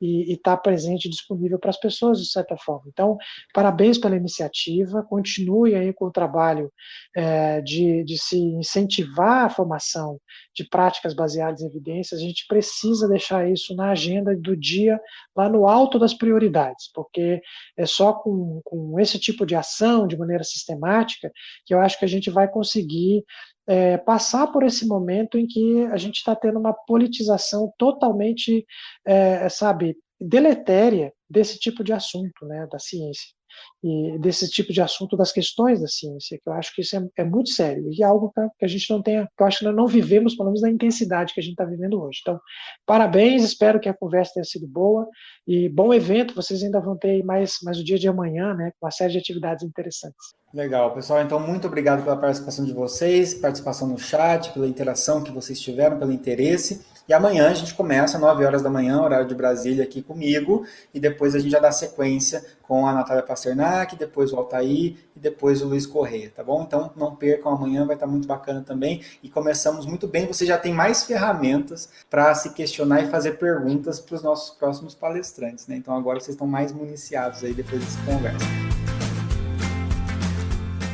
[0.00, 2.82] e estar tá presente e disponível para as pessoas de certa forma.
[2.88, 3.16] Então,
[3.54, 6.72] parabéns pela iniciativa, continue aí com o trabalho
[7.14, 10.18] é, de, de se incentivar a formação
[10.62, 15.00] de práticas baseadas em evidências, a gente precisa deixar isso na agenda do dia,
[15.34, 17.40] lá no alto das prioridades, porque
[17.76, 21.32] é só com, com esse tipo de ação, de maneira sistemática,
[21.64, 23.24] que eu acho que a gente vai conseguir
[23.66, 28.66] é, passar por esse momento em que a gente está tendo uma politização totalmente,
[29.06, 33.39] é, sabe, deletéria desse tipo de assunto, né, da ciência
[33.82, 37.08] e desse tipo de assunto das questões da ciência, que eu acho que isso é,
[37.18, 39.64] é muito sério e é algo que a gente não tem, que eu acho que
[39.64, 42.18] nós não vivemos, pelo menos na intensidade que a gente está vivendo hoje.
[42.22, 42.38] Então,
[42.86, 45.08] parabéns, espero que a conversa tenha sido boa
[45.46, 46.34] e bom evento.
[46.34, 49.18] Vocês ainda vão ter mais, mais o dia de amanhã, né, com uma série de
[49.18, 50.39] atividades interessantes.
[50.52, 51.22] Legal, pessoal.
[51.22, 55.96] Então, muito obrigado pela participação de vocês, participação no chat, pela interação que vocês tiveram,
[55.96, 56.84] pelo interesse.
[57.08, 60.98] E amanhã a gente começa, 9 horas da manhã, horário de Brasília, aqui comigo, e
[60.98, 65.62] depois a gente já dá sequência com a Natália Pasternak, depois o Altair e depois
[65.62, 66.62] o Luiz Correia, tá bom?
[66.62, 69.02] Então não percam amanhã, vai estar muito bacana também.
[69.22, 73.98] E começamos muito bem, você já tem mais ferramentas para se questionar e fazer perguntas
[74.00, 75.76] para os nossos próximos palestrantes, né?
[75.76, 78.79] Então agora vocês estão mais municiados aí depois dessa conversa.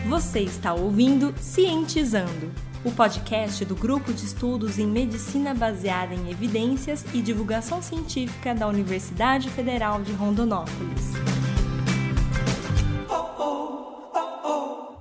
[0.08, 2.52] Você está ouvindo Cientizando
[2.84, 8.68] o podcast do Grupo de Estudos em Medicina Baseada em Evidências e Divulgação Científica da
[8.68, 11.45] Universidade Federal de Rondonópolis.